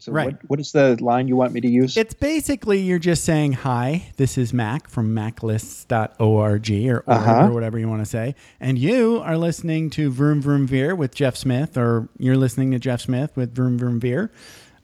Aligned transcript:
So 0.00 0.12
Right. 0.12 0.26
What, 0.26 0.50
what 0.50 0.60
is 0.60 0.72
the 0.72 0.96
line 1.02 1.26
you 1.28 1.34
want 1.36 1.52
me 1.52 1.60
to 1.60 1.68
use? 1.68 1.96
It's 1.96 2.14
basically 2.14 2.80
you're 2.80 2.98
just 3.00 3.24
saying 3.24 3.52
hi. 3.52 4.10
This 4.16 4.38
is 4.38 4.52
Mac 4.52 4.88
from 4.88 5.14
macslist.org 5.14 6.70
or, 6.70 6.96
or, 6.98 7.04
Uh-huh. 7.06 7.46
or 7.46 7.52
whatever 7.52 7.78
you 7.78 7.88
want 7.88 8.02
to 8.02 8.06
say, 8.06 8.34
and 8.60 8.78
you 8.78 9.20
are 9.24 9.36
listening 9.36 9.90
to 9.90 10.10
Vroom 10.10 10.40
Vroom 10.40 10.66
Veer 10.66 10.94
with 10.94 11.14
Jeff 11.14 11.36
Smith, 11.36 11.76
or 11.76 12.08
you're 12.18 12.36
listening 12.36 12.70
to 12.72 12.78
Jeff 12.78 13.00
Smith 13.00 13.36
with 13.36 13.54
Vroom 13.54 13.78
Vroom 13.78 13.98
Veer, 14.00 14.30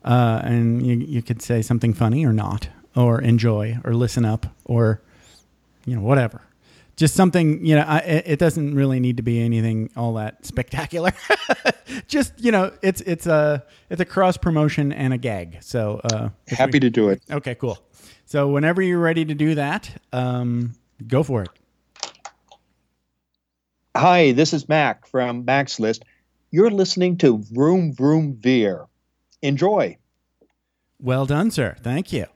uh, 0.04 0.40
and 0.45 0.85
you 0.87 0.96
you 0.96 1.22
could 1.22 1.40
say 1.42 1.62
something 1.62 1.94
funny 1.94 2.24
or 2.26 2.33
not, 2.33 2.69
or 2.96 3.21
enjoy, 3.21 3.78
or 3.85 3.94
listen 3.94 4.24
up, 4.24 4.46
or 4.65 5.01
you 5.87 5.94
know 5.94 6.03
whatever. 6.03 6.42
Just 6.97 7.15
something 7.15 7.65
you 7.65 7.74
know. 7.74 7.83
I, 7.83 7.99
it 7.99 8.38
doesn't 8.38 8.74
really 8.74 9.01
need 9.01 9.17
to 9.17 9.22
be 9.22 9.40
anything 9.40 9.90
all 9.97 10.15
that 10.15 10.47
spectacular. 10.47 11.13
just 12.06 12.33
you 12.38 12.53
know, 12.53 12.72
it's 12.83 13.01
it's 13.01 13.27
a 13.27 13.65
it's 13.90 14.01
a 14.01 14.04
cross 14.04 14.37
promotion 14.37 14.92
and 14.92 15.13
a 15.13 15.19
gag. 15.19 15.59
So 15.60 16.01
uh, 16.05 16.28
Happy 16.46 16.78
to 16.80 16.91
do 16.91 17.09
it. 17.09 17.23
Okay, 17.30 17.56
cool. 17.56 17.78
So 18.27 18.48
whenever 18.48 18.80
you're 18.80 19.01
ready 19.01 19.24
to 19.24 19.34
do 19.34 19.56
that, 19.56 19.91
um, 20.12 20.74
go 21.06 21.23
for 21.23 21.42
it. 21.42 21.51
Hi, 23.96 24.32
this 24.32 24.52
is 24.52 24.68
Mac 24.68 25.06
from 25.06 25.45
Mac's 25.45 25.79
List. 25.79 26.04
You're 26.51 26.70
listening 26.70 27.18
to 27.18 27.38
Vroom 27.38 27.92
Vroom 27.92 28.34
Veer. 28.37 28.87
Enjoy. 29.42 29.96
Well 31.01 31.26
done, 31.26 31.51
sir. 31.51 31.76
Thank 31.82 32.12
you. 32.12 32.26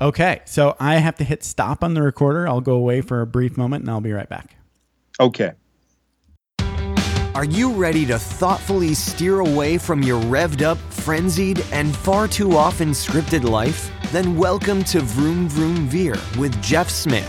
Okay, 0.00 0.42
so 0.44 0.76
I 0.78 0.98
have 0.98 1.16
to 1.16 1.24
hit 1.24 1.42
stop 1.42 1.82
on 1.82 1.94
the 1.94 2.02
recorder. 2.02 2.46
I'll 2.46 2.60
go 2.60 2.74
away 2.74 3.00
for 3.00 3.20
a 3.20 3.26
brief 3.26 3.56
moment 3.56 3.82
and 3.82 3.90
I'll 3.90 4.00
be 4.00 4.12
right 4.12 4.28
back. 4.28 4.54
Okay. 5.18 5.54
Are 7.34 7.44
you 7.44 7.72
ready 7.72 8.06
to 8.06 8.16
thoughtfully 8.16 8.94
steer 8.94 9.40
away 9.40 9.76
from 9.76 10.02
your 10.02 10.20
revved 10.22 10.62
up, 10.62 10.78
frenzied, 10.78 11.64
and 11.72 11.94
far 11.94 12.28
too 12.28 12.56
often 12.56 12.90
scripted 12.90 13.42
life? 13.42 13.90
Then 14.12 14.36
welcome 14.36 14.84
to 14.84 15.00
Vroom 15.00 15.48
Vroom 15.48 15.88
Veer 15.88 16.16
with 16.38 16.60
Jeff 16.62 16.88
Smith, 16.88 17.28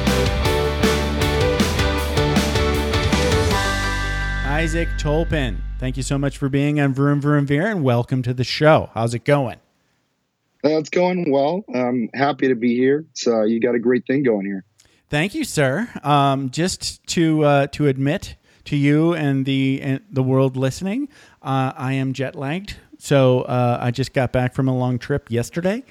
Isaac 4.61 4.89
Tolpin, 4.99 5.59
thank 5.79 5.97
you 5.97 6.03
so 6.03 6.19
much 6.19 6.37
for 6.37 6.47
being 6.47 6.79
on 6.79 6.93
Vroom 6.93 7.19
Vroom 7.19 7.47
Veer 7.47 7.65
and 7.65 7.83
welcome 7.83 8.21
to 8.21 8.31
the 8.31 8.43
show. 8.43 8.91
How's 8.93 9.15
it 9.15 9.25
going? 9.25 9.57
Uh, 10.63 10.77
it's 10.77 10.91
going 10.91 11.31
well. 11.31 11.65
I'm 11.73 12.11
happy 12.13 12.47
to 12.47 12.53
be 12.53 12.75
here. 12.75 13.03
So 13.13 13.41
you 13.41 13.59
got 13.59 13.73
a 13.73 13.79
great 13.79 14.05
thing 14.05 14.21
going 14.21 14.45
here. 14.45 14.63
Thank 15.09 15.33
you, 15.33 15.45
sir. 15.45 15.89
Um, 16.03 16.51
just 16.51 17.03
to 17.07 17.43
uh, 17.43 17.67
to 17.71 17.87
admit 17.87 18.35
to 18.65 18.77
you 18.77 19.15
and 19.15 19.47
the 19.47 19.79
and 19.81 20.01
the 20.11 20.21
world 20.21 20.55
listening, 20.55 21.09
uh, 21.41 21.73
I 21.75 21.93
am 21.93 22.13
jet 22.13 22.35
lagged. 22.35 22.75
So 22.99 23.41
uh, 23.41 23.79
I 23.81 23.89
just 23.89 24.13
got 24.13 24.31
back 24.31 24.53
from 24.53 24.67
a 24.67 24.77
long 24.77 24.99
trip 24.99 25.31
yesterday, 25.31 25.83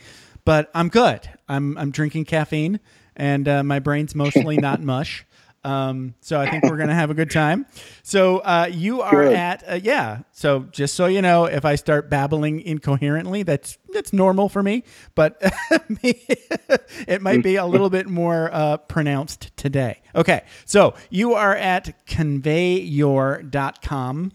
but 0.44 0.70
I'm 0.76 0.90
good. 0.90 1.28
I'm 1.48 1.76
I'm 1.76 1.90
drinking 1.90 2.26
caffeine, 2.26 2.78
and 3.16 3.48
uh, 3.48 3.64
my 3.64 3.80
brain's 3.80 4.14
mostly 4.14 4.58
not 4.58 4.80
mush. 4.84 5.26
Um, 5.62 6.14
so 6.20 6.40
I 6.40 6.50
think 6.50 6.64
we're 6.64 6.78
gonna 6.78 6.94
have 6.94 7.10
a 7.10 7.14
good 7.14 7.30
time. 7.30 7.66
So 8.02 8.38
uh, 8.38 8.68
you 8.70 9.02
are 9.02 9.24
Good. 9.24 9.34
at 9.34 9.62
uh, 9.68 9.80
yeah. 9.82 10.20
So 10.32 10.60
just 10.70 10.94
so 10.94 11.06
you 11.06 11.20
know, 11.20 11.44
if 11.44 11.64
I 11.64 11.74
start 11.74 12.08
babbling 12.08 12.62
incoherently, 12.62 13.42
that's 13.42 13.78
that's 13.92 14.12
normal 14.12 14.48
for 14.48 14.62
me. 14.62 14.84
But 15.14 15.40
it 16.02 17.20
might 17.20 17.42
be 17.42 17.56
a 17.56 17.66
little 17.66 17.90
bit 17.90 18.08
more 18.08 18.50
uh, 18.52 18.78
pronounced 18.78 19.54
today. 19.56 20.00
Okay, 20.14 20.42
so 20.64 20.94
you 21.10 21.34
are 21.34 21.54
at 21.54 22.06
conveyour.com 22.06 24.32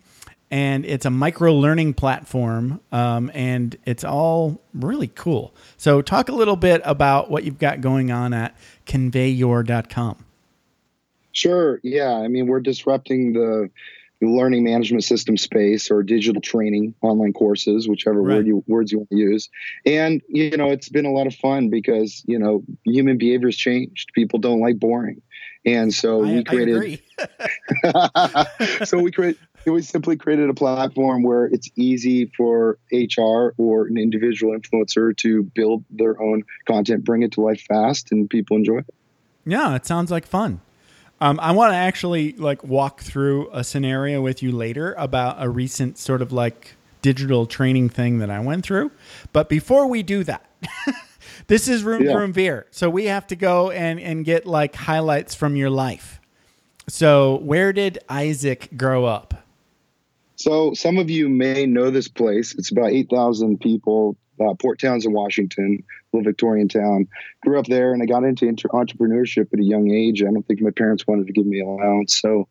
and 0.52 0.86
it's 0.86 1.06
a 1.06 1.10
micro 1.10 1.54
learning 1.54 1.94
platform 1.94 2.80
um, 2.92 3.32
and 3.34 3.76
it's 3.86 4.04
all 4.04 4.62
really 4.74 5.08
cool. 5.08 5.56
So 5.78 6.02
talk 6.02 6.30
a 6.30 6.34
little 6.34 6.56
bit 6.56 6.82
about 6.86 7.32
what 7.32 7.44
you've 7.44 7.60
got 7.60 7.82
going 7.82 8.12
on 8.12 8.34
at 8.34 8.56
conveyour.com. 8.86 10.25
Sure. 11.36 11.80
Yeah. 11.84 12.14
I 12.14 12.28
mean, 12.28 12.48
we're 12.48 12.62
disrupting 12.62 13.34
the, 13.34 13.70
learning 14.22 14.64
management 14.64 15.04
system 15.04 15.38
space 15.38 15.92
or 15.92 16.02
digital 16.02 16.42
training, 16.42 16.96
online 17.02 17.32
courses, 17.32 17.88
whichever 17.88 18.22
Right. 18.24 18.38
word 18.38 18.48
you, 18.48 18.64
words 18.66 18.92
you 18.92 19.00
want 19.00 19.10
to 19.12 19.18
use. 19.18 19.50
And, 19.86 20.22
you 20.28 20.58
know, 20.58 20.72
it's 20.72 20.90
been 20.90 21.06
a 21.06 21.12
lot 21.12 21.28
of 21.28 21.36
fun 21.36 21.70
because, 21.70 22.24
you 22.26 22.40
know, 22.40 22.64
human 22.86 23.20
behavior 23.20 23.50
has 23.50 23.56
changed. 23.56 24.10
People 24.16 24.40
don't 24.40 24.62
like 24.62 24.80
boring. 24.80 25.22
And 25.64 25.94
so 25.94 26.24
I, 26.24 26.34
we 26.36 26.44
created 26.44 27.00
so 28.86 29.00
we 29.00 29.12
create 29.12 29.38
we 29.66 29.82
simply 29.82 30.16
created 30.16 30.50
a 30.50 30.54
platform 30.54 31.24
where 31.24 31.46
it's 31.46 31.70
easy 31.76 32.32
for 32.38 32.78
HR 32.92 33.54
or 33.58 33.88
an 33.88 33.98
individual 33.98 34.58
influencer 34.58 35.16
to 35.18 35.44
build 35.44 35.84
their 35.90 36.20
own 36.22 36.44
content, 36.68 37.04
bring 37.04 37.24
it 37.24 37.34
to 37.34 37.42
life 37.42 37.62
fast, 37.62 38.12
and 38.12 38.30
people 38.30 38.58
enjoy 38.58 38.80
it. 38.80 38.94
Yeah, 39.46 39.76
it 39.76 39.86
sounds 39.86 40.10
like 40.10 40.26
fun. 40.26 40.62
Um, 41.22 41.40
I 41.42 41.52
want 41.52 41.72
to 41.72 41.78
actually 41.78 42.34
like 42.34 42.64
walk 42.64 43.02
through 43.02 43.50
a 43.54 43.64
scenario 43.64 44.22
with 44.22 44.44
you 44.44 44.52
later 44.52 44.94
about 44.98 45.38
a 45.40 45.50
recent 45.50 45.98
sort 45.98 46.22
of 46.22 46.32
like 46.32 46.76
digital 47.02 47.46
training 47.46 47.90
thing 47.90 48.20
that 48.20 48.30
I 48.30 48.40
went 48.40 48.66
through. 48.66 48.92
But 49.32 49.48
before 49.48 49.88
we 49.88 50.04
do 50.04 50.24
that, 50.26 50.50
this 51.48 51.68
is 51.68 51.84
Vroom 51.84 52.04
Yeah. 52.04 52.14
Vroom 52.14 52.34
Veer, 52.34 52.68
so 52.72 52.90
we 52.90 53.06
have 53.06 53.28
to 53.28 53.36
go 53.36 53.72
and 53.72 54.00
and 54.00 54.26
get 54.26 54.46
like 54.46 54.76
highlights 54.76 55.34
from 55.36 55.56
your 55.56 55.70
life. 55.70 56.20
So 56.88 57.38
where 57.38 57.72
did 57.74 58.00
Isaac 58.10 58.70
grow 58.76 59.06
up? 59.06 59.34
So 60.36 60.74
some 60.74 60.98
of 60.98 61.10
you 61.10 61.30
may 61.30 61.66
know 61.66 61.90
this 61.92 62.10
place. 62.10 62.54
It's 62.56 62.72
about 62.72 62.92
eight 62.92 63.10
thousand 63.10 63.62
people. 63.62 64.18
Uh, 64.38 64.54
Port 64.54 64.80
Townsend, 64.80 65.14
Washington, 65.14 65.82
little 66.16 66.30
Victorian 66.30 66.68
town. 66.68 67.08
Grew 67.44 67.60
up 67.60 67.66
there, 67.68 67.94
and 67.94 68.02
I 68.02 68.06
got 68.06 68.24
into 68.24 68.48
inter- 68.48 68.70
entrepreneurship 68.70 69.54
at 69.54 69.60
a 69.60 69.64
young 69.64 69.92
age. 69.92 70.22
I 70.22 70.26
don't 70.26 70.44
think 70.48 70.62
my 70.62 70.72
parents 70.72 71.06
wanted 71.08 71.28
to 71.28 71.34
give 71.34 71.46
me 71.46 71.62
allowance, 71.62 72.20
so 72.20 72.48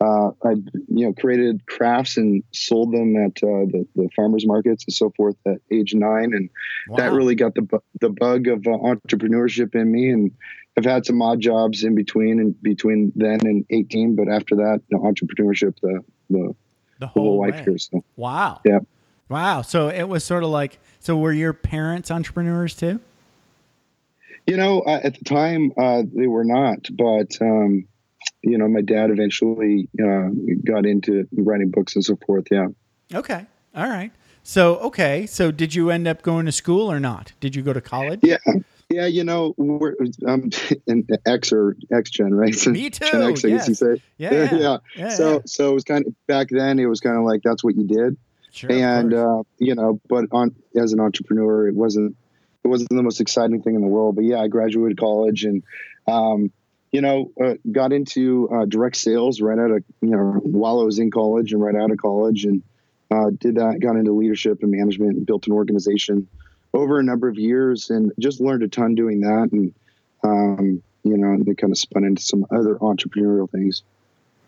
uh, 0.00 0.30
I, 0.44 0.50
you 0.88 1.06
know, 1.06 1.12
created 1.12 1.64
crafts 1.66 2.16
and 2.16 2.42
sold 2.52 2.92
them 2.92 3.16
at 3.16 3.42
uh, 3.42 3.64
the, 3.70 3.86
the 3.94 4.08
farmers 4.14 4.46
markets 4.46 4.84
and 4.86 4.94
so 4.94 5.12
forth 5.16 5.36
at 5.46 5.58
age 5.70 5.94
nine, 5.94 6.32
and 6.34 6.50
that 6.96 7.12
really 7.12 7.34
got 7.34 7.54
the 7.54 7.62
bu- 7.62 7.78
the 8.00 8.10
bug 8.10 8.48
of 8.48 8.66
uh, 8.66 8.70
entrepreneurship 8.70 9.74
in 9.74 9.90
me. 9.90 10.10
And 10.10 10.32
I've 10.76 10.84
had 10.84 11.06
some 11.06 11.22
odd 11.22 11.40
jobs 11.40 11.84
in 11.84 11.94
between 11.94 12.40
and 12.40 12.60
between 12.62 13.12
then 13.14 13.40
and 13.46 13.64
eighteen, 13.70 14.16
but 14.16 14.28
after 14.28 14.56
that, 14.56 14.82
you 14.88 14.98
know, 14.98 15.04
entrepreneurship, 15.04 15.78
the 15.80 16.00
the, 16.30 16.38
the 16.38 16.54
the 16.98 17.06
whole 17.06 17.24
whole 17.24 17.40
life 17.40 17.64
here. 17.64 17.78
So 17.78 18.04
Wow. 18.16 18.60
yeah. 18.64 18.80
Wow. 19.28 19.62
So 19.62 19.88
it 19.88 20.04
was 20.04 20.24
sort 20.24 20.44
of 20.44 20.50
like 20.50 20.78
so 21.00 21.16
were 21.16 21.32
your 21.32 21.52
parents 21.52 22.10
entrepreneurs 22.10 22.74
too? 22.74 23.00
You 24.46 24.56
know, 24.56 24.80
uh, 24.80 25.00
at 25.02 25.18
the 25.18 25.24
time 25.24 25.72
uh, 25.78 26.02
they 26.12 26.26
were 26.26 26.44
not, 26.44 26.86
but 26.92 27.36
um, 27.40 27.86
you 28.42 28.58
know, 28.58 28.68
my 28.68 28.82
dad 28.82 29.10
eventually 29.10 29.88
uh, 30.02 30.28
got 30.64 30.84
into 30.86 31.26
writing 31.32 31.70
books 31.70 31.94
and 31.94 32.04
so 32.04 32.16
forth. 32.26 32.46
Yeah. 32.50 32.68
Okay. 33.12 33.46
All 33.74 33.88
right. 33.88 34.12
So 34.42 34.76
okay. 34.78 35.26
So 35.26 35.50
did 35.50 35.74
you 35.74 35.90
end 35.90 36.06
up 36.06 36.22
going 36.22 36.46
to 36.46 36.52
school 36.52 36.90
or 36.92 37.00
not? 37.00 37.32
Did 37.40 37.56
you 37.56 37.62
go 37.62 37.72
to 37.72 37.80
college? 37.80 38.20
Yeah. 38.22 38.36
Yeah, 38.90 39.06
you 39.06 39.24
know, 39.24 39.54
we're 39.56 39.96
um, 40.26 40.50
an 40.86 41.06
X 41.26 41.52
or 41.52 41.74
X 41.90 42.10
gen, 42.10 42.34
right? 42.34 42.54
So 42.54 42.70
Me 42.70 42.90
too, 42.90 43.10
Gen 43.10 43.22
X, 43.22 43.44
I 43.44 43.48
guess 43.48 43.66
you 43.66 43.74
say. 43.74 44.02
Yeah. 44.18 44.32
Yeah. 44.32 44.54
yeah. 44.58 44.76
yeah, 44.96 45.08
So, 45.08 45.32
yeah. 45.32 45.38
so 45.46 45.70
it 45.70 45.74
was 45.74 45.84
kind 45.84 46.06
of 46.06 46.14
back 46.26 46.48
then. 46.50 46.78
It 46.78 46.86
was 46.86 47.00
kind 47.00 47.16
of 47.16 47.24
like 47.24 47.40
that's 47.42 47.64
what 47.64 47.76
you 47.76 47.84
did, 47.86 48.16
Sure, 48.54 48.70
and 48.70 49.12
uh, 49.12 49.42
you 49.58 49.74
know, 49.74 50.00
but 50.08 50.26
on 50.30 50.54
as 50.76 50.92
an 50.92 51.00
entrepreneur, 51.00 51.66
it 51.66 51.74
wasn't 51.74 52.16
it 52.62 52.68
wasn't 52.68 52.90
the 52.90 53.02
most 53.02 53.20
exciting 53.20 53.62
thing 53.62 53.74
in 53.74 53.80
the 53.80 53.88
world. 53.88 54.14
But 54.14 54.26
yeah, 54.26 54.40
I 54.40 54.46
graduated 54.46 54.96
college 54.96 55.44
and 55.44 55.64
um, 56.06 56.52
you 56.92 57.00
know 57.00 57.32
uh, 57.44 57.54
got 57.70 57.92
into 57.92 58.48
uh, 58.48 58.64
direct 58.66 58.94
sales 58.94 59.40
right 59.40 59.58
out 59.58 59.72
of 59.72 59.84
you 60.00 60.10
know 60.10 60.40
while 60.44 60.80
I 60.80 60.84
was 60.84 61.00
in 61.00 61.10
college 61.10 61.52
and 61.52 61.60
right 61.60 61.74
out 61.74 61.90
of 61.90 61.98
college 61.98 62.44
and 62.44 62.62
uh, 63.10 63.30
did 63.36 63.56
that. 63.56 63.80
Got 63.80 63.96
into 63.96 64.12
leadership 64.12 64.62
and 64.62 64.70
management 64.70 65.16
and 65.16 65.26
built 65.26 65.48
an 65.48 65.52
organization 65.52 66.28
over 66.72 67.00
a 67.00 67.02
number 67.02 67.26
of 67.26 67.36
years 67.36 67.90
and 67.90 68.12
just 68.20 68.40
learned 68.40 68.62
a 68.62 68.68
ton 68.68 68.94
doing 68.94 69.22
that 69.22 69.48
and 69.50 69.74
um, 70.22 70.80
you 71.02 71.18
know 71.18 71.32
and 71.32 71.48
it 71.48 71.58
kind 71.58 71.72
of 71.72 71.78
spun 71.78 72.04
into 72.04 72.22
some 72.22 72.46
other 72.52 72.76
entrepreneurial 72.76 73.50
things. 73.50 73.82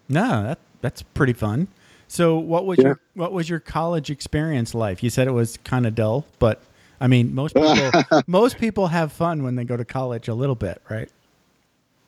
no, 0.08 0.44
that 0.44 0.60
that's 0.80 1.02
pretty 1.02 1.32
fun. 1.32 1.66
So 2.08 2.38
what 2.38 2.66
was 2.66 2.78
Yeah. 2.78 2.84
your 2.84 3.00
what 3.14 3.32
was 3.32 3.48
your 3.48 3.60
college 3.60 4.10
experience 4.10 4.74
like? 4.74 5.02
You 5.02 5.10
said 5.10 5.26
it 5.26 5.32
was 5.32 5.58
kind 5.64 5.86
of 5.86 5.94
dull, 5.94 6.26
but 6.38 6.62
I 7.00 7.06
mean 7.06 7.34
most 7.34 7.54
people 7.56 7.90
most 8.26 8.58
people 8.58 8.88
have 8.88 9.12
fun 9.12 9.42
when 9.42 9.56
they 9.56 9.64
go 9.64 9.76
to 9.76 9.84
college 9.84 10.28
a 10.28 10.34
little 10.34 10.54
bit, 10.54 10.80
right? 10.88 11.10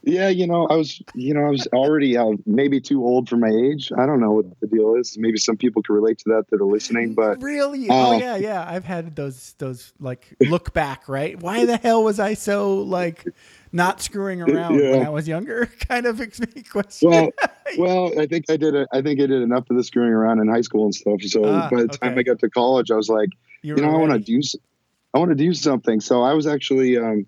Yeah, 0.04 0.28
you 0.28 0.46
know, 0.46 0.66
I 0.68 0.76
was, 0.76 1.02
you 1.14 1.34
know, 1.34 1.40
I 1.40 1.50
was 1.50 1.66
already 1.72 2.16
uh, 2.16 2.32
maybe 2.46 2.80
too 2.80 3.04
old 3.04 3.28
for 3.28 3.36
my 3.36 3.50
age. 3.50 3.90
I 3.92 4.06
don't 4.06 4.20
know 4.20 4.30
what 4.30 4.46
the 4.60 4.68
deal 4.68 4.94
is. 4.94 5.18
Maybe 5.18 5.38
some 5.38 5.56
people 5.56 5.82
can 5.82 5.94
relate 5.96 6.18
to 6.18 6.24
that 6.28 6.44
that 6.50 6.60
are 6.60 6.64
listening. 6.64 7.14
But 7.14 7.42
really, 7.42 7.90
uh, 7.90 7.94
oh 7.94 8.18
yeah, 8.18 8.36
yeah. 8.36 8.64
I've 8.66 8.84
had 8.84 9.16
those 9.16 9.54
those 9.58 9.92
like 9.98 10.34
look 10.40 10.72
back, 10.72 11.08
right? 11.08 11.38
Why 11.38 11.64
the 11.66 11.76
hell 11.76 12.04
was 12.04 12.20
I 12.20 12.34
so 12.34 12.76
like 12.76 13.26
not 13.72 14.00
screwing 14.00 14.42
around 14.48 14.76
when 14.76 15.02
I 15.02 15.08
was 15.08 15.26
younger? 15.28 15.66
Kind 15.88 16.06
of 16.06 16.20
question. 16.70 17.10
well, 17.10 17.30
well, 17.78 18.20
I 18.20 18.26
think 18.26 18.46
I 18.48 18.56
did. 18.56 18.74
A, 18.74 18.86
I 18.92 19.02
think 19.02 19.20
I 19.20 19.26
did 19.26 19.42
enough 19.42 19.68
of 19.70 19.76
the 19.76 19.84
screwing 19.84 20.12
around 20.12 20.40
in 20.40 20.48
high 20.48 20.62
school 20.62 20.84
and 20.84 20.94
stuff. 20.94 21.20
So 21.22 21.44
Ah, 21.44 21.68
by 21.70 21.82
the 21.82 21.88
time. 21.88 22.18
I 22.18 22.22
got 22.22 22.38
to 22.40 22.50
college, 22.50 22.90
I 22.90 22.96
was 22.96 23.08
like, 23.08 23.30
you 23.62 23.76
you 23.76 23.82
know, 23.82 23.90
I 23.90 23.96
want 23.96 24.12
to 24.12 24.18
do, 24.18 24.40
I 25.14 25.18
want 25.18 25.30
to 25.30 25.34
do 25.34 25.52
something. 25.54 26.00
So 26.00 26.22
I 26.22 26.34
was 26.34 26.46
actually, 26.46 26.96
um, 26.98 27.26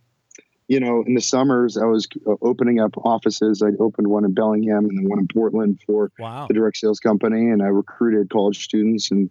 you 0.69 0.79
know, 0.79 1.03
in 1.07 1.15
the 1.15 1.21
summers, 1.21 1.77
I 1.77 1.85
was 1.87 2.07
opening 2.43 2.79
up 2.79 2.97
offices. 2.99 3.61
I 3.63 3.71
opened 3.83 4.07
one 4.07 4.25
in 4.25 4.33
Bellingham 4.35 4.85
and 4.85 4.97
then 4.99 5.09
one 5.09 5.19
in 5.19 5.27
Portland 5.27 5.81
for 5.85 6.13
Wow. 6.19 6.47
the 6.47 6.55
direct 6.55 6.77
sales 6.77 7.01
company, 7.01 7.51
and 7.51 7.61
I 7.63 7.67
recruited 7.67 8.31
college 8.31 8.63
students, 8.63 9.11
and 9.11 9.31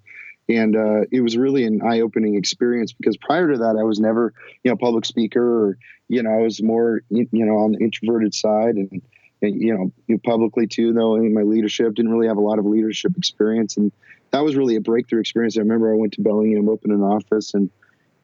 and 0.49 0.75
uh, 0.75 1.01
it 1.11 1.21
was 1.21 1.37
really 1.37 1.63
an 1.63 1.79
eye 1.83 2.01
opening 2.01 2.35
experience 2.35 2.91
because 2.91 3.15
prior 3.17 3.51
to 3.51 3.57
that, 3.59 3.77
I 3.79 3.83
was 3.83 3.99
never, 3.99 4.33
you 4.63 4.69
know, 4.71 4.73
a 4.73 4.77
public 4.77 5.05
speaker, 5.05 5.41
or 5.67 5.77
you 6.09 6.23
know, 6.23 6.31
I 6.31 6.41
was 6.41 6.61
more, 6.61 7.01
you 7.09 7.27
know, 7.31 7.59
on 7.59 7.71
the 7.71 7.79
introverted 7.79 8.33
side, 8.33 8.75
and, 8.75 9.01
and 9.41 9.61
you 9.61 9.93
know, 10.07 10.17
publicly 10.25 10.67
too. 10.67 10.91
Though 10.91 11.15
in 11.15 11.33
my 11.33 11.43
leadership, 11.43 11.93
didn't 11.93 12.11
really 12.11 12.27
have 12.27 12.37
a 12.37 12.41
lot 12.41 12.59
of 12.59 12.65
leadership 12.65 13.13
experience, 13.17 13.77
and 13.77 13.91
that 14.31 14.43
was 14.43 14.55
really 14.55 14.75
a 14.75 14.81
breakthrough 14.81 15.21
experience. 15.21 15.57
I 15.57 15.61
remember 15.61 15.93
I 15.93 15.97
went 15.97 16.13
to 16.13 16.21
Bellingham, 16.21 16.67
opened 16.67 16.93
an 16.93 17.03
office, 17.03 17.53
and 17.53 17.69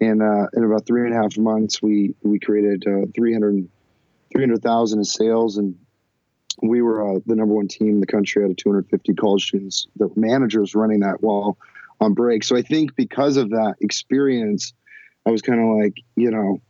and 0.02 0.22
uh, 0.22 0.48
in 0.54 0.64
about 0.64 0.86
three 0.86 1.06
and 1.06 1.14
a 1.14 1.22
half 1.22 1.38
months, 1.38 1.82
we 1.82 2.16
we 2.24 2.40
created 2.40 2.84
uh, 2.88 3.06
300 3.16 3.70
300,000 4.36 5.00
in 5.00 5.06
sales, 5.06 5.58
and 5.58 5.76
we 6.62 6.82
were 6.82 7.16
uh, 7.16 7.20
the 7.26 7.36
number 7.36 7.54
one 7.54 7.68
team 7.68 7.90
in 7.90 8.00
the 8.00 8.08
country 8.08 8.44
out 8.44 8.50
of 8.50 8.58
250 8.58 9.14
college 9.14 9.48
students. 9.48 9.88
The 9.96 10.10
manager 10.16 10.60
was 10.60 10.76
running 10.76 11.02
that 11.02 11.22
while 11.22 11.58
on 12.02 12.14
break. 12.14 12.44
So 12.44 12.58
I 12.58 12.62
think 12.62 12.96
because 12.96 13.38
of 13.38 13.52
that 13.52 13.76
experience, 13.80 14.74
I 15.26 15.32
was 15.32 15.42
kind 15.42 15.60
of 15.62 15.78
like, 15.78 15.96
you 16.16 16.32
know, 16.32 16.62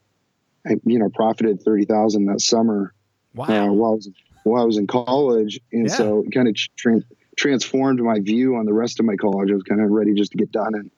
I 0.66 0.76
you 0.86 1.00
know 1.00 1.10
profited 1.10 1.62
30,000 1.62 2.26
that 2.26 2.42
summer 2.42 2.94
uh, 3.38 3.46
while 3.46 3.52
I 3.52 3.70
was 3.70 4.10
while 4.44 4.62
I 4.62 4.66
was 4.66 4.78
in 4.78 4.88
college, 4.88 5.60
and 5.72 5.88
Yeah. 5.88 5.94
so 5.96 6.24
it 6.26 6.32
kind 6.32 6.48
of 6.48 6.56
trans 6.76 7.04
transformed 7.38 8.00
my 8.00 8.20
view 8.20 8.56
on 8.56 8.66
the 8.66 8.74
rest 8.74 9.00
of 9.00 9.06
my 9.06 9.16
college. 9.16 9.52
I 9.52 9.54
was 9.56 9.64
kind 9.64 9.82
of 9.82 9.90
ready 9.90 10.14
just 10.14 10.32
to 10.32 10.38
get 10.38 10.52
done 10.52 10.74
and 10.76 10.92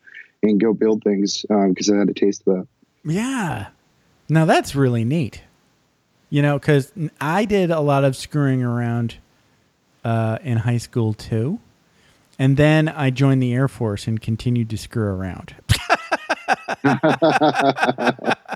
and 0.43 0.59
go 0.59 0.73
build 0.73 1.03
things 1.03 1.43
because 1.49 1.89
I 1.89 1.97
had 1.97 2.09
a 2.09 2.13
taste 2.13 2.43
of 2.47 2.55
that. 2.57 2.67
Yeah. 3.11 3.67
Now 4.29 4.45
that's 4.45 4.75
really 4.75 5.03
neat. 5.03 5.41
You 6.29 6.41
know, 6.41 6.59
because 6.59 6.91
I 7.21 7.45
did 7.45 7.71
a 7.71 7.79
lot 7.79 8.03
of 8.03 8.15
screwing 8.15 8.61
around 8.61 9.15
uh, 10.03 10.39
in 10.43 10.57
high 10.57 10.77
school 10.77 11.13
too. 11.13 11.59
And 12.37 12.55
then 12.57 12.87
I 12.89 13.09
joined 13.09 13.41
the 13.41 13.53
Air 13.53 13.67
Force 13.67 14.05
and 14.07 14.21
continued 14.21 14.69
to 14.69 14.77
screw 14.77 15.07
around. 15.07 15.55
uh, 18.49 18.55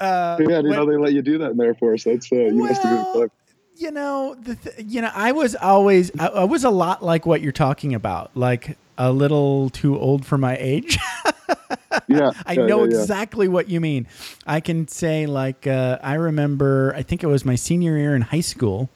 yeah, 0.00 0.34
I 0.36 0.36
didn't 0.38 0.70
know 0.70 0.86
they 0.86 0.96
let 0.96 1.12
you 1.12 1.22
do 1.22 1.38
that 1.38 1.52
in 1.52 1.56
the 1.56 1.64
Air 1.64 1.74
Force. 1.74 2.04
That's 2.04 2.30
uh, 2.32 2.36
you 2.36 2.54
must 2.54 2.82
have 2.82 3.12
been 3.12 3.20
Well, 3.20 3.28
you 3.76 3.90
know, 3.92 4.34
the 4.34 4.56
th- 4.56 4.76
you 4.78 5.00
know, 5.00 5.10
I 5.14 5.32
was 5.32 5.54
always 5.54 6.10
I, 6.18 6.28
I 6.28 6.44
was 6.44 6.64
a 6.64 6.70
lot 6.70 7.04
like 7.04 7.26
what 7.26 7.40
you're 7.40 7.52
talking 7.52 7.94
about, 7.94 8.36
like 8.36 8.76
a 8.96 9.12
little 9.12 9.70
too 9.70 9.98
old 9.98 10.26
for 10.26 10.38
my 10.38 10.56
age. 10.58 10.98
Yeah, 12.06 12.32
I 12.46 12.52
yeah, 12.52 12.66
know 12.66 12.84
yeah, 12.84 12.90
yeah. 12.90 13.00
exactly 13.00 13.48
what 13.48 13.68
you 13.68 13.80
mean. 13.80 14.06
I 14.46 14.60
can 14.60 14.88
say 14.88 15.26
like 15.26 15.66
uh, 15.66 15.98
I 16.02 16.14
remember. 16.14 16.94
I 16.96 17.02
think 17.02 17.22
it 17.22 17.26
was 17.26 17.44
my 17.44 17.54
senior 17.54 17.96
year 17.96 18.14
in 18.14 18.22
high 18.22 18.40
school. 18.40 18.88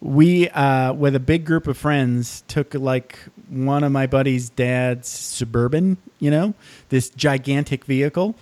We, 0.00 0.48
uh, 0.48 0.94
with 0.94 1.14
a 1.14 1.20
big 1.20 1.44
group 1.44 1.66
of 1.66 1.76
friends, 1.76 2.42
took 2.48 2.72
like 2.72 3.18
one 3.48 3.84
of 3.84 3.92
my 3.92 4.06
buddy's 4.06 4.48
dad's 4.48 5.08
suburban. 5.08 5.98
You 6.18 6.30
know, 6.30 6.54
this 6.88 7.10
gigantic 7.10 7.84
vehicle, 7.84 8.34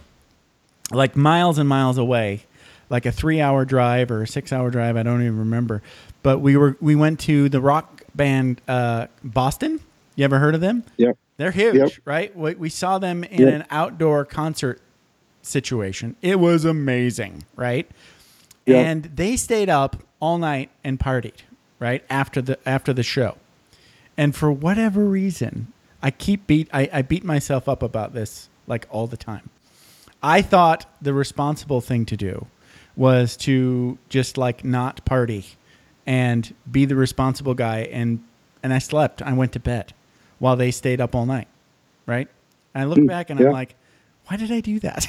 like 0.91 1.17
miles 1.17 1.59
and 1.59 1.69
miles 1.69 1.99
away, 1.99 2.45
like 2.91 3.07
a 3.07 3.13
three-hour 3.13 3.65
drive 3.65 4.11
or 4.11 4.23
a 4.23 4.27
six-hour 4.27 4.71
drive. 4.71 4.97
I 4.97 5.03
don't 5.03 5.23
even 5.23 5.39
remember. 5.39 5.83
But 6.23 6.39
we 6.39 6.57
were 6.57 6.77
we 6.81 6.95
went 6.97 7.21
to 7.21 7.49
the 7.49 7.61
rock 7.61 8.03
band 8.15 8.61
uh, 8.69 9.07
Boston. 9.23 9.81
You 10.17 10.25
ever 10.25 10.39
heard 10.39 10.55
of 10.55 10.61
them? 10.61 10.83
Yeah, 10.97 11.13
They're 11.37 11.53
huge, 11.53 11.77
Yep. 11.77 11.93
right? 12.05 12.37
We, 12.37 12.55
we 12.57 12.69
saw 12.69 12.99
them 12.99 13.23
in 13.25 13.43
Yep. 13.43 13.55
an 13.55 13.65
outdoor 13.71 14.25
concert 14.25 14.81
situation. 15.43 16.17
It 16.23 16.41
was 16.41 16.65
amazing, 16.65 17.45
right? 17.55 17.89
Yep. 18.67 18.87
And 18.87 19.05
they 19.15 19.37
stayed 19.37 19.69
up 19.71 19.97
all 20.21 20.39
night 20.39 20.71
and 20.83 20.99
partied, 20.99 21.43
right? 21.79 22.05
After 22.11 22.43
the 22.43 22.59
after 22.69 22.93
the 22.93 23.03
show. 23.05 23.37
And 24.17 24.35
for 24.35 24.51
whatever 24.51 25.05
reason, 25.05 25.73
I 26.03 26.11
keep 26.11 26.47
beat 26.49 26.69
I, 26.73 26.89
I 26.93 27.03
beat 27.03 27.25
myself 27.25 27.69
up 27.69 27.83
about 27.83 28.13
this 28.15 28.49
like 28.67 28.87
all 28.91 29.07
the 29.07 29.17
time. 29.17 29.49
I 30.23 30.43
thought 30.43 30.87
the 31.01 31.13
responsible 31.15 31.81
thing 31.81 32.07
to 32.07 32.17
do 32.17 32.47
was 32.97 33.37
to 33.39 33.99
just 34.09 34.37
like 34.37 34.65
not 34.65 35.05
party 35.05 35.45
and 36.07 36.53
be 36.71 36.85
the 36.85 36.97
responsible 36.97 37.55
guy 37.55 37.81
and 37.93 38.23
and 38.63 38.73
I 38.73 38.79
slept. 38.79 39.23
I 39.23 39.33
went 39.35 39.53
to 39.53 39.61
bed 39.61 39.93
while 40.41 40.57
they 40.57 40.71
stayed 40.73 41.01
up 41.01 41.15
all 41.15 41.27
night. 41.27 41.49
Right? 42.07 42.29
And 42.75 42.83
I 42.83 42.87
look 42.87 42.99
mm, 42.99 43.07
back 43.07 43.31
and 43.31 43.39
I'm 43.39 43.53
like, 43.53 43.77
why 44.27 44.37
did 44.37 44.51
I 44.51 44.61
do 44.61 44.81
that? 44.81 45.07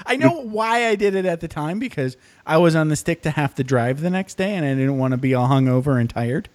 I 0.06 0.16
know 0.16 0.42
why 0.42 0.88
I 0.88 0.94
did 0.94 1.14
it 1.14 1.24
at 1.24 1.40
the 1.40 1.48
time 1.48 1.78
because 1.78 2.16
I 2.46 2.58
was 2.58 2.74
on 2.74 2.88
the 2.88 2.96
stick 2.96 3.22
to 3.22 3.30
have 3.30 3.54
to 3.56 3.64
drive 3.64 4.00
the 4.00 4.10
next 4.10 4.34
day 4.34 4.54
and 4.54 4.64
I 4.66 4.74
didn't 4.74 4.98
want 4.98 5.12
to 5.12 5.18
be 5.18 5.34
all 5.34 5.48
hungover 5.48 6.00
and 6.00 6.10
tired. 6.10 6.48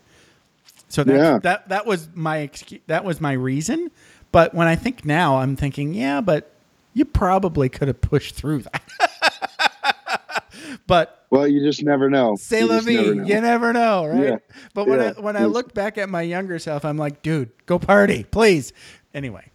So 0.89 1.03
that 1.03 1.15
Yeah. 1.15 1.39
that 1.43 1.69
that 1.69 1.85
was 1.85 2.09
my 2.13 2.37
excuse, 2.39 2.81
that 2.87 3.03
was 3.03 3.21
my 3.21 3.33
reason. 3.33 3.91
But 4.31 4.53
when 4.53 4.67
I 4.67 4.75
think 4.75 5.05
now, 5.05 5.37
I'm 5.37 5.55
thinking, 5.55 5.93
yeah, 5.93 6.21
but 6.21 6.51
you 6.97 7.05
probably 7.05 7.69
could 7.69 7.87
have 7.87 8.01
pushed 8.01 8.35
through 8.35 8.63
that. 8.63 8.81
but 10.87 11.25
Well, 11.29 11.47
you 11.47 11.61
just 11.63 11.83
never 11.83 12.09
know. 12.09 12.35
say 12.35 12.61
you 12.61 12.67
la 12.67 12.75
never 12.75 12.91
vie, 12.91 13.13
know. 13.13 13.23
you 13.25 13.41
never 13.41 13.73
know, 13.73 14.05
right? 14.05 14.23
Yeah. 14.23 14.37
But 14.73 14.87
when 14.87 14.99
Yeah. 14.99 15.13
I 15.17 15.21
when 15.21 15.35
I 15.37 15.45
look 15.45 15.73
back 15.73 15.97
at 15.97 16.09
my 16.09 16.21
younger 16.21 16.59
self, 16.59 16.83
I'm 16.85 16.97
like, 16.97 17.21
dude, 17.21 17.49
go 17.65 17.77
party, 17.79 18.23
please. 18.23 18.73
Anyway, 19.13 19.45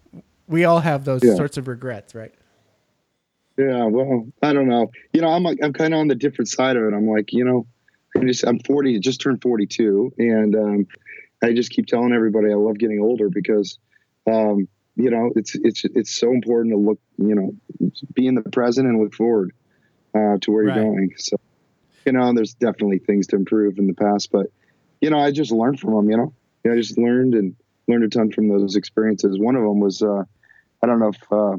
we 0.47 0.65
all 0.65 0.81
have 0.81 1.05
those 1.05 1.23
Yeah. 1.25 1.35
sorts 1.35 1.57
of 1.57 1.69
regrets, 1.69 2.15
right? 2.15 2.33
Yeah, 3.59 3.85
well, 3.85 4.27
I 4.43 4.53
don't 4.53 4.69
know. 4.69 4.91
You 5.13 5.21
know, 5.21 5.29
I'm 5.29 5.43
like, 5.43 5.59
I'm 5.63 5.73
kind 5.75 5.93
of 5.93 6.01
on 6.01 6.09
the 6.09 6.15
different 6.15 6.49
side 6.49 6.77
of 6.77 6.85
it. 6.85 6.95
I'm 6.95 7.07
like, 7.07 7.33
you 7.33 7.45
know, 7.45 7.67
I 8.17 8.21
just 8.25 8.45
I'm 8.47 8.59
40, 8.61 8.99
just 9.01 9.21
turned 9.21 9.43
42, 9.43 10.15
and 10.19 10.55
um, 10.57 10.87
I 11.43 11.53
just 11.53 11.71
keep 11.71 11.87
telling 11.87 12.13
everybody 12.13 12.51
I 12.51 12.55
love 12.55 12.79
getting 12.79 13.01
older 13.01 13.29
because, 13.29 13.79
um, 14.27 14.69
you 14.97 15.11
know, 15.11 15.31
it's 15.37 15.55
it's 15.55 15.85
it's 15.85 16.15
so 16.15 16.33
important 16.33 16.75
to 16.75 16.79
look, 16.79 17.01
you 17.19 17.35
know, 17.35 17.55
be 18.15 18.27
in 18.27 18.35
the 18.35 18.43
present 18.43 18.87
and 18.89 19.01
look 19.01 19.15
forward 19.15 19.53
uh, 20.15 20.39
to 20.43 20.51
where 20.53 20.65
Right. 20.65 20.77
you're 20.77 20.85
going. 20.85 21.15
So, 21.17 21.37
you 22.07 22.13
know, 22.13 22.33
there's 22.35 22.55
definitely 22.55 22.99
things 22.99 23.27
to 23.29 23.37
improve 23.37 23.79
in 23.79 23.87
the 23.87 23.95
past, 23.95 24.31
but 24.31 24.47
you 25.01 25.11
know, 25.11 25.19
I 25.19 25.31
just 25.33 25.51
learned 25.53 25.81
from 25.81 25.95
them. 25.95 26.11
You 26.11 26.17
know, 26.17 26.35
I 26.73 26.77
just 26.77 26.99
learned 26.99 27.35
and 27.35 27.57
learned 27.89 28.05
a 28.05 28.09
ton 28.09 28.31
from 28.31 28.49
those 28.49 28.77
experiences. 28.77 29.39
One 29.39 29.57
of 29.57 29.63
them 29.63 29.81
was, 29.81 30.03
uh, 30.03 30.25
I 30.83 30.87
don't 30.87 31.01
know 31.01 31.09
if. 31.09 31.33
Uh, 31.33 31.57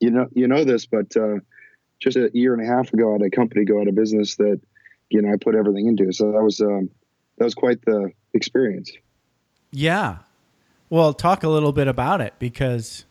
you 0.00 0.10
know 0.10 0.26
you 0.34 0.48
know 0.48 0.64
this, 0.64 0.86
but 0.86 1.16
uh, 1.16 1.36
just 2.00 2.16
a 2.16 2.30
year 2.34 2.52
and 2.54 2.62
a 2.62 2.66
half 2.66 2.92
ago, 2.92 3.10
I 3.10 3.12
had 3.14 3.22
a 3.22 3.30
company 3.30 3.64
go 3.64 3.80
out 3.80 3.88
of 3.88 3.94
business 3.94 4.36
that 4.36 4.60
you 5.10 5.22
know 5.22 5.32
I 5.32 5.36
put 5.40 5.54
everything 5.54 5.86
into. 5.86 6.12
So 6.12 6.32
that 6.32 6.42
was 6.42 6.60
um, 6.60 6.90
that 7.38 7.44
was 7.44 7.54
quite 7.54 7.82
the 7.84 8.10
experience. 8.34 8.90
Yeah. 9.70 10.18
Well, 10.92 11.14
talk 11.14 11.42
a 11.42 11.48
little 11.48 11.72
bit 11.72 11.88
about 11.88 12.20
it 12.20 12.34
because, 12.38 13.06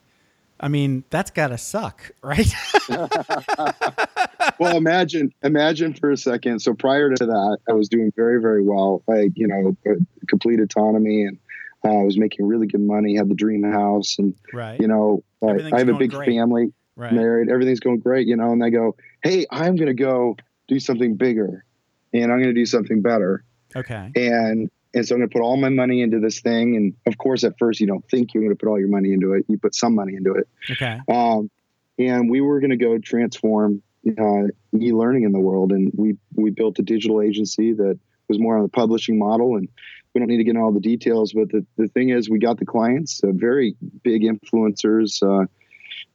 I 0.59 0.67
mean, 0.67 1.03
that's 1.09 1.31
got 1.31 1.47
to 1.47 1.57
suck, 1.57 2.11
right? 2.21 2.45
well, 4.59 4.77
imagine 4.77 5.33
imagine 5.41 5.95
for 5.95 6.11
a 6.11 6.17
second. 6.17 6.59
So 6.59 6.75
prior 6.75 7.11
to 7.11 7.25
that, 7.25 7.57
I 7.67 7.73
was 7.73 7.89
doing 7.89 8.13
very 8.15 8.39
very 8.39 8.61
well. 8.61 9.01
I 9.09 9.31
you 9.33 9.47
know 9.47 9.75
uh, 9.89 9.95
complete 10.27 10.59
autonomy 10.59 11.23
and 11.23 11.39
uh, 11.83 12.01
I 12.01 12.03
was 12.03 12.19
making 12.19 12.45
really 12.45 12.67
good 12.67 12.81
money. 12.81 13.15
Had 13.15 13.29
the 13.29 13.33
dream 13.33 13.63
house 13.63 14.19
and 14.19 14.35
right. 14.53 14.79
you 14.79 14.87
know 14.87 15.23
I, 15.41 15.71
I 15.73 15.79
have 15.79 15.89
a 15.89 15.95
big 15.95 16.11
great. 16.11 16.29
family. 16.29 16.73
right. 16.95 17.11
married, 17.11 17.49
everything's 17.49 17.79
going 17.79 17.97
great, 17.97 18.27
you 18.27 18.35
know, 18.35 18.51
and 18.51 18.61
they 18.61 18.69
go, 18.69 18.95
Hey, 19.23 19.47
I'm 19.49 19.75
going 19.75 19.87
to 19.87 19.95
go 19.95 20.37
do 20.67 20.79
something 20.79 21.15
bigger 21.15 21.65
and 22.13 22.31
I'm 22.31 22.37
going 22.37 22.53
to 22.53 22.61
do 22.61 22.67
something 22.67 23.01
better. 23.01 23.43
Okay. 23.75 24.11
And, 24.15 24.69
and 24.93 25.07
so 25.07 25.15
I'm 25.15 25.21
going 25.21 25.29
to 25.29 25.33
put 25.33 25.43
all 25.43 25.57
my 25.57 25.69
money 25.69 26.01
into 26.01 26.19
this 26.19 26.41
thing. 26.41 26.75
And 26.75 26.93
of 27.05 27.17
course, 27.17 27.43
at 27.43 27.57
first 27.57 27.79
you 27.79 27.87
don't 27.87 28.07
think 28.09 28.33
you're 28.33 28.43
going 28.43 28.55
to 28.55 28.59
put 28.59 28.69
all 28.69 28.79
your 28.79 28.89
money 28.89 29.13
into 29.13 29.33
it. 29.33 29.45
You 29.47 29.57
put 29.57 29.75
some 29.75 29.95
money 29.95 30.15
into 30.15 30.33
it. 30.33 30.47
Okay. 30.69 30.99
Um, 31.07 31.49
and 31.97 32.29
we 32.29 32.41
were 32.41 32.59
going 32.59 32.71
to 32.71 32.77
go 32.77 32.97
transform 32.97 33.81
uh, 34.07 34.47
e-learning 34.77 35.23
in 35.23 35.31
the 35.31 35.39
world. 35.39 35.71
And 35.71 35.91
we, 35.95 36.17
we 36.35 36.51
built 36.51 36.79
a 36.79 36.81
digital 36.81 37.21
agency 37.21 37.73
that 37.73 37.99
was 38.27 38.39
more 38.39 38.57
on 38.57 38.63
the 38.63 38.69
publishing 38.69 39.17
model. 39.17 39.55
And 39.55 39.69
we 40.13 40.19
don't 40.19 40.27
need 40.27 40.37
to 40.37 40.43
get 40.43 40.51
into 40.51 40.61
all 40.61 40.73
the 40.73 40.79
details, 40.79 41.33
but 41.33 41.49
the, 41.49 41.65
the 41.77 41.87
thing 41.87 42.09
is 42.09 42.29
we 42.29 42.39
got 42.39 42.57
the 42.57 42.65
clients, 42.65 43.21
uh, 43.23 43.31
very 43.31 43.75
big 44.03 44.23
influencers, 44.23 45.23
uh, 45.23 45.45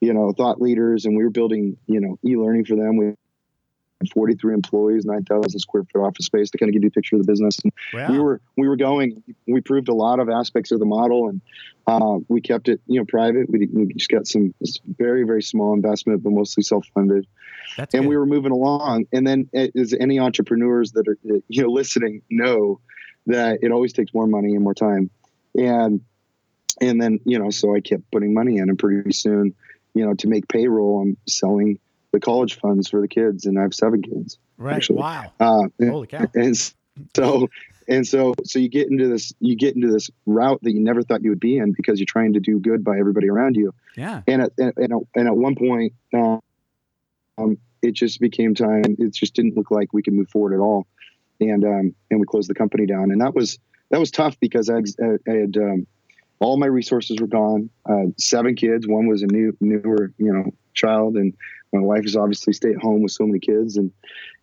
you 0.00 0.12
know, 0.12 0.32
thought 0.32 0.60
leaders, 0.60 1.06
and 1.06 1.16
we 1.16 1.24
were 1.24 1.30
building, 1.30 1.78
you 1.86 2.00
know, 2.00 2.18
e-learning 2.24 2.66
for 2.66 2.76
them. 2.76 2.96
We 2.96 3.14
43 4.12 4.54
employees, 4.54 5.04
9,000 5.04 5.58
square 5.58 5.84
foot 5.92 6.00
office 6.00 6.26
space 6.26 6.50
to 6.50 6.58
kind 6.58 6.68
of 6.68 6.74
give 6.74 6.82
you 6.82 6.88
a 6.88 6.90
picture 6.90 7.16
of 7.16 7.22
the 7.24 7.30
business. 7.30 7.58
And 7.60 7.72
Wow. 7.94 8.12
we 8.12 8.18
were 8.18 8.40
we 8.56 8.68
were 8.68 8.76
going. 8.76 9.22
We 9.46 9.60
proved 9.60 9.88
a 9.88 9.94
lot 9.94 10.20
of 10.20 10.28
aspects 10.28 10.70
of 10.70 10.78
the 10.78 10.86
model, 10.86 11.28
and 11.28 11.40
uh, 11.86 12.18
we 12.28 12.40
kept 12.40 12.68
it 12.68 12.80
you 12.86 13.00
know 13.00 13.06
private. 13.06 13.48
We, 13.48 13.66
we 13.72 13.92
just 13.94 14.10
got 14.10 14.26
some 14.26 14.54
very 14.98 15.24
very 15.24 15.42
small 15.42 15.74
investment, 15.74 16.22
but 16.22 16.32
mostly 16.32 16.62
self 16.62 16.86
funded 16.94 17.26
and 17.78 17.88
good. 17.90 18.06
we 18.06 18.16
were 18.16 18.26
moving 18.26 18.52
along. 18.52 19.06
And 19.12 19.26
then, 19.26 19.48
as 19.54 19.94
any 19.98 20.18
entrepreneurs 20.18 20.92
that 20.92 21.08
are 21.08 21.16
you 21.48 21.62
know 21.62 21.68
listening 21.68 22.22
know, 22.30 22.80
that 23.26 23.60
it 23.62 23.72
always 23.72 23.92
takes 23.92 24.12
more 24.14 24.26
money 24.26 24.54
and 24.54 24.62
more 24.62 24.74
time. 24.74 25.10
And 25.54 26.00
and 26.80 27.00
then 27.00 27.20
you 27.24 27.38
know, 27.38 27.50
so 27.50 27.74
I 27.74 27.80
kept 27.80 28.10
putting 28.10 28.34
money 28.34 28.58
in, 28.58 28.68
and 28.68 28.78
pretty 28.78 29.12
soon, 29.12 29.54
you 29.94 30.06
know, 30.06 30.14
to 30.14 30.28
make 30.28 30.48
payroll, 30.48 31.00
I'm 31.02 31.16
selling 31.26 31.78
the 32.12 32.20
college 32.20 32.58
funds 32.58 32.88
for 32.88 33.00
the 33.00 33.08
kids, 33.08 33.46
and 33.46 33.58
I 33.58 33.62
have 33.62 33.74
seven 33.74 34.02
kids. 34.02 34.38
right. 34.56 34.76
actually. 34.76 35.00
Wow. 35.00 35.32
Uh, 35.40 35.64
Holy 35.80 36.06
cow. 36.06 36.26
and 36.34 36.56
so 37.14 37.48
and 37.88 38.06
so 38.06 38.34
so 38.44 38.58
you 38.58 38.68
get 38.68 38.88
into 38.90 39.06
this 39.08 39.32
you 39.40 39.54
get 39.54 39.74
into 39.76 39.88
this 39.92 40.10
route 40.24 40.58
that 40.62 40.72
you 40.72 40.80
never 40.80 41.02
thought 41.02 41.22
you 41.22 41.30
would 41.30 41.40
be 41.40 41.58
in 41.58 41.72
because 41.72 41.98
you're 42.00 42.06
trying 42.06 42.32
to 42.32 42.40
do 42.40 42.58
good 42.58 42.82
by 42.82 42.98
everybody 42.98 43.28
around 43.28 43.54
you 43.54 43.72
Yeah. 43.96 44.22
and 44.26 44.42
at, 44.42 44.52
and, 44.58 44.72
and 44.76 44.92
at, 44.92 44.98
and 45.14 45.28
at 45.28 45.36
one 45.36 45.54
point 45.54 45.92
um, 47.38 47.58
it 47.82 47.92
just 47.92 48.20
became 48.20 48.54
time 48.54 48.96
it 48.98 49.12
just 49.14 49.34
didn't 49.34 49.56
look 49.56 49.70
like 49.70 49.92
we 49.92 50.02
could 50.02 50.14
move 50.14 50.28
forward 50.30 50.54
at 50.54 50.60
all 50.60 50.86
and 51.40 51.64
um, 51.64 51.94
and 52.10 52.18
we 52.20 52.26
closed 52.26 52.48
the 52.48 52.54
company 52.54 52.86
down 52.86 53.10
and 53.10 53.20
that 53.20 53.34
was 53.34 53.58
that 53.90 54.00
was 54.00 54.10
tough 54.10 54.38
because 54.40 54.70
i, 54.70 54.78
I 54.78 55.30
had 55.32 55.56
um, 55.56 55.86
all 56.40 56.56
my 56.56 56.66
resources 56.66 57.18
were 57.20 57.26
gone 57.26 57.70
uh, 57.88 58.06
seven 58.18 58.56
kids 58.56 58.86
one 58.88 59.06
was 59.06 59.22
a 59.22 59.26
new 59.26 59.56
newer 59.60 60.12
you 60.18 60.32
know 60.32 60.52
child 60.74 61.16
and 61.16 61.34
my 61.72 61.80
wife 61.80 62.04
is 62.04 62.16
obviously 62.16 62.52
stay 62.52 62.70
at 62.70 62.80
home 62.80 63.02
with 63.02 63.12
so 63.12 63.26
many 63.26 63.38
kids 63.38 63.76
and 63.76 63.92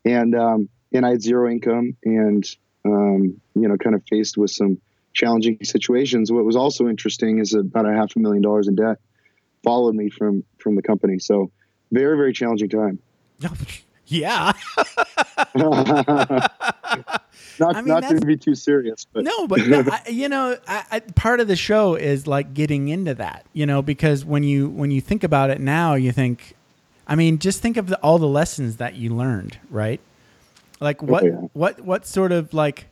and 0.05 0.35
um, 0.35 0.69
and 0.93 1.05
i 1.05 1.11
had 1.11 1.21
zero 1.21 1.49
income 1.49 1.95
and 2.03 2.55
um, 2.85 3.39
you 3.55 3.67
know 3.67 3.77
kind 3.77 3.95
of 3.95 4.03
faced 4.09 4.37
with 4.37 4.51
some 4.51 4.79
challenging 5.13 5.57
situations 5.63 6.31
what 6.31 6.43
was 6.43 6.55
also 6.55 6.87
interesting 6.87 7.39
is 7.39 7.53
about 7.53 7.87
a 7.87 7.93
half 7.93 8.15
a 8.15 8.19
million 8.19 8.41
dollars 8.41 8.67
in 8.67 8.75
debt 8.75 8.97
followed 9.63 9.95
me 9.95 10.09
from 10.09 10.43
from 10.59 10.75
the 10.75 10.81
company. 10.81 11.19
So 11.19 11.49
very 11.91 12.17
very 12.17 12.33
challenging 12.33 12.69
time. 12.69 12.99
yeah. 14.07 14.51
not 15.55 16.51
I 17.75 17.81
mean, 17.81 17.87
not 17.87 18.01
to 18.01 18.25
be 18.25 18.37
too 18.37 18.55
serious, 18.55 19.05
but 19.11 19.23
No, 19.23 19.47
but 19.47 19.65
no, 19.67 19.83
I, 19.91 20.01
you 20.09 20.29
know, 20.29 20.57
I, 20.67 20.83
I, 20.91 20.99
part 20.99 21.39
of 21.39 21.47
the 21.47 21.55
show 21.55 21.95
is 21.95 22.27
like 22.27 22.53
getting 22.53 22.89
into 22.89 23.15
that, 23.15 23.45
you 23.53 23.65
know, 23.65 23.81
because 23.81 24.25
when 24.25 24.43
you 24.43 24.69
when 24.69 24.91
you 24.91 25.01
think 25.01 25.23
about 25.23 25.49
it 25.49 25.59
now, 25.59 25.95
you 25.95 26.11
think, 26.11 26.55
I 27.07 27.15
mean, 27.15 27.39
just 27.39 27.61
think 27.61 27.77
of 27.77 27.87
the, 27.87 27.97
all 27.99 28.17
the 28.17 28.27
lessons 28.27 28.77
that 28.77 28.95
you 28.95 29.13
learned, 29.13 29.57
right? 29.69 29.99
Like 30.79 31.01
what 31.01 31.23
yeah. 31.23 31.31
what 31.53 31.81
what 31.81 32.05
sort 32.05 32.31
of 32.31 32.53
like 32.53 32.87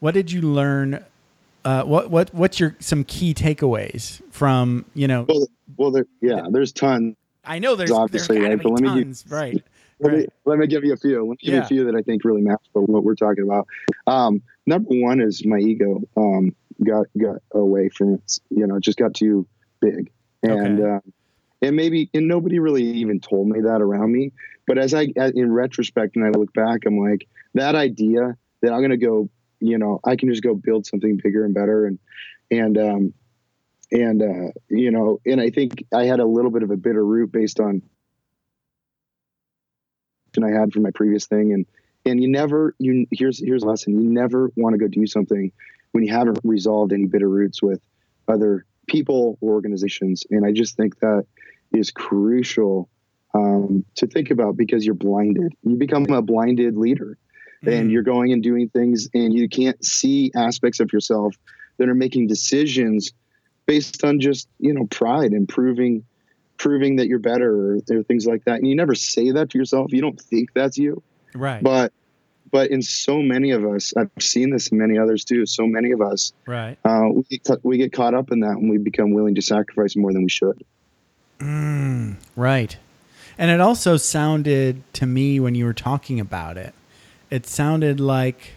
what 0.00 0.14
did 0.14 0.30
you 0.32 0.42
learn? 0.42 1.04
Uh, 1.64 1.84
what 1.84 2.10
what 2.10 2.34
what's 2.34 2.58
your 2.58 2.76
some 2.80 3.04
key 3.04 3.34
takeaways 3.34 4.20
from 4.30 4.84
you 4.94 5.06
know? 5.06 5.24
well, 5.28 5.46
well 5.76 5.90
there, 5.90 6.06
yeah, 6.20 6.42
there's 6.50 6.72
tons. 6.72 7.16
I 7.44 7.58
know 7.58 7.74
there's 7.76 7.90
there's 7.90 7.98
obviously, 7.98 8.40
right, 8.40 8.60
but 8.60 8.72
let 8.72 8.82
me 8.82 8.88
give- 8.88 9.04
tons, 9.04 9.24
right? 9.28 9.62
Let 10.00 10.14
me, 10.14 10.26
let 10.46 10.58
me 10.58 10.66
give 10.66 10.82
you 10.82 10.92
a 10.94 10.96
few. 10.96 11.20
Let 11.20 11.30
me 11.30 11.36
give 11.40 11.54
you 11.54 11.60
a 11.60 11.64
few 11.64 11.84
that 11.84 11.94
I 11.94 12.02
think 12.02 12.24
really 12.24 12.42
match 12.42 12.62
for 12.72 12.82
what 12.82 13.04
we're 13.04 13.14
talking 13.14 13.44
about. 13.44 13.68
Um, 14.08 14.42
number 14.66 14.88
one 14.90 15.20
is 15.20 15.46
my 15.46 15.58
ego 15.58 16.02
um, 16.16 16.56
got 16.82 17.06
got 17.16 17.36
away 17.52 17.88
from 17.88 18.14
it. 18.14 18.40
You 18.50 18.66
know, 18.66 18.80
just 18.80 18.98
got 18.98 19.14
too 19.14 19.46
big, 19.80 20.10
and 20.42 20.80
Okay. 20.80 20.90
uh, 20.96 21.00
and 21.62 21.76
maybe 21.76 22.10
and 22.12 22.28
nobody 22.28 22.58
really 22.58 22.82
even 22.82 23.20
told 23.20 23.48
me 23.48 23.60
that 23.60 23.80
around 23.80 24.12
me. 24.12 24.32
But 24.66 24.78
as 24.78 24.92
I 24.92 25.08
in 25.16 25.52
retrospect 25.52 26.16
and 26.16 26.24
I 26.24 26.30
look 26.30 26.52
back, 26.52 26.80
I'm 26.86 26.98
like 26.98 27.26
that 27.54 27.74
idea 27.74 28.36
that 28.60 28.72
I'm 28.72 28.80
going 28.80 28.90
to 28.90 28.96
go. 28.96 29.30
You 29.60 29.78
know, 29.78 30.00
I 30.04 30.16
can 30.16 30.28
just 30.28 30.42
go 30.42 30.54
build 30.54 30.86
something 30.86 31.20
bigger 31.22 31.44
and 31.44 31.54
better, 31.54 31.86
and 31.86 31.98
and 32.50 32.76
um, 32.76 33.14
and 33.92 34.22
uh, 34.22 34.52
you 34.68 34.90
know, 34.90 35.20
and 35.24 35.40
I 35.40 35.50
think 35.50 35.84
I 35.94 36.04
had 36.04 36.18
a 36.18 36.26
little 36.26 36.50
bit 36.50 36.64
of 36.64 36.70
a 36.70 36.76
bitter 36.76 37.04
root 37.04 37.30
based 37.30 37.60
on 37.60 37.82
I 40.42 40.48
had 40.50 40.72
from 40.72 40.82
my 40.82 40.90
previous 40.90 41.26
thing, 41.26 41.52
and 41.52 41.66
and 42.06 42.22
you 42.22 42.28
never 42.28 42.74
you 42.78 43.06
here's 43.10 43.38
here's 43.38 43.62
a 43.62 43.66
lesson: 43.66 44.00
you 44.00 44.10
never 44.10 44.50
want 44.56 44.74
to 44.74 44.78
go 44.78 44.88
do 44.88 45.06
something 45.06 45.52
when 45.92 46.04
you 46.04 46.12
haven't 46.12 46.40
resolved 46.42 46.92
any 46.92 47.06
bitter 47.06 47.28
roots 47.28 47.62
with 47.62 47.80
other 48.26 48.64
people 48.86 49.36
or 49.40 49.52
organizations, 49.52 50.24
and 50.30 50.46
I 50.46 50.52
just 50.52 50.76
think 50.76 50.98
that 51.00 51.26
is 51.74 51.90
crucial 51.90 52.88
um, 53.34 53.84
to 53.96 54.06
think 54.06 54.30
about 54.30 54.56
because 54.56 54.84
you're 54.84 54.94
blinded. 54.94 55.54
You 55.62 55.76
become 55.76 56.04
a 56.10 56.22
blinded 56.22 56.76
leader, 56.76 57.16
and 57.62 57.88
Mm. 57.88 57.92
you're 57.92 58.02
going 58.02 58.32
and 58.32 58.42
doing 58.42 58.68
things, 58.68 59.08
and 59.14 59.32
you 59.32 59.48
can't 59.48 59.82
see 59.84 60.30
aspects 60.34 60.80
of 60.80 60.92
yourself 60.92 61.34
that 61.78 61.88
are 61.88 61.94
making 61.94 62.26
decisions 62.26 63.12
based 63.66 64.04
on 64.04 64.20
just 64.20 64.48
you 64.58 64.72
know 64.74 64.86
pride 64.86 65.32
and 65.32 65.48
proving 65.48 66.04
proving 66.58 66.96
that 66.96 67.06
you're 67.08 67.18
better 67.18 67.50
or, 67.50 67.78
or 67.90 68.02
things 68.02 68.26
like 68.26 68.44
that 68.44 68.56
and 68.58 68.66
you 68.66 68.76
never 68.76 68.94
say 68.94 69.30
that 69.32 69.50
to 69.50 69.58
yourself 69.58 69.92
you 69.92 70.00
don't 70.00 70.20
think 70.20 70.52
that's 70.54 70.76
you 70.78 71.02
right, 71.34 71.62
but 71.62 71.92
but 72.50 72.70
in 72.70 72.82
so 72.82 73.22
many 73.22 73.50
of 73.52 73.64
us 73.64 73.94
i've 73.96 74.10
seen 74.20 74.50
this 74.50 74.68
in 74.68 74.78
many 74.78 74.98
others 74.98 75.24
too 75.24 75.46
so 75.46 75.66
many 75.66 75.92
of 75.92 76.00
us 76.00 76.32
right. 76.46 76.76
uh, 76.84 77.08
we, 77.08 77.38
get, 77.38 77.64
we 77.64 77.78
get 77.78 77.92
caught 77.92 78.14
up 78.14 78.30
in 78.30 78.40
that 78.40 78.56
and 78.58 78.68
we 78.70 78.78
become 78.78 79.12
willing 79.12 79.34
to 79.34 79.42
sacrifice 79.42 79.96
more 79.96 80.12
than 80.12 80.22
we 80.22 80.28
should 80.28 80.62
Mm, 81.42 82.16
right. 82.36 82.76
And 83.36 83.50
it 83.50 83.60
also 83.60 83.96
sounded 83.96 84.82
to 84.94 85.06
me 85.06 85.40
when 85.40 85.54
you 85.54 85.64
were 85.64 85.72
talking 85.72 86.20
about 86.20 86.56
it, 86.56 86.74
it 87.30 87.46
sounded 87.46 87.98
like 87.98 88.52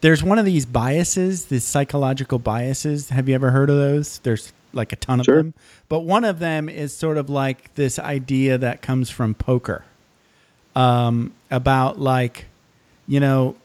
there's 0.00 0.22
one 0.22 0.38
of 0.38 0.44
these 0.44 0.64
biases, 0.64 1.46
these 1.46 1.64
psychological 1.64 2.38
biases. 2.38 3.10
Have 3.10 3.28
you 3.28 3.34
ever 3.34 3.50
heard 3.50 3.68
of 3.68 3.76
those? 3.76 4.18
There's 4.20 4.52
like 4.72 4.92
a 4.92 4.96
ton 4.96 5.20
of 5.20 5.26
Sure. 5.26 5.36
them. 5.42 5.54
But 5.88 6.00
one 6.00 6.24
of 6.24 6.38
them 6.38 6.68
is 6.68 6.96
sort 6.96 7.18
of 7.18 7.28
like 7.28 7.74
this 7.74 7.98
idea 7.98 8.56
that 8.58 8.80
comes 8.80 9.10
from 9.10 9.34
poker 9.34 9.84
um, 10.74 11.32
about 11.50 12.00
like, 12.00 12.46
you 13.06 13.20
know, 13.20 13.56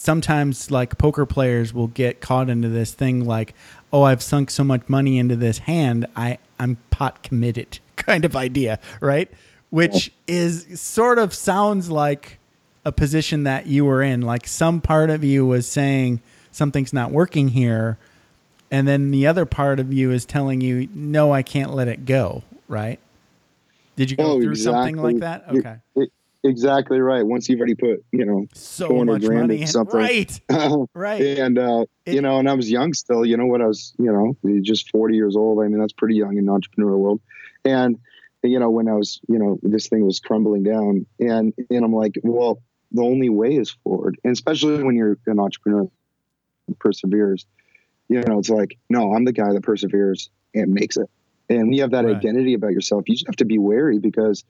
sometimes 0.00 0.70
like 0.70 0.96
poker 0.96 1.26
players 1.26 1.74
will 1.74 1.88
get 1.88 2.20
caught 2.20 2.48
into 2.48 2.68
this 2.68 2.92
thing 2.94 3.24
like, 3.24 3.52
oh, 3.92 4.02
I've 4.02 4.22
sunk 4.22 4.48
so 4.48 4.62
much 4.62 4.82
money 4.88 5.18
into 5.18 5.34
this 5.34 5.58
hand, 5.58 6.06
I 6.14 6.38
I'm 6.60 6.76
pot 6.90 7.22
committed 7.24 7.80
kind 7.96 8.24
of 8.24 8.36
idea, 8.36 8.78
right? 9.00 9.28
Which 9.70 10.12
is 10.28 10.80
sort 10.80 11.18
of 11.18 11.34
sounds 11.34 11.90
like 11.90 12.38
a 12.84 12.92
position 12.92 13.42
that 13.42 13.66
you 13.66 13.84
were 13.84 14.00
in. 14.02 14.22
Like 14.22 14.46
some 14.46 14.80
part 14.80 15.10
of 15.10 15.24
you 15.24 15.44
was 15.44 15.66
saying 15.68 16.22
something's 16.52 16.92
not 16.92 17.10
working 17.10 17.48
here, 17.48 17.98
and 18.70 18.86
then 18.86 19.10
the 19.10 19.26
other 19.26 19.44
part 19.46 19.80
of 19.80 19.92
you 19.92 20.12
is 20.12 20.24
telling 20.24 20.60
you, 20.60 20.88
no, 20.94 21.32
I 21.32 21.42
can't 21.42 21.74
let 21.74 21.88
it 21.88 22.06
go, 22.06 22.44
right? 22.68 23.00
Did 23.96 24.12
you 24.12 24.16
go 24.16 24.32
Oh, 24.32 24.40
through 24.40 24.54
something 24.54 24.96
like 24.96 25.18
that? 25.18 25.44
Okay. 25.48 25.76
it- 25.96 26.12
exactly 26.44 27.00
right 27.00 27.26
once 27.26 27.48
you've 27.48 27.58
already 27.58 27.74
put 27.74 28.04
you 28.12 28.24
know 28.24 28.46
So 28.54 28.88
200 28.88 29.12
much 29.12 29.22
grand 29.24 29.48
money. 29.48 29.66
something. 29.66 29.98
Right. 29.98 30.40
Right. 30.94 31.38
and 31.38 31.58
uh, 31.58 31.84
It- 32.06 32.14
you 32.14 32.20
know, 32.22 32.38
and 32.38 32.48
I 32.48 32.54
was 32.54 32.70
young 32.70 32.92
still. 32.94 33.24
You 33.26 33.36
know 33.36 33.46
what 33.46 33.60
I 33.60 33.66
was, 33.66 33.92
you 33.98 34.12
know, 34.12 34.36
just 34.62 34.90
forty 34.90 35.16
years 35.16 35.36
old. 35.36 35.62
I 35.62 35.68
mean, 35.68 35.78
that's 35.80 35.92
pretty 35.92 36.14
young 36.16 36.36
in 36.38 36.46
the 36.46 36.52
entrepreneurial 36.52 36.98
world. 36.98 37.20
And 37.64 37.98
you 38.44 38.58
know, 38.60 38.70
when 38.70 38.88
I 38.88 38.94
was, 38.94 39.20
you 39.28 39.38
know, 39.38 39.58
this 39.62 39.88
thing 39.88 40.04
was 40.06 40.20
crumbling 40.20 40.62
down, 40.62 41.06
and 41.18 41.52
and 41.70 41.84
I'm 41.84 41.92
like, 41.92 42.14
well, 42.22 42.62
the 42.92 43.02
only 43.02 43.28
way 43.28 43.56
is 43.56 43.70
forward, 43.84 44.16
and 44.24 44.32
especially 44.32 44.82
when 44.84 44.94
you're 44.96 45.18
an 45.26 45.38
entrepreneur 45.40 45.88
perseveres. 46.78 47.46
You 48.08 48.22
know, 48.22 48.38
it's 48.38 48.48
like, 48.48 48.78
no, 48.88 49.12
I'm 49.12 49.24
the 49.26 49.32
guy 49.34 49.52
that 49.52 49.62
perseveres 49.62 50.30
and 50.54 50.72
makes 50.72 50.96
it. 50.96 51.10
And 51.50 51.58
when 51.64 51.72
you 51.74 51.82
have 51.82 51.90
that 51.90 52.04
Right. 52.06 52.16
identity 52.16 52.54
about 52.54 52.72
yourself, 52.72 53.04
you 53.08 53.14
just 53.16 53.26
have 53.26 53.36
to 53.36 53.44
be 53.44 53.58
wary 53.58 53.98
because 53.98 54.44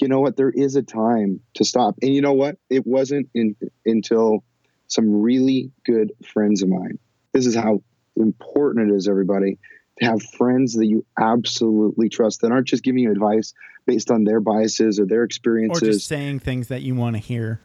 you 0.00 0.08
know 0.08 0.20
what? 0.20 0.36
There 0.36 0.50
is 0.50 0.76
a 0.76 0.82
time 0.82 1.40
to 1.54 1.64
stop. 1.64 1.96
And 2.02 2.14
you 2.14 2.22
know 2.22 2.32
what? 2.32 2.56
It 2.70 2.86
wasn't 2.86 3.28
in, 3.34 3.56
until 3.84 4.44
some 4.86 5.22
really 5.22 5.70
good 5.84 6.12
friends 6.24 6.62
of 6.62 6.68
mine. 6.68 6.98
This 7.32 7.46
is 7.46 7.54
how 7.54 7.82
important 8.16 8.90
it 8.90 8.94
is, 8.94 9.08
everybody, 9.08 9.58
to 9.98 10.04
have 10.04 10.22
friends 10.22 10.74
that 10.74 10.86
you 10.86 11.04
absolutely 11.18 12.08
trust 12.08 12.40
that 12.40 12.52
aren't 12.52 12.68
just 12.68 12.82
giving 12.82 13.02
you 13.02 13.10
advice 13.10 13.54
based 13.86 14.10
on 14.10 14.24
their 14.24 14.40
biases 14.40 14.98
or 15.00 15.06
their 15.06 15.24
experiences. 15.24 15.82
Or 15.82 15.92
just 15.92 16.08
saying 16.08 16.40
things 16.40 16.68
that 16.68 16.82
you 16.82 16.94
want 16.94 17.16
to 17.16 17.22
hear. 17.22 17.60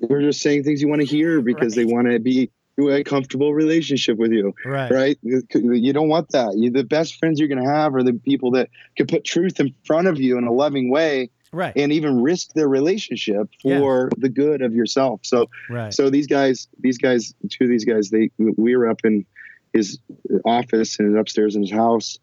They're 0.00 0.22
just 0.22 0.40
saying 0.40 0.64
things 0.64 0.80
you 0.80 0.88
want 0.88 1.00
to 1.00 1.06
hear 1.06 1.40
because 1.40 1.74
they 1.74 1.84
want 1.84 2.08
to 2.08 2.18
be 2.18 2.50
a 2.78 3.02
comfortable 3.02 3.52
relationship 3.52 4.16
with 4.16 4.30
you 4.30 4.54
Right. 4.64 4.92
right? 4.92 5.18
You 5.22 5.92
don't 5.92 6.08
want 6.08 6.28
that. 6.30 6.56
You, 6.56 6.70
the 6.70 6.84
best 6.84 7.16
friends 7.16 7.40
you're 7.40 7.48
going 7.48 7.62
to 7.62 7.68
have 7.68 7.94
are 7.96 8.04
the 8.04 8.12
people 8.12 8.52
that 8.52 8.70
can 8.96 9.08
put 9.08 9.24
truth 9.24 9.58
in 9.58 9.74
front 9.84 10.06
of 10.06 10.20
you 10.20 10.38
in 10.38 10.44
a 10.44 10.52
loving 10.52 10.88
way 10.88 11.30
Right. 11.52 11.72
and 11.76 11.92
even 11.92 12.20
risk 12.22 12.52
their 12.52 12.68
relationship 12.68 13.48
for 13.62 14.10
the 14.18 14.28
good 14.28 14.60
of 14.60 14.74
yourself. 14.74 15.20
So, 15.24 15.48
right. 15.70 15.92
so 15.94 16.10
these 16.10 16.26
guys, 16.26 16.68
these 16.78 16.98
guys, 16.98 17.34
two 17.50 17.64
of 17.64 17.70
these 17.70 17.84
guys, 17.84 18.10
they 18.10 18.30
we 18.38 18.76
were 18.76 18.88
up 18.88 19.00
in 19.04 19.24
his 19.72 19.98
office 20.44 20.98
and 20.98 21.16
upstairs 21.16 21.56
in 21.56 21.62
his 21.62 21.72
house. 21.72 22.18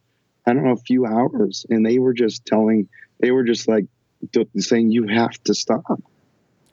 I 0.46 0.53
don't 0.53 0.63
know, 0.63 0.74
a 0.74 0.77
few 0.77 1.08
hours, 1.08 1.65
and 1.72 1.84
they 1.84 1.98
were 1.98 2.13
just 2.13 2.46
telling, 2.46 2.88
they 3.20 3.32
were 3.32 3.44
just 3.44 3.67
like 3.67 3.86
saying 4.58 4.91
you 4.91 5.08
have 5.08 5.32
to 5.46 5.55
stop. 5.55 6.01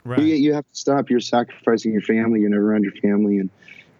Right. 0.04 0.18
You, 0.18 0.34
you 0.34 0.54
have 0.54 0.68
to 0.68 0.76
stop. 0.76 1.10
You're 1.10 1.20
sacrificing 1.20 1.92
your 1.92 2.02
family. 2.02 2.40
You're 2.40 2.50
never 2.50 2.72
around 2.72 2.84
your 2.84 2.94
family 2.94 3.38
and 3.38 3.50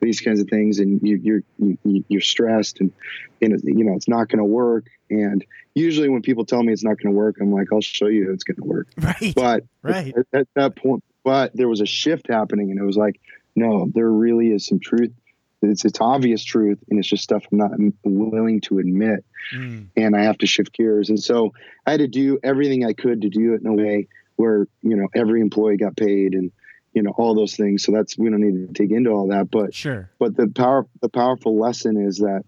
these 0.01 0.21
kinds 0.21 0.41
of 0.41 0.49
things. 0.49 0.79
And 0.79 1.01
you, 1.03 1.17
you're, 1.17 1.43
you, 1.85 2.05
you're 2.09 2.21
stressed 2.21 2.81
and, 2.81 2.93
and, 3.41 3.61
you 3.65 3.85
know, 3.85 3.95
it's 3.95 4.09
not 4.09 4.29
going 4.29 4.39
to 4.39 4.45
work. 4.45 4.87
And 5.12 5.45
usually 5.75 6.09
when 6.09 6.23
people 6.23 6.45
tell 6.45 6.62
me 6.62 6.73
it's 6.73 6.83
not 6.85 6.99
going 7.00 7.12
to 7.14 7.19
work, 7.19 7.37
I'm 7.40 7.52
like, 7.52 7.69
I'll 7.73 7.81
show 7.81 8.07
you 8.07 8.33
it's 8.33 8.45
going 8.45 8.57
to 8.57 8.64
work. 8.64 8.88
Right. 8.97 9.33
But 9.35 9.64
Right. 9.83 10.14
at, 10.16 10.26
at 10.40 10.49
that 10.54 10.76
point, 10.76 11.04
but 11.25 11.54
there 11.54 11.69
was 11.69 11.81
a 11.81 11.87
shift 11.87 12.28
happening 12.28 12.71
and 12.71 12.81
it 12.81 12.85
was 12.85 12.97
like, 12.97 13.21
no, 13.54 13.90
there 13.95 14.11
really 14.11 14.49
is 14.49 14.66
some 14.66 14.81
truth. 14.81 15.12
It's, 15.61 15.85
it's 15.85 16.00
obvious 16.00 16.42
truth. 16.42 16.78
And 16.90 16.99
it's 16.99 17.09
just 17.09 17.23
stuff 17.23 17.45
I'm 17.52 17.59
not 17.59 17.71
willing 18.04 18.61
to 18.62 18.78
admit 18.78 19.25
Mm. 19.52 19.88
and 19.97 20.14
I 20.16 20.23
have 20.23 20.38
to 20.38 20.47
shift 20.47 20.73
gears. 20.73 21.09
And 21.11 21.21
so 21.21 21.52
I 21.85 21.90
had 21.90 21.99
to 22.00 22.07
do 22.07 22.38
everything 22.45 22.85
I 22.85 22.92
could 22.92 23.23
to 23.23 23.28
do 23.28 23.54
it 23.54 23.61
in 23.61 23.66
a 23.66 23.73
way 23.75 24.07
where, 24.37 24.69
you 24.83 24.95
know, 24.97 25.09
every 25.16 25.40
employee 25.40 25.76
got 25.76 25.97
paid 25.97 26.35
and, 26.35 26.52
you 26.95 27.02
know, 27.02 27.11
all 27.19 27.35
those 27.35 27.57
things. 27.57 27.83
So 27.85 27.90
that's, 27.90 28.16
we 28.16 28.31
don't 28.31 28.40
need 28.40 28.69
to 28.69 28.73
dig 28.73 28.92
into 28.92 29.11
all 29.11 29.26
that, 29.28 29.50
but, 29.50 29.75
Sure. 29.75 30.09
but 30.21 30.37
the 30.37 30.47
power, 30.47 30.87
the 31.00 31.09
powerful 31.09 31.59
lesson 31.59 31.97
is 31.97 32.19
that, 32.19 32.45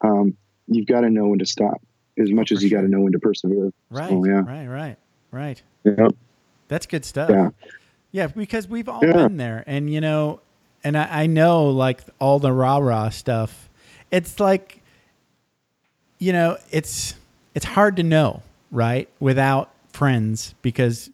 um, 0.00 0.34
you've 0.68 0.86
got 0.86 1.02
to 1.02 1.10
know 1.10 1.26
when 1.28 1.38
to 1.40 1.46
stop 1.46 1.82
as 2.22 2.30
much 2.32 2.52
as 2.52 2.62
you 2.62 2.70
got 2.70 2.82
to 2.82 2.88
know 2.88 3.00
when 3.00 3.12
to 3.12 3.18
persevere. 3.18 3.72
Right. 3.90 4.12
Oh, 4.12 4.24
yeah. 4.24 4.42
Right. 4.46 4.66
Right. 4.66 4.96
Right. 5.30 5.62
Yeah. 5.84 6.08
That's 6.68 6.86
good 6.86 7.04
stuff. 7.04 7.30
Yeah. 7.30 7.50
Yeah, 8.12 8.26
because 8.28 8.68
we've 8.68 8.88
all 8.88 9.00
Yeah. 9.02 9.12
been 9.12 9.36
there, 9.38 9.64
and 9.66 9.90
you 9.92 10.00
know, 10.00 10.40
and 10.84 10.96
I, 10.98 11.22
I 11.22 11.26
know 11.26 11.68
like 11.70 12.02
all 12.20 12.38
the 12.38 12.52
rah 12.52 12.76
rah 12.78 13.08
stuff. 13.08 13.70
It's 14.10 14.38
like, 14.38 14.82
you 16.18 16.32
know, 16.32 16.58
it's 16.70 17.14
it's 17.54 17.64
hard 17.64 17.96
to 17.96 18.02
know, 18.02 18.42
right, 18.70 19.08
without 19.18 19.70
friends, 19.92 20.54
because 20.60 21.10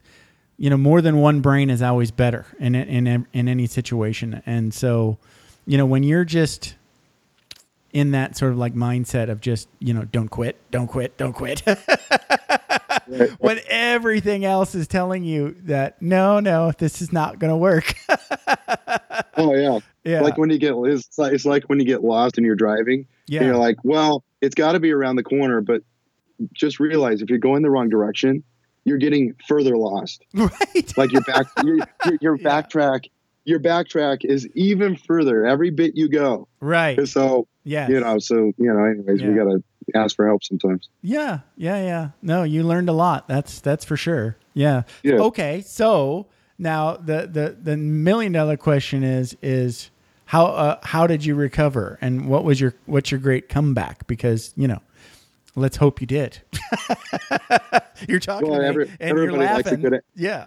you 0.57 0.69
know 0.71 0.77
more 0.77 1.01
than 1.01 1.19
one 1.19 1.41
brain 1.41 1.71
is 1.71 1.83
always 1.83 2.11
better 2.11 2.47
in 2.59 2.75
in 2.75 3.27
in 3.33 3.49
any 3.49 3.67
situation, 3.67 4.43
and 4.45 4.75
so, 4.75 5.19
you 5.67 5.79
know, 5.79 5.87
when 5.87 6.03
you're 6.03 6.25
just 6.25 6.75
in 7.93 8.11
that 8.11 8.37
sort 8.37 8.53
of 8.53 8.59
like 8.59 8.75
mindset 8.75 9.29
of 9.31 9.41
just 9.41 9.69
you 9.79 9.95
know 9.95 10.05
don't 10.05 10.29
quit, 10.29 10.57
don't 10.71 10.87
quit, 10.89 11.17
don't 11.17 11.33
quit. 11.33 11.63
when 13.39 13.61
everything 13.69 14.45
else 14.45 14.75
is 14.75 14.87
telling 14.87 15.25
you 15.25 15.57
that 15.63 16.01
no, 16.03 16.41
no, 16.41 16.73
this 16.79 17.01
is 17.01 17.13
not 17.13 17.39
going 17.39 17.51
to 17.51 17.57
work. 17.57 17.95
Oh 19.41 19.55
yeah. 19.55 19.79
yeah, 20.03 20.21
Like 20.21 20.37
when 20.37 20.51
you 20.51 20.59
get, 20.59 20.75
it's 20.77 21.17
like, 21.17 21.33
it's 21.33 21.45
like 21.45 21.65
when 21.69 21.79
you 21.79 21.87
get 21.87 22.03
lost 22.03 22.39
and 22.39 22.45
you're 22.45 22.57
driving 22.57 23.07
yeah, 23.29 23.39
and 23.41 23.47
you're 23.47 23.57
like, 23.57 23.77
well, 23.85 24.25
it's 24.41 24.57
got 24.57 24.73
to 24.73 24.81
be 24.81 24.91
around 24.91 25.15
the 25.15 25.23
corner, 25.23 25.61
but 25.61 25.83
just 26.53 26.81
realize 26.81 27.23
if 27.23 27.31
you're 27.31 27.39
going 27.39 27.63
the 27.63 27.71
wrong 27.71 27.89
direction, 27.89 28.43
you're 28.85 28.99
getting 28.99 29.37
further 29.47 29.77
lost. 29.77 30.25
right. 30.35 30.93
Like 30.97 31.13
your 31.13 31.23
back, 31.23 31.47
your, 31.63 31.77
your, 32.05 32.19
your 32.21 32.37
Yeah. 32.37 32.49
backtrack, 32.63 33.05
your 33.49 33.59
backtrack 33.61 34.25
is 34.25 34.47
even 34.55 34.95
further 34.97 35.45
every 35.47 35.71
bit 35.71 35.97
you 35.97 36.09
go. 36.09 36.47
right. 36.61 37.07
So 37.09 37.47
Yeah. 37.65 37.89
you 37.89 37.99
know, 38.01 38.19
so 38.19 38.53
you 38.59 38.73
know, 38.73 38.85
anyways, 38.85 39.23
we 39.23 39.35
gotta 39.35 39.63
ask 39.95 40.15
for 40.17 40.27
help 40.27 40.45
sometimes. 40.45 40.89
Yeah. 41.03 41.41
Yeah. 41.57 41.83
Yeah. 41.83 42.09
No, 42.23 42.43
you 42.43 42.63
learned 42.63 42.89
a 42.89 42.93
lot. 42.93 43.27
That's 43.29 43.61
that's 43.61 43.85
for 43.85 43.97
sure. 43.97 44.37
Yeah. 44.55 44.83
Yeah. 45.03 45.15
Okay. 45.17 45.63
So 45.63 46.27
now 46.59 46.97
the 46.97 47.29
the 47.33 47.57
the 47.61 47.77
million 47.77 48.33
dollar 48.33 48.57
question 48.57 49.03
is 49.03 49.37
is 49.43 49.91
how 50.27 50.47
uh, 50.47 50.79
how 50.83 51.07
did 51.07 51.25
you 51.25 51.35
recover 51.35 51.99
and 52.03 52.29
what 52.29 52.45
was 52.45 52.61
your 52.61 52.75
what's 52.87 53.11
your 53.11 53.21
great 53.21 53.49
comeback? 53.49 54.07
Because 54.07 54.53
you 54.57 54.69
know, 54.69 54.81
let's 55.55 55.77
hope 55.79 56.01
you 56.03 56.07
did. 56.07 56.41
you're 58.09 58.21
talking 58.21 58.51
Well, 58.51 58.61
every- 58.63 58.89
and 59.01 59.17
you're 59.17 59.25
everybody 59.31 59.39
likes 59.55 59.69
a 59.69 59.71
laughing. 59.73 59.81
good- 59.91 60.01
yeah. 60.15 60.47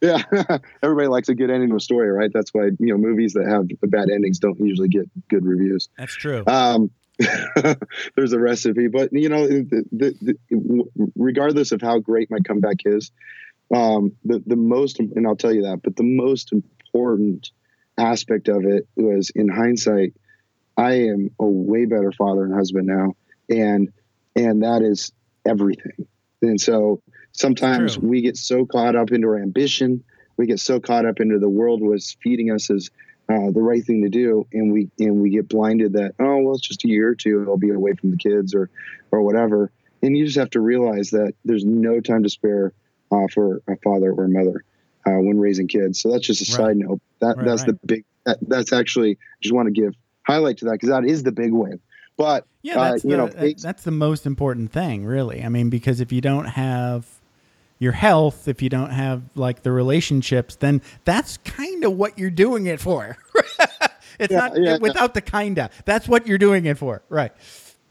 Yeah, 0.00 0.22
everybody 0.82 1.08
likes 1.08 1.28
a 1.28 1.34
good 1.34 1.50
ending 1.50 1.70
to 1.70 1.76
a 1.76 1.80
story, 1.80 2.10
right? 2.10 2.30
That's 2.32 2.52
why 2.52 2.66
you 2.78 2.92
know 2.92 2.98
movies 2.98 3.32
that 3.34 3.46
have 3.48 3.66
bad 3.90 4.10
endings 4.10 4.38
don't 4.38 4.58
usually 4.60 4.88
get 4.88 5.08
good 5.28 5.44
reviews. 5.44 5.88
That's 5.98 6.14
true. 6.14 6.44
um, 6.46 6.90
there's 8.14 8.32
a 8.32 8.38
recipe, 8.38 8.88
but 8.88 9.12
you 9.12 9.28
know, 9.28 9.46
the, 9.46 9.84
the, 9.90 10.36
the, 10.50 11.10
regardless 11.16 11.72
of 11.72 11.80
how 11.80 11.98
great 11.98 12.30
my 12.30 12.38
comeback 12.40 12.78
is, 12.84 13.10
um, 13.74 14.12
the 14.24 14.42
the 14.46 14.56
most, 14.56 15.00
and 15.00 15.26
I'll 15.26 15.36
tell 15.36 15.52
you 15.52 15.62
that, 15.62 15.80
but 15.82 15.96
the 15.96 16.02
most 16.02 16.52
important 16.52 17.50
aspect 17.96 18.48
of 18.48 18.64
it 18.64 18.86
was, 18.96 19.30
in 19.30 19.48
hindsight, 19.48 20.12
I 20.76 20.92
am 21.08 21.30
a 21.40 21.46
way 21.46 21.86
better 21.86 22.12
father 22.12 22.44
and 22.44 22.54
husband 22.54 22.86
now, 22.86 23.14
and 23.48 23.92
and 24.34 24.62
that 24.62 24.82
is 24.82 25.12
everything. 25.46 26.06
And 26.42 26.60
so 26.60 27.02
sometimes 27.36 27.96
True. 27.96 28.08
we 28.08 28.22
get 28.22 28.36
so 28.36 28.66
caught 28.66 28.96
up 28.96 29.12
into 29.12 29.28
our 29.28 29.38
ambition, 29.38 30.02
we 30.36 30.46
get 30.46 30.58
so 30.60 30.80
caught 30.80 31.06
up 31.06 31.20
into 31.20 31.38
the 31.38 31.48
world 31.48 31.80
was 31.80 32.16
feeding 32.22 32.50
us 32.50 32.68
as 32.70 32.90
uh, 33.28 33.50
the 33.50 33.62
right 33.62 33.84
thing 33.84 34.02
to 34.02 34.08
do, 34.08 34.46
and 34.52 34.72
we 34.72 34.88
and 34.98 35.20
we 35.22 35.30
get 35.30 35.48
blinded 35.48 35.94
that 35.94 36.14
oh 36.20 36.38
well 36.38 36.54
it's 36.54 36.66
just 36.66 36.84
a 36.84 36.88
year 36.88 37.08
or 37.08 37.14
two 37.14 37.44
I'll 37.48 37.56
be 37.56 37.70
away 37.70 37.92
from 37.94 38.10
the 38.10 38.16
kids 38.16 38.54
or 38.54 38.70
or 39.10 39.22
whatever, 39.22 39.70
and 40.02 40.16
you 40.16 40.24
just 40.26 40.38
have 40.38 40.50
to 40.50 40.60
realize 40.60 41.10
that 41.10 41.34
there's 41.44 41.64
no 41.64 42.00
time 42.00 42.22
to 42.22 42.28
spare 42.28 42.72
uh, 43.10 43.26
for 43.32 43.62
a 43.68 43.76
father 43.84 44.12
or 44.12 44.24
a 44.24 44.28
mother 44.28 44.64
uh, 45.06 45.18
when 45.20 45.38
raising 45.38 45.68
kids. 45.68 46.00
So 46.00 46.12
that's 46.12 46.26
just 46.26 46.48
a 46.48 46.52
Right. 46.52 46.68
side 46.68 46.76
note. 46.76 47.00
That 47.20 47.36
Right, 47.36 47.46
that's 47.46 47.64
the 47.64 47.78
big 47.84 48.04
that, 48.26 48.38
that's 48.42 48.72
actually 48.72 49.12
I 49.12 49.16
just 49.42 49.54
want 49.54 49.66
to 49.66 49.72
give 49.72 49.94
highlight 50.26 50.58
to 50.58 50.66
that 50.66 50.72
because 50.72 50.90
that 50.90 51.04
is 51.04 51.22
the 51.22 51.32
big 51.32 51.52
win. 51.52 51.80
But 52.16 52.46
Yeah, 52.62 52.78
uh, 52.78 52.92
that's 52.92 53.04
you 53.04 53.10
the, 53.10 53.16
know, 53.16 53.54
that's 53.58 53.82
the 53.82 53.90
most 53.90 54.24
important 54.24 54.72
thing, 54.72 55.04
really. 55.04 55.42
I 55.42 55.48
mean, 55.48 55.68
because 55.68 56.00
if 56.00 56.12
you 56.12 56.20
don't 56.20 56.46
have 56.46 57.06
your 57.78 57.92
health, 57.92 58.48
if 58.48 58.62
you 58.62 58.68
don't 58.68 58.90
have 58.90 59.22
like 59.34 59.62
the 59.62 59.70
relationships, 59.72 60.56
then 60.56 60.80
that's 61.04 61.36
kind 61.38 61.84
of 61.84 61.92
what 61.92 62.18
you're 62.18 62.30
doing 62.30 62.66
it 62.66 62.80
for. 62.80 63.16
it's 64.18 64.32
Yeah, 64.32 64.38
not 64.38 64.52
yeah. 64.60 64.78
without 64.78 65.14
the 65.14 65.20
kinda. 65.20 65.70
That's 65.84 66.08
what 66.08 66.26
you're 66.26 66.38
doing 66.38 66.64
it 66.66 66.78
for, 66.78 67.02
right? 67.08 67.32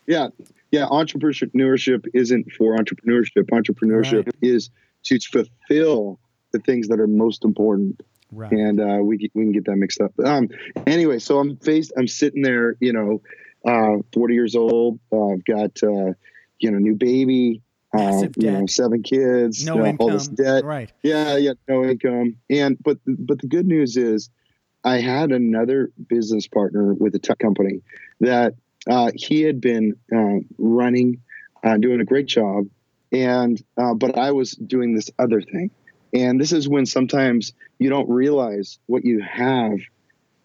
yeah 0.07 0.27
yeah 0.71 0.85
entrepreneurship 0.85 2.05
isn't 2.13 2.51
for 2.51 2.77
entrepreneurship 2.77 3.45
entrepreneurship 3.51 4.25
Right. 4.27 4.35
is 4.41 4.69
to 5.05 5.19
fulfill 5.19 6.19
the 6.51 6.59
things 6.59 6.89
that 6.89 6.99
are 6.99 7.07
most 7.07 7.43
important 7.43 8.01
Right. 8.31 8.51
and 8.51 8.79
uh, 8.79 8.99
we, 9.01 9.17
we 9.33 9.43
can 9.45 9.51
get 9.51 9.65
that 9.65 9.77
mixed 9.77 9.99
up 10.01 10.11
um 10.23 10.49
anyway 10.85 11.17
so 11.17 11.39
i'm 11.39 11.57
faced 11.57 11.91
i'm 11.97 12.07
sitting 12.07 12.43
there 12.43 12.75
you 12.79 12.93
know 12.93 13.21
uh 13.67 13.97
40 14.13 14.33
years 14.35 14.55
old 14.55 14.99
uh, 15.11 15.29
i've 15.29 15.45
got 15.45 15.71
uh 15.81 16.13
you 16.59 16.69
know 16.69 16.77
new 16.77 16.93
baby 16.95 17.63
uh, 17.95 18.03
Massive 18.11 18.33
you 18.37 18.51
know 18.51 18.65
seven 18.67 19.03
kids 19.03 19.65
No 19.65 19.75
you 19.75 19.79
know, 19.81 19.85
income. 19.87 20.07
all 20.07 20.13
this 20.17 20.27
debt 20.27 20.63
Right. 20.63 20.91
yeah, 21.03 21.37
yeah, 21.37 21.53
no 21.67 21.83
income. 21.85 22.35
And 22.49 22.77
but 22.83 22.97
but 23.05 23.39
the 23.39 23.47
good 23.47 23.65
news 23.67 23.97
is, 23.97 24.29
I 24.83 24.99
had 24.99 25.31
another 25.31 25.91
business 26.07 26.47
partner 26.47 26.93
with 26.93 27.15
a 27.15 27.19
tech 27.19 27.39
company 27.39 27.81
that 28.19 28.53
uh, 28.87 29.11
he 29.15 29.41
had 29.41 29.59
been 29.61 29.95
uh, 30.15 30.39
running, 30.57 31.21
uh, 31.63 31.77
doing 31.77 32.01
a 32.01 32.05
great 32.05 32.27
job, 32.27 32.65
and 33.11 33.61
uh, 33.77 33.93
but 33.93 34.17
I 34.17 34.31
was 34.31 34.51
doing 34.51 34.93
this 34.95 35.09
other 35.17 35.41
thing. 35.41 35.71
And 36.13 36.39
this 36.39 36.51
is 36.53 36.69
when 36.69 36.85
sometimes 36.85 37.53
you 37.79 37.89
don't 37.89 38.09
realize 38.09 38.79
what 38.85 39.03
you 39.03 39.21
have 39.21 39.79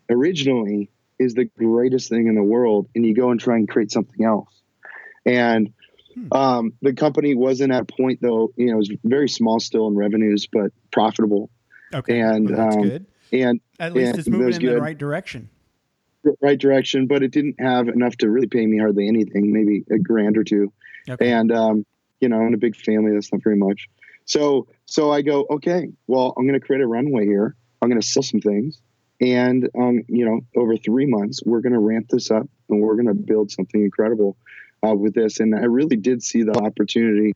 originally 0.09 0.91
is 1.19 1.35
the 1.35 1.45
greatest 1.45 2.09
thing 2.09 2.27
in 2.27 2.35
the 2.35 2.43
world, 2.43 2.89
and 2.95 3.05
you 3.05 3.15
go 3.15 3.31
and 3.31 3.39
try 3.39 3.57
and 3.57 3.69
create 3.69 3.93
something 3.93 4.25
else. 4.25 4.49
And 5.27 5.73
Hmm. 6.15 6.33
um, 6.33 6.73
the 6.83 6.93
company 6.93 7.35
wasn't 7.35 7.73
at 7.73 7.83
a 7.83 7.85
point 7.85 8.21
though, 8.21 8.53
you 8.57 8.67
know, 8.67 8.73
it 8.73 8.77
was 8.77 8.91
very 9.05 9.29
small 9.29 9.61
still 9.61 9.87
in 9.89 9.95
revenues, 9.95 10.47
but 10.51 10.73
profitable. 10.91 11.51
Okay. 11.95 12.21
And, 12.21 12.49
Well, 12.49 12.59
that's 12.59 12.77
um, 12.77 12.83
good. 12.83 13.07
And 13.33 13.61
At 13.79 13.93
least 13.93 14.15
yeah, 14.15 14.19
it's 14.21 14.29
moving 14.29 14.61
in 14.61 14.75
the 14.75 14.81
right 14.81 14.99
direction. 14.99 15.49
right 16.41 16.59
direction, 16.59 17.07
but 17.07 17.23
it 17.23 17.31
didn't 17.31 17.61
have 17.61 17.89
enough 17.89 18.17
to 18.19 18.31
really 18.31 18.49
pay 18.49 18.67
me 18.67 18.79
hardly 18.79 19.07
anything, 19.07 19.53
maybe 19.53 19.85
a 19.91 19.99
grand 19.99 20.37
or 20.37 20.45
two. 20.45 20.73
Okay. 21.09 21.31
And 21.31 21.53
um, 21.53 21.87
you 22.21 22.29
know, 22.29 22.41
in 22.47 22.55
a 22.55 22.59
big 22.59 22.77
family, 22.77 23.13
that's 23.13 23.33
not 23.33 23.43
very 23.43 23.57
much. 23.57 23.89
So 24.25 24.67
so 24.87 25.11
I 25.13 25.23
go, 25.23 25.47
okay, 25.51 25.89
well, 26.07 26.35
I'm 26.37 26.47
gonna 26.47 26.61
create 26.61 26.83
a 26.83 26.87
runway 26.87 27.25
here. 27.25 27.55
I'm 27.81 27.89
gonna 27.89 28.03
sell 28.03 28.23
some 28.23 28.41
things. 28.41 28.81
And 29.21 29.69
um, 29.79 30.03
you 30.09 30.25
know, 30.25 30.41
over 30.57 30.77
three 30.77 31.07
months, 31.07 31.41
we're 31.45 31.61
gonna 31.61 31.81
ramp 31.81 32.09
this 32.11 32.31
up 32.31 32.49
and 32.69 32.81
we're 32.81 32.97
gonna 32.97 33.15
build 33.15 33.51
something 33.51 33.83
incredible 33.83 34.37
uh, 34.87 34.95
with 34.95 35.15
this. 35.15 35.41
And 35.41 35.55
I 35.55 35.65
really 35.65 35.97
did 35.97 36.23
see 36.23 36.43
the 36.43 36.57
opportunity 36.59 37.35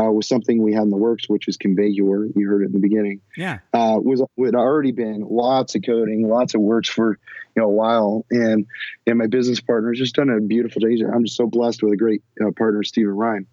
uh, 0.00 0.10
with 0.10 0.26
something 0.26 0.62
we 0.62 0.72
had 0.72 0.82
in 0.82 0.90
the 0.90 0.96
works, 0.96 1.28
which 1.28 1.48
is 1.48 1.56
Convey 1.56 1.88
Your. 1.88 2.26
You 2.34 2.48
heard 2.48 2.62
it 2.62 2.66
in 2.66 2.72
the 2.72 2.78
beginning 2.78 3.20
yeah. 3.36 3.58
uh, 3.72 3.98
was 4.02 4.22
had 4.42 4.54
already 4.54 4.92
been 4.92 5.26
lots 5.28 5.74
of 5.74 5.82
coding, 5.84 6.28
lots 6.28 6.54
of 6.54 6.60
works 6.60 6.88
for 6.88 7.18
you 7.54 7.62
know 7.62 7.68
a 7.68 7.72
while, 7.72 8.24
and 8.30 8.66
and 9.06 9.18
my 9.18 9.26
business 9.26 9.60
partner 9.60 9.90
has 9.90 9.98
just 9.98 10.14
done 10.14 10.30
a 10.30 10.40
beautiful 10.40 10.80
job. 10.80 11.10
I'm 11.14 11.24
just 11.24 11.36
so 11.36 11.46
blessed 11.46 11.82
with 11.82 11.92
a 11.92 11.96
great 11.96 12.22
uh, 12.40 12.50
partner, 12.56 12.82
Stephen 12.82 13.12
Ryan, 13.14 13.46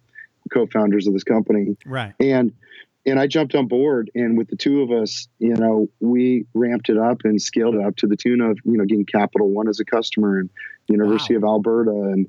co-founders 0.51 1.07
of 1.07 1.13
this 1.13 1.23
company, 1.23 1.77
Right. 1.85 2.13
and 2.19 2.53
and 3.05 3.19
I 3.19 3.27
jumped 3.27 3.53
on 3.53 3.67
board, 3.67 4.09
and 4.15 4.37
with 4.37 4.47
the 4.47 4.55
two 4.55 4.81
of 4.81 4.89
us, 4.91 5.27
you 5.39 5.53
know, 5.55 5.89
we 5.99 6.45
ramped 6.53 6.87
it 6.89 6.97
up 6.97 7.19
and 7.25 7.41
scaled 7.41 7.75
it 7.75 7.85
up 7.85 7.97
to 7.97 8.07
the 8.07 8.15
tune 8.15 8.39
of 8.39 8.57
you 8.63 8.77
know 8.77 8.85
getting 8.85 9.05
Capital 9.05 9.49
One 9.49 9.67
as 9.67 9.79
a 9.79 9.85
customer 9.85 10.39
and 10.39 10.49
University 10.87 11.35
Wow. 11.35 11.37
of 11.37 11.43
Alberta 11.43 11.91
and 11.91 12.27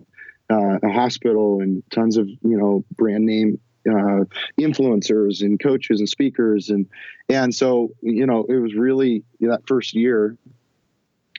uh, 0.51 0.79
a 0.83 0.91
hospital 0.91 1.61
and 1.61 1.83
tons 1.91 2.17
of 2.17 2.29
you 2.29 2.57
know 2.59 2.85
brand 2.97 3.25
name 3.25 3.61
uh, 3.89 4.25
influencers 4.59 5.43
and 5.43 5.61
coaches 5.61 6.01
and 6.01 6.09
speakers. 6.09 6.71
And 6.71 6.87
and 7.29 7.55
so 7.55 7.91
you 8.03 8.27
know 8.27 8.45
it 8.49 8.57
was 8.57 8.75
really 8.75 9.25
that 9.41 9.67
first 9.67 9.95
year 9.95 10.37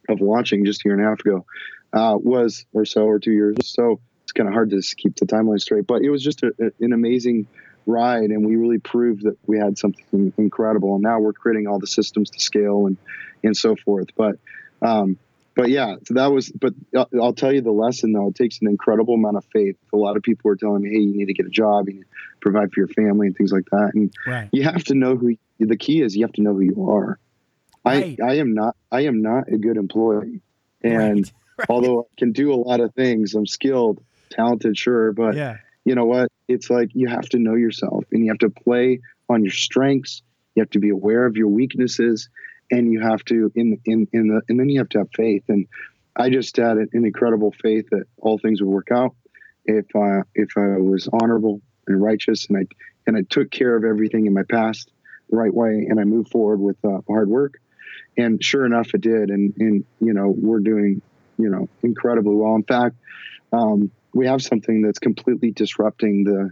of 0.09 0.21
launching 0.21 0.65
just 0.65 0.81
a 0.81 0.89
year 0.89 0.95
and 0.95 1.03
a 1.03 1.09
half 1.09 1.19
ago 1.21 1.45
uh, 1.93 2.17
was 2.17 2.65
or 2.73 2.85
so 2.85 3.05
or 3.05 3.19
two 3.19 3.31
years. 3.31 3.55
So 3.63 3.99
it's 4.23 4.31
kind 4.31 4.47
of 4.47 4.53
hard 4.53 4.71
to 4.71 4.81
keep 4.97 5.15
the 5.15 5.25
timeline 5.25 5.61
straight 5.61 5.87
but 5.87 6.01
it 6.01 6.09
was 6.09 6.23
just 6.23 6.43
a, 6.43 6.53
a, 6.59 6.83
an 6.83 6.93
amazing 6.93 7.47
ride. 7.85 8.31
And 8.31 8.45
we 8.45 8.55
really 8.55 8.79
proved 8.79 9.23
that 9.23 9.37
we 9.45 9.57
had 9.59 9.77
something 9.77 10.33
incredible. 10.37 10.95
And 10.95 11.03
now 11.03 11.19
we're 11.19 11.33
creating 11.33 11.67
all 11.67 11.79
the 11.79 11.87
systems 11.87 12.29
to 12.31 12.39
scale 12.39 12.87
and 12.87 12.97
and 13.43 13.55
so 13.55 13.75
forth. 13.75 14.07
But 14.15 14.37
um, 14.81 15.17
but 15.55 15.69
yeah, 15.69 15.95
so 16.05 16.15
that 16.15 16.31
was. 16.31 16.51
But 16.51 16.73
uh, 16.95 17.05
I'll 17.21 17.33
tell 17.33 17.53
you 17.53 17.61
the 17.61 17.71
lesson 17.71 18.11
though. 18.11 18.27
It 18.27 18.35
takes 18.35 18.59
an 18.61 18.67
incredible 18.67 19.13
amount 19.13 19.37
of 19.37 19.45
faith. 19.45 19.77
A 19.93 19.97
lot 19.97 20.17
of 20.17 20.23
people 20.23 20.51
are 20.51 20.55
telling 20.55 20.81
me, 20.81 20.89
"Hey, 20.89 20.99
you 20.99 21.15
need 21.15 21.27
to 21.27 21.33
get 21.33 21.45
a 21.45 21.49
job, 21.49 21.87
you 21.87 21.95
need 21.95 22.01
to 22.01 22.07
provide 22.41 22.73
for 22.73 22.81
your 22.81 22.89
family, 22.89 23.27
and 23.27 23.35
things 23.35 23.53
like 23.53 23.65
that." 23.71 23.91
And 23.93 24.13
right. 24.27 24.49
you 24.51 24.63
have 24.63 24.83
to 24.85 24.95
know 24.95 25.15
who. 25.15 25.35
The 25.57 25.77
key 25.77 26.01
is 26.01 26.15
you 26.15 26.25
have 26.25 26.33
to 26.33 26.41
know 26.41 26.53
who 26.53 26.61
you 26.61 26.89
are. 26.89 27.17
Right. 27.85 28.19
I 28.21 28.31
I 28.31 28.33
am 28.35 28.53
not. 28.53 28.75
I 28.91 29.01
am 29.01 29.21
not 29.21 29.47
a 29.47 29.57
good 29.57 29.77
employee, 29.77 30.41
and 30.83 31.19
right. 31.19 31.31
Right. 31.57 31.69
although 31.69 32.01
I 32.01 32.19
can 32.19 32.33
do 32.33 32.53
a 32.53 32.59
lot 32.59 32.81
of 32.81 32.93
things, 32.95 33.33
I'm 33.33 33.47
skilled, 33.47 34.03
talented, 34.29 34.77
sure, 34.77 35.13
but 35.13 35.35
yeah. 35.35 35.55
you 35.85 35.95
know 35.95 36.03
what? 36.03 36.29
It's 36.49 36.69
like 36.69 36.89
you 36.93 37.07
have 37.07 37.29
to 37.29 37.39
know 37.39 37.55
yourself, 37.55 38.03
and 38.11 38.25
you 38.25 38.29
have 38.29 38.39
to 38.39 38.49
play 38.49 38.99
on 39.29 39.41
your 39.41 39.53
strengths. 39.53 40.21
You 40.55 40.63
have 40.63 40.69
to 40.71 40.79
be 40.79 40.89
aware 40.89 41.25
of 41.25 41.37
your 41.37 41.47
weaknesses 41.47 42.27
and 42.71 42.91
you 42.91 43.01
have 43.01 43.23
to 43.25 43.51
in 43.56 43.80
in 43.86 44.08
in 44.12 44.28
the 44.28 44.41
and 44.49 44.60
then 44.60 44.69
you 44.69 44.80
have 44.80 44.89
to 44.89 44.99
have 44.99 45.10
faith. 45.15 45.43
And 45.47 45.67
i 46.15 46.30
just 46.30 46.58
had 46.58 46.78
an, 46.78 46.89
incredible 46.93 47.54
faith 47.62 47.88
that 47.91 48.06
all 48.17 48.38
things 48.38 48.62
would 48.62 48.69
work 48.69 48.89
out 48.91 49.15
if 49.65 49.86
uh, 49.95 50.21
if 50.34 50.49
i 50.58 50.78
was 50.78 51.10
honorable 51.12 51.62
and 51.88 52.01
righteous 52.01 52.47
and 52.47 52.58
i 52.58 52.65
and 53.08 53.17
i 53.17 53.21
took 53.30 53.51
care 53.51 53.75
of 53.75 53.84
everything 53.84 54.25
in 54.25 54.34
my 54.34 54.43
past 54.43 54.89
the 55.30 55.38
right 55.38 55.54
way 55.54 55.86
and 55.89 55.99
i 55.99 56.04
moved 56.04 56.30
forward 56.32 56.60
with 56.60 56.78
uh, 56.86 56.99
hard 57.08 57.30
work. 57.30 57.60
And 58.17 58.41
sure 58.41 58.65
enough 58.65 58.93
it 58.93 59.01
did. 59.01 59.30
And 59.30 59.54
and 59.60 59.86
you 59.99 60.13
know 60.13 60.28
we're 60.28 60.60
doing 60.60 61.01
you 61.38 61.49
know 61.49 61.67
incredibly 61.84 62.36
well. 62.36 62.56
In 62.56 62.63
fact 62.63 62.95
um, 63.51 63.91
we 64.13 64.28
have 64.28 64.41
something 64.41 64.82
that's 64.82 64.99
completely 64.99 65.51
disrupting 65.51 66.23
the 66.23 66.51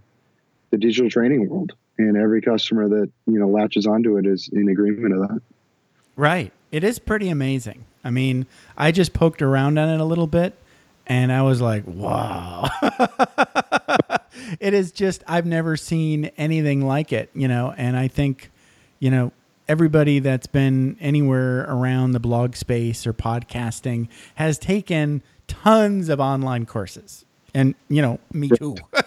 the 0.72 0.78
digital 0.78 1.10
training 1.10 1.48
world. 1.50 1.74
And 1.98 2.18
every 2.18 2.42
customer 2.42 2.90
that 2.90 3.12
you 3.28 3.40
know 3.40 3.48
latches 3.48 3.88
onto 3.88 4.18
it 4.18 4.26
is 4.26 4.50
in 4.52 4.68
agreement 4.70 5.14
of 5.14 5.30
that 5.30 5.42
Right. 6.16 6.52
It 6.72 6.84
is 6.84 7.00
pretty 7.00 7.30
amazing. 7.30 7.86
I 8.04 8.10
mean, 8.10 8.46
I 8.78 8.92
just 8.92 9.14
poked 9.14 9.42
around 9.42 9.78
on 9.78 9.90
it 9.90 10.00
a 10.00 10.06
little 10.06 10.28
bit 10.28 10.54
and 11.08 11.32
I 11.32 11.42
was 11.42 11.62
like, 11.62 11.84
wow. 11.86 12.70
it 14.60 14.74
is 14.74 14.92
just, 14.92 15.24
I've 15.28 15.46
never 15.46 15.78
seen 15.78 16.32
anything 16.38 16.86
like 16.86 17.12
it, 17.12 17.30
you 17.34 17.48
know, 17.48 17.74
and 17.78 17.98
I 17.98 18.08
think, 18.08 18.52
you 19.00 19.12
know, 19.12 19.32
everybody 19.68 20.20
that's 20.20 20.48
been 20.48 20.98
anywhere 21.00 21.62
around 21.62 22.12
the 22.12 22.20
blog 22.20 22.56
space 22.56 23.08
or 23.08 23.14
podcasting 23.14 24.08
has 24.36 24.58
taken 24.58 25.22
tons 25.48 26.10
of 26.10 26.20
online 26.20 26.66
courses. 26.66 27.26
And, 27.54 27.76
you 27.88 28.02
know, 28.02 28.20
me 28.32 28.50
too. 28.50 28.76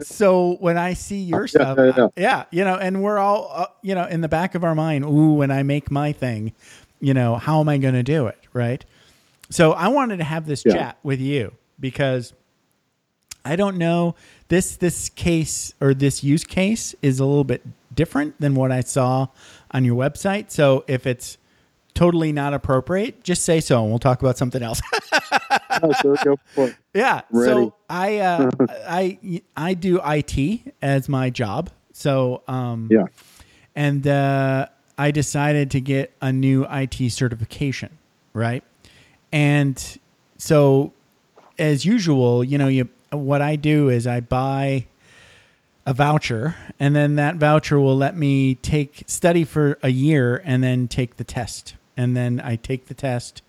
so 0.06 0.56
when 0.60 0.78
I 0.78 0.94
see 0.94 1.20
your 1.20 1.46
stuff, 1.46 1.78
yeah, 1.78 1.92
yeah, 1.96 2.08
yeah. 2.16 2.44
you 2.50 2.64
know, 2.64 2.76
and 2.76 3.02
we're 3.02 3.18
all, 3.18 3.50
uh, 3.52 3.66
you 3.82 3.94
know, 3.94 4.04
in 4.04 4.20
the 4.20 4.28
back 4.28 4.54
of 4.54 4.64
our 4.64 4.74
mind, 4.74 5.04
ooh, 5.04 5.34
when 5.34 5.50
I 5.50 5.62
make 5.62 5.90
my 5.90 6.12
thing, 6.12 6.52
you 7.00 7.14
know, 7.14 7.36
how 7.36 7.60
am 7.60 7.68
I 7.68 7.78
going 7.78 7.94
to 7.94 8.02
do 8.02 8.26
it? 8.26 8.38
Right. 8.52 8.84
So 9.50 9.72
I 9.72 9.88
wanted 9.88 10.18
to 10.18 10.24
have 10.24 10.46
this 10.46 10.62
chat 10.62 10.98
with 11.02 11.20
you 11.20 11.52
because 11.78 12.32
I 13.44 13.56
don't 13.56 13.78
know 13.78 14.14
this 14.48 14.76
this 14.76 15.08
case 15.08 15.74
or 15.80 15.94
this 15.94 16.22
use 16.22 16.44
case 16.44 16.94
is 17.02 17.20
a 17.20 17.24
little 17.24 17.44
bit 17.44 17.62
different 17.94 18.40
than 18.40 18.54
what 18.54 18.70
I 18.70 18.80
saw 18.80 19.28
on 19.72 19.84
your 19.84 19.96
website. 19.96 20.50
So 20.50 20.84
if 20.86 21.06
it's 21.06 21.38
totally 21.94 22.32
not 22.32 22.54
appropriate, 22.54 23.24
just 23.24 23.44
say 23.44 23.60
so, 23.60 23.82
and 23.82 23.90
we'll 23.90 23.98
talk 23.98 24.20
about 24.20 24.38
something 24.38 24.62
else. 24.62 24.80
oh, 25.82 25.92
sure, 26.00 26.16
go 26.24 26.36
for 26.54 26.68
it. 26.68 26.76
Yeah. 26.94 27.22
So 27.32 27.74
I 27.88 28.18
uh, 28.18 28.50
I 28.88 29.42
I 29.56 29.74
do 29.74 30.00
IT 30.04 30.74
as 30.82 31.08
my 31.08 31.30
job. 31.30 31.70
So 31.92 32.42
um, 32.48 32.88
yeah, 32.90 33.04
and 33.74 34.06
uh, 34.06 34.66
I 34.98 35.10
decided 35.10 35.70
to 35.72 35.80
get 35.80 36.12
a 36.20 36.32
new 36.32 36.66
IT 36.70 37.10
certification, 37.10 37.98
right? 38.32 38.62
And 39.32 39.98
so, 40.38 40.92
as 41.58 41.84
usual, 41.84 42.42
you 42.44 42.58
know, 42.58 42.68
you 42.68 42.88
what 43.10 43.42
I 43.42 43.56
do 43.56 43.88
is 43.88 44.06
I 44.06 44.20
buy 44.20 44.86
a 45.86 45.94
voucher 45.94 46.54
and 46.78 46.94
then 46.94 47.16
that 47.16 47.36
voucher 47.36 47.80
will 47.80 47.96
let 47.96 48.16
me 48.16 48.54
take 48.56 49.02
study 49.06 49.44
for 49.44 49.78
a 49.82 49.88
year 49.88 50.40
and 50.44 50.62
then 50.62 50.86
take 50.86 51.16
the 51.16 51.24
test 51.24 51.74
and 51.96 52.16
then 52.16 52.40
I 52.42 52.56
take 52.56 52.86
the 52.86 52.94
test. 52.94 53.42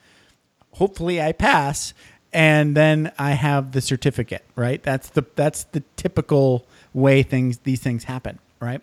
Hopefully, 0.74 1.22
I 1.22 1.32
pass, 1.32 1.94
and 2.34 2.76
then 2.76 3.12
I 3.18 3.32
have 3.32 3.72
the 3.72 3.82
certificate. 3.82 4.44
Right? 4.56 4.82
That's 4.82 5.10
the 5.10 5.26
that's 5.36 5.66
the 5.66 5.84
typical 5.96 6.66
way 6.94 7.24
things 7.24 7.60
these 7.60 7.82
things 7.82 8.06
happen. 8.06 8.40
Right? 8.60 8.82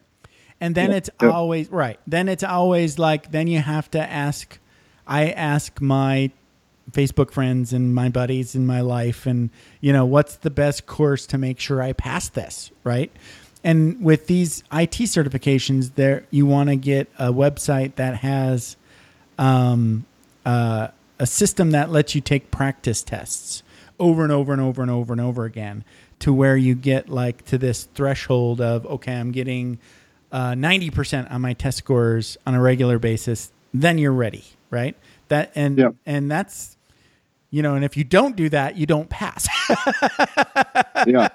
And 0.61 0.75
then 0.75 0.91
it's 0.91 1.11
always 1.21 1.71
right. 1.71 2.01
Then 2.07 2.29
it's 2.29 2.43
always 2.43 2.99
like 2.99 3.31
then 3.31 3.47
you 3.47 3.61
have 3.61 3.91
to 3.93 4.01
ask. 4.01 4.59
I 5.07 5.31
ask 5.31 5.81
my 5.81 6.31
Facebook 6.91 7.31
friends 7.31 7.73
and 7.73 7.95
my 7.95 8.09
buddies 8.09 8.55
in 8.55 8.67
my 8.67 8.81
life, 8.81 9.25
and 9.27 9.51
you 9.81 9.93
know 9.93 10.05
what's 10.05 10.37
the 10.37 10.51
best 10.51 10.87
course 10.87 11.27
to 11.29 11.39
make 11.39 11.61
sure 11.61 11.81
I 11.81 11.93
pass 11.93 12.29
this. 12.29 12.71
Right? 12.85 13.13
and 13.65 14.03
with 14.03 14.27
these 14.27 14.63
IT 14.73 14.93
certifications, 14.93 15.95
there 15.95 16.25
you 16.31 16.47
want 16.47 16.69
to 16.69 16.77
get 16.77 17.09
a 17.19 17.33
website 17.33 17.97
that 17.97 18.17
has 18.17 18.77
um, 19.39 20.07
uh, 20.47 20.89
a 21.19 21.27
system 21.27 21.71
that 21.73 21.91
lets 21.91 22.15
you 22.15 22.21
take 22.21 22.51
practice 22.51 23.03
tests 23.03 23.63
over 23.99 24.23
and 24.23 24.33
over 24.33 24.53
and 24.53 24.63
over 24.63 24.83
and 24.83 24.91
over 24.91 25.13
and 25.13 25.21
over 25.21 25.45
again 25.45 25.85
to 26.21 26.33
where 26.33 26.57
you 26.57 26.75
get 26.75 27.09
like 27.09 27.45
to 27.45 27.59
this 27.59 27.85
threshold 27.95 28.61
of 28.61 28.87
okay 28.87 29.15
i'm 29.15 29.33
getting 29.33 29.79
uh, 30.31 30.53
90% 30.53 31.33
on 31.33 31.41
my 31.41 31.55
test 31.55 31.79
scores 31.79 32.37
on 32.47 32.55
a 32.55 32.61
regular 32.61 32.99
basis 32.99 33.51
then 33.73 33.99
you're 33.99 34.13
ready 34.13 34.45
right? 34.71 34.97
That 35.29 35.53
and 35.55 35.79
and 36.07 36.31
that's 36.31 36.77
you 37.51 37.63
know 37.63 37.75
and 37.75 37.85
if 37.85 37.97
you 37.97 38.05
don't 38.05 38.37
do 38.37 38.49
that 38.51 38.77
you 38.77 38.87
don't 38.87 39.09
pass. 39.09 39.49
Yeah. 41.07 41.29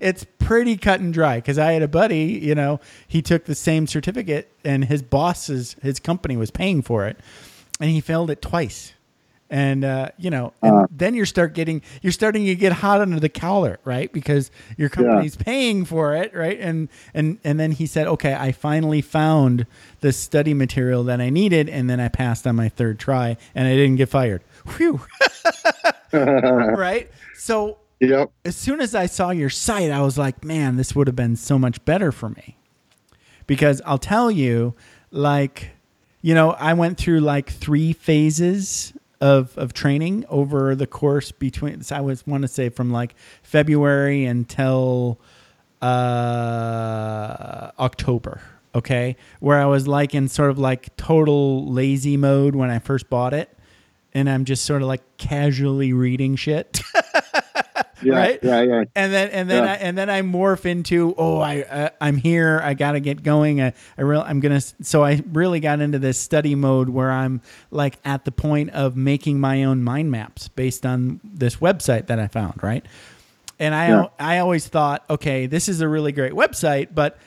It's 0.00 0.24
pretty 0.38 0.78
cut 0.78 1.00
and 1.00 1.12
dry 1.12 1.36
because 1.36 1.58
i 1.58 1.72
had 1.72 1.82
a 1.82 1.88
buddy 1.88 2.40
you 2.42 2.54
know 2.54 2.80
he 3.06 3.20
took 3.20 3.44
the 3.44 3.54
same 3.54 3.86
certificate 3.86 4.50
and 4.64 4.86
his 4.86 5.02
boss's 5.02 5.76
his 5.82 6.00
company 6.00 6.38
was 6.38 6.50
paying 6.50 6.80
for 6.80 7.06
it 7.06 7.18
and 7.78 7.90
he 7.90 8.00
failed 8.00 8.30
it 8.30 8.40
twice. 8.40 8.94
And 9.50 9.84
uh, 9.84 10.10
you 10.16 10.30
know, 10.30 10.52
and 10.62 10.76
uh, 10.76 10.86
then 10.90 11.14
you 11.14 11.24
start 11.24 11.54
getting 11.54 11.82
you're 12.02 12.12
starting 12.12 12.46
to 12.46 12.54
get 12.54 12.72
hot 12.72 13.00
under 13.00 13.18
the 13.18 13.28
collar, 13.28 13.80
right? 13.84 14.12
Because 14.12 14.50
your 14.76 14.88
company's 14.88 15.36
yeah. 15.36 15.42
paying 15.42 15.84
for 15.84 16.14
it, 16.14 16.32
right? 16.34 16.58
And 16.60 16.88
and 17.14 17.38
and 17.42 17.58
then 17.58 17.72
he 17.72 17.86
said, 17.86 18.06
"Okay, 18.06 18.32
I 18.32 18.52
finally 18.52 19.00
found 19.00 19.66
the 20.00 20.12
study 20.12 20.54
material 20.54 21.02
that 21.04 21.20
I 21.20 21.30
needed, 21.30 21.68
and 21.68 21.90
then 21.90 21.98
I 21.98 22.08
passed 22.08 22.46
on 22.46 22.54
my 22.54 22.68
third 22.68 23.00
try, 23.00 23.36
and 23.54 23.66
I 23.66 23.74
didn't 23.74 23.96
get 23.96 24.08
fired." 24.08 24.42
Whew. 24.76 25.00
right? 26.12 27.10
So 27.34 27.78
Yep. 28.00 28.30
As 28.46 28.56
soon 28.56 28.80
as 28.80 28.94
I 28.94 29.06
saw 29.06 29.30
your 29.30 29.50
site, 29.50 29.90
I 29.90 30.00
was 30.00 30.16
like, 30.16 30.42
man, 30.42 30.76
this 30.76 30.96
would 30.96 31.06
have 31.06 31.16
been 31.16 31.36
so 31.36 31.58
much 31.58 31.84
better 31.84 32.10
for 32.10 32.30
me. 32.30 32.56
Because 33.46 33.82
I'll 33.84 33.98
tell 33.98 34.30
you, 34.30 34.74
like, 35.10 35.70
you 36.22 36.34
know, 36.34 36.52
I 36.52 36.72
went 36.72 36.96
through 36.96 37.20
like 37.20 37.50
three 37.50 37.92
phases 37.92 38.94
of 39.20 39.56
of 39.58 39.72
training 39.72 40.24
over 40.28 40.74
the 40.74 40.86
course 40.86 41.32
between. 41.32 41.82
I 41.90 42.00
was 42.00 42.26
want 42.26 42.42
to 42.42 42.48
say 42.48 42.68
from 42.68 42.90
like 42.90 43.14
February 43.42 44.24
until 44.24 45.20
uh, 45.82 47.70
October. 47.78 48.40
Okay, 48.72 49.16
where 49.40 49.58
I 49.58 49.66
was 49.66 49.88
like 49.88 50.14
in 50.14 50.28
sort 50.28 50.50
of 50.50 50.58
like 50.58 50.96
total 50.96 51.66
lazy 51.72 52.16
mode 52.16 52.54
when 52.54 52.70
I 52.70 52.78
first 52.78 53.10
bought 53.10 53.34
it, 53.34 53.50
and 54.14 54.30
I'm 54.30 54.44
just 54.44 54.64
sort 54.64 54.82
of 54.82 54.88
like 54.88 55.02
casually 55.16 55.92
reading 55.92 56.36
shit. 56.36 56.80
yeah, 58.04 58.16
right? 58.16 58.38
Yeah, 58.42 58.62
yeah. 58.62 58.84
And 58.94 59.12
then 59.12 59.30
and 59.30 59.50
then 59.50 59.64
yeah. 59.64 59.72
I, 59.72 59.74
and 59.76 59.98
then 59.98 60.10
I 60.10 60.22
morph 60.22 60.64
into 60.64 61.14
oh 61.16 61.38
I 61.38 61.62
uh, 61.62 61.90
I'm 62.00 62.16
here 62.16 62.60
I 62.62 62.74
got 62.74 62.92
to 62.92 63.00
get 63.00 63.22
going. 63.22 63.60
I 63.60 63.72
I 63.98 64.02
real 64.02 64.22
I'm 64.22 64.40
gonna 64.40 64.60
so 64.60 65.04
I 65.04 65.22
really 65.32 65.60
got 65.60 65.80
into 65.80 65.98
this 65.98 66.18
study 66.18 66.54
mode 66.54 66.88
where 66.88 67.10
I'm 67.10 67.40
like 67.70 67.98
at 68.04 68.24
the 68.24 68.32
point 68.32 68.70
of 68.70 68.96
making 68.96 69.40
my 69.40 69.64
own 69.64 69.82
mind 69.82 70.10
maps 70.10 70.48
based 70.48 70.86
on 70.86 71.20
this 71.24 71.56
website 71.56 72.06
that 72.06 72.18
I 72.18 72.28
found 72.28 72.62
right. 72.62 72.84
And 73.58 73.74
I 73.74 73.88
yeah. 73.88 74.06
I 74.18 74.38
always 74.38 74.66
thought 74.66 75.04
okay 75.10 75.46
this 75.46 75.68
is 75.68 75.80
a 75.80 75.88
really 75.88 76.12
great 76.12 76.32
website 76.32 76.88
but 76.94 77.18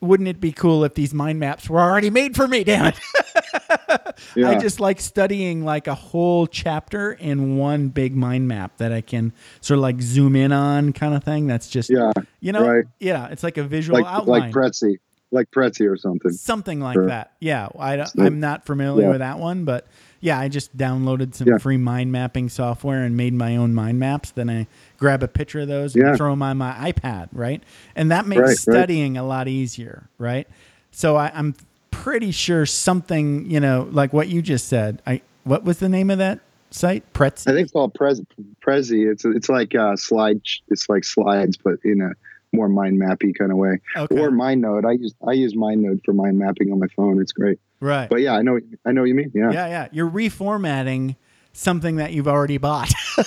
wouldn't 0.00 0.28
it 0.28 0.40
be 0.40 0.52
cool 0.52 0.84
if 0.84 0.94
these 0.94 1.14
mind 1.14 1.40
maps 1.40 1.68
were 1.68 1.80
already 1.80 2.10
made 2.10 2.36
for 2.36 2.46
me? 2.46 2.64
Damn 2.64 2.86
it. 2.86 3.00
Yeah. 4.34 4.50
I 4.50 4.58
just 4.58 4.80
like 4.80 5.00
studying 5.00 5.64
like 5.64 5.86
a 5.86 5.94
whole 5.94 6.46
chapter 6.46 7.12
in 7.12 7.56
one 7.56 7.88
big 7.88 8.16
mind 8.16 8.48
map 8.48 8.76
that 8.78 8.92
I 8.92 9.00
can 9.00 9.32
sort 9.60 9.76
of 9.78 9.82
like 9.82 10.00
zoom 10.00 10.36
in 10.36 10.52
on 10.52 10.92
kind 10.92 11.14
of 11.14 11.22
thing. 11.24 11.46
That's 11.46 11.68
just, 11.68 11.90
yeah, 11.90 12.12
you 12.40 12.52
know, 12.52 12.66
right. 12.66 12.84
yeah, 12.98 13.28
it's 13.28 13.42
like 13.42 13.56
a 13.58 13.62
visual 13.62 13.98
like 14.00 14.10
outline. 14.10 14.40
like 14.42 14.52
Prezi, 14.52 14.98
like 15.32 15.50
Prezi 15.50 15.90
or 15.90 15.96
something. 15.96 16.30
Something 16.32 16.80
like 16.80 16.98
that. 17.06 17.32
Yeah. 17.40 17.68
I, 17.78 18.06
I'm 18.18 18.40
not 18.40 18.64
familiar 18.64 19.04
Yeah. 19.04 19.10
with 19.10 19.18
that 19.18 19.38
one, 19.38 19.64
but 19.64 19.86
yeah, 20.20 20.38
I 20.38 20.48
just 20.48 20.76
downloaded 20.76 21.34
some 21.34 21.48
Yeah. 21.48 21.58
free 21.58 21.76
mind 21.76 22.12
mapping 22.12 22.48
software 22.48 23.02
and 23.02 23.16
made 23.16 23.34
my 23.34 23.56
own 23.56 23.74
mind 23.74 23.98
maps. 23.98 24.30
Then 24.30 24.48
I 24.48 24.66
grab 24.98 25.22
a 25.22 25.28
picture 25.28 25.60
of 25.60 25.68
those 25.68 25.94
Yeah. 25.96 26.08
and 26.10 26.16
throw 26.16 26.30
them 26.30 26.42
on 26.42 26.56
my 26.58 26.92
iPad, 26.92 27.28
right? 27.32 27.62
And 27.96 28.10
that 28.10 28.26
makes 28.26 28.40
Right, 28.40 28.48
right. 28.48 28.56
studying 28.58 29.16
a 29.16 29.24
lot 29.26 29.48
easier, 29.48 30.08
right? 30.18 30.46
So 30.90 31.16
I, 31.16 31.30
I'm 31.34 31.54
pretty 31.90 32.30
sure 32.30 32.64
something, 32.66 33.50
you 33.50 33.58
know, 33.60 33.88
like 33.90 34.12
what 34.12 34.28
you 34.28 34.42
just 34.42 34.68
said. 34.68 35.02
I 35.06 35.22
what 35.44 35.64
was 35.64 35.78
the 35.78 35.88
name 35.88 36.10
of 36.10 36.18
that 36.18 36.40
site? 36.70 37.04
Prezi. 37.12 37.48
I 37.48 37.52
think 37.52 37.64
it's 37.64 37.72
called 37.72 37.94
Prez, 37.94 38.20
Prezi. 38.64 39.10
It's 39.10 39.24
it's 39.24 39.48
like 39.48 39.74
uh, 39.74 39.96
slide. 39.96 40.40
It's 40.68 40.88
like 40.88 41.04
slides, 41.04 41.56
but 41.56 41.74
in 41.84 42.00
a 42.00 42.12
more 42.52 42.68
mind 42.68 43.00
mappy 43.00 43.32
kind 43.36 43.50
of 43.52 43.58
way. 43.58 43.80
Okay. 43.96 44.18
Or 44.18 44.30
MindNode. 44.30 44.84
I 44.86 44.92
use 44.92 45.14
I 45.26 45.32
use 45.32 45.54
MindNode 45.54 46.00
for 46.04 46.12
mind 46.12 46.38
mapping 46.38 46.70
on 46.72 46.78
my 46.78 46.86
phone. 46.96 47.20
It's 47.20 47.32
great. 47.32 47.58
right. 47.80 48.08
But 48.08 48.20
yeah, 48.20 48.34
I 48.34 48.42
know 48.42 48.58
I 48.84 48.92
know 48.92 49.02
what 49.02 49.08
you 49.08 49.14
mean. 49.14 49.30
Yeah, 49.34 49.50
yeah, 49.52 49.66
yeah. 49.68 49.88
You're 49.92 50.10
reformatting 50.10 51.16
something 51.52 51.96
that 51.96 52.12
you've 52.12 52.28
already 52.28 52.58
bought 52.58 52.92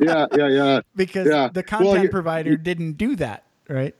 yeah, 0.00 0.26
yeah, 0.36 0.48
yeah. 0.48 0.80
because 0.96 1.26
Yeah. 1.26 1.48
the 1.52 1.64
Well, 1.68 1.80
content 1.80 2.04
you- 2.04 2.08
provider 2.10 2.56
didn't 2.56 2.92
do 2.92 3.16
that, 3.16 3.44
right? 3.68 3.94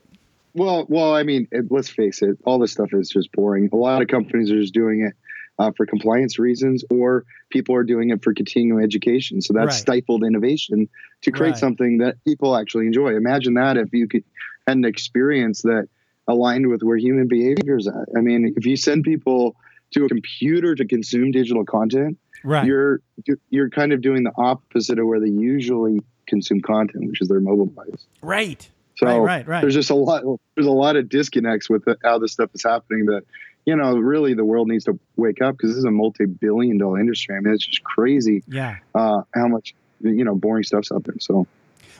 Well, 0.53 0.85
well, 0.87 1.13
I 1.13 1.23
mean, 1.23 1.49
it, 1.51 1.65
let's 1.69 1.89
face 1.89 2.21
it. 2.21 2.37
All 2.45 2.59
this 2.59 2.71
stuff 2.71 2.93
is 2.93 3.09
just 3.09 3.29
boring. 3.33 3.69
A 3.73 3.75
lot 3.75 4.01
of 4.01 4.07
companies 4.07 4.49
are 4.51 4.59
just 4.61 4.73
doing 4.73 5.01
it 5.01 5.13
uh, 5.59 5.71
for 5.75 5.85
compliance 5.85 6.37
reasons, 6.39 6.83
or 6.89 7.23
people 7.49 7.75
are 7.75 7.83
doing 7.83 8.09
it 8.09 8.23
for 8.23 8.33
continuing 8.33 8.83
education. 8.83 9.41
So 9.41 9.53
that's 9.53 9.67
Right. 9.67 9.73
stifled 9.73 10.23
innovation 10.23 10.89
to 11.21 11.31
create 11.31 11.51
Right. 11.51 11.57
something 11.59 11.99
that 11.99 12.15
people 12.25 12.55
actually 12.55 12.87
enjoy. 12.87 13.15
Imagine 13.15 13.53
that 13.55 13.77
if 13.77 13.93
you 13.93 14.07
could 14.07 14.23
had 14.67 14.77
an 14.77 14.85
experience 14.85 15.61
that 15.61 15.87
aligned 16.27 16.67
with 16.67 16.81
where 16.81 16.97
human 16.97 17.27
behavior 17.27 17.77
is 17.77 17.87
at. 17.87 18.07
I 18.17 18.21
mean, 18.21 18.51
if 18.57 18.65
you 18.65 18.75
send 18.75 19.03
people 19.03 19.55
to 19.91 20.05
a 20.05 20.09
computer 20.09 20.73
to 20.73 20.85
consume 20.85 21.31
digital 21.31 21.63
content, 21.63 22.17
Right. 22.43 22.65
you're 22.65 23.01
you're 23.49 23.69
kind 23.69 23.93
of 23.93 24.01
doing 24.01 24.23
the 24.23 24.31
opposite 24.37 24.97
of 24.99 25.05
where 25.07 25.19
they 25.19 25.29
usually 25.29 25.99
consume 26.27 26.61
content, 26.61 27.07
which 27.07 27.21
is 27.21 27.27
their 27.27 27.39
mobile 27.39 27.67
device. 27.67 28.05
right. 28.21 28.67
So 28.97 29.07
right, 29.07 29.19
right, 29.19 29.47
right. 29.47 29.61
there's 29.61 29.73
just 29.73 29.89
a 29.89 29.95
lot 29.95 30.23
there's 30.55 30.67
a 30.67 30.71
lot 30.71 30.95
of 30.95 31.09
disconnects 31.09 31.69
with 31.69 31.85
the, 31.85 31.97
how 32.03 32.19
this 32.19 32.31
stuff 32.31 32.49
is 32.53 32.63
happening 32.63 33.05
that 33.07 33.23
you 33.65 33.75
know 33.75 33.97
really 33.97 34.33
the 34.33 34.45
world 34.45 34.67
needs 34.67 34.85
to 34.85 34.99
wake 35.15 35.41
up 35.41 35.57
because 35.57 35.71
this 35.71 35.77
is 35.77 35.85
a 35.85 35.91
multi-billion 35.91 36.77
dollar 36.77 36.99
industry 36.99 37.35
i 37.35 37.39
mean 37.39 37.53
it's 37.53 37.65
just 37.65 37.83
crazy 37.83 38.43
yeah. 38.47 38.77
uh, 38.93 39.21
how 39.33 39.47
much 39.47 39.73
you 40.01 40.23
know 40.23 40.35
boring 40.35 40.63
stuff's 40.63 40.91
out 40.91 41.03
there 41.03 41.15
so 41.19 41.45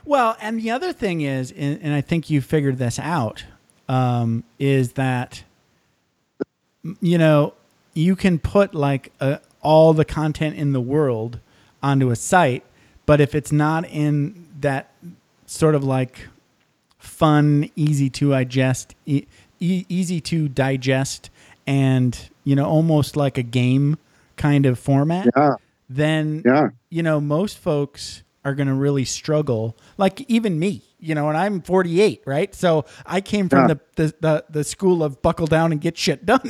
Well, 0.05 0.37
and 0.39 0.61
the 0.61 0.69
other 0.69 0.93
thing 0.93 1.21
is, 1.21 1.51
and, 1.51 1.79
and 1.81 1.93
I 1.93 2.01
think 2.01 2.29
you 2.29 2.39
figured 2.39 2.77
this 2.77 2.99
out, 2.99 3.43
um, 3.89 4.43
is 4.59 4.93
that 4.93 5.43
you 7.01 7.17
know 7.17 7.53
you 7.95 8.15
can 8.15 8.37
put 8.37 8.75
like 8.75 9.11
uh 9.19 9.37
all 9.61 9.93
the 9.93 10.05
content 10.05 10.55
in 10.55 10.73
the 10.73 10.81
world 10.81 11.39
onto 11.81 12.11
a 12.11 12.15
site, 12.15 12.63
but 13.07 13.19
if 13.19 13.33
it's 13.33 13.51
not 13.51 13.83
in 13.89 14.47
that 14.59 14.93
sort 15.47 15.73
of 15.73 15.83
like 15.83 16.27
fun, 17.05 17.69
easy 17.75 18.09
to 18.11 18.31
digest, 18.31 18.95
e- 19.05 19.25
easy 19.59 20.19
to 20.21 20.47
digest, 20.49 21.29
and 21.67 22.29
you 22.43 22.55
know 22.55 22.65
almost 22.65 23.15
like 23.15 23.37
a 23.37 23.43
game 23.43 23.97
kind 24.37 24.65
of 24.65 24.77
format, 24.79 25.27
yeah 25.35 25.55
then 25.89 26.41
yeah 26.45 26.69
you 26.89 27.03
know, 27.03 27.19
most 27.19 27.57
folks 27.57 28.23
are 28.43 28.53
going 28.55 28.67
to 28.67 28.73
really 28.73 29.05
struggle. 29.05 29.75
Like 29.97 30.21
even 30.29 30.59
me, 30.59 30.83
you 30.99 31.15
know, 31.15 31.29
and 31.29 31.37
I'm 31.37 31.61
48, 31.61 32.21
right? 32.27 32.53
So 32.53 32.85
I 33.05 33.19
came 33.19 33.49
from 33.49 33.67
Yeah. 33.67 33.73
the, 33.95 34.03
the, 34.03 34.13
the, 34.21 34.45
the 34.51 34.63
school 34.63 35.03
of 35.03 35.21
buckle 35.21 35.47
down 35.47 35.71
and 35.71 35.81
get 35.81 35.97
shit 35.97 36.25
done. 36.25 36.41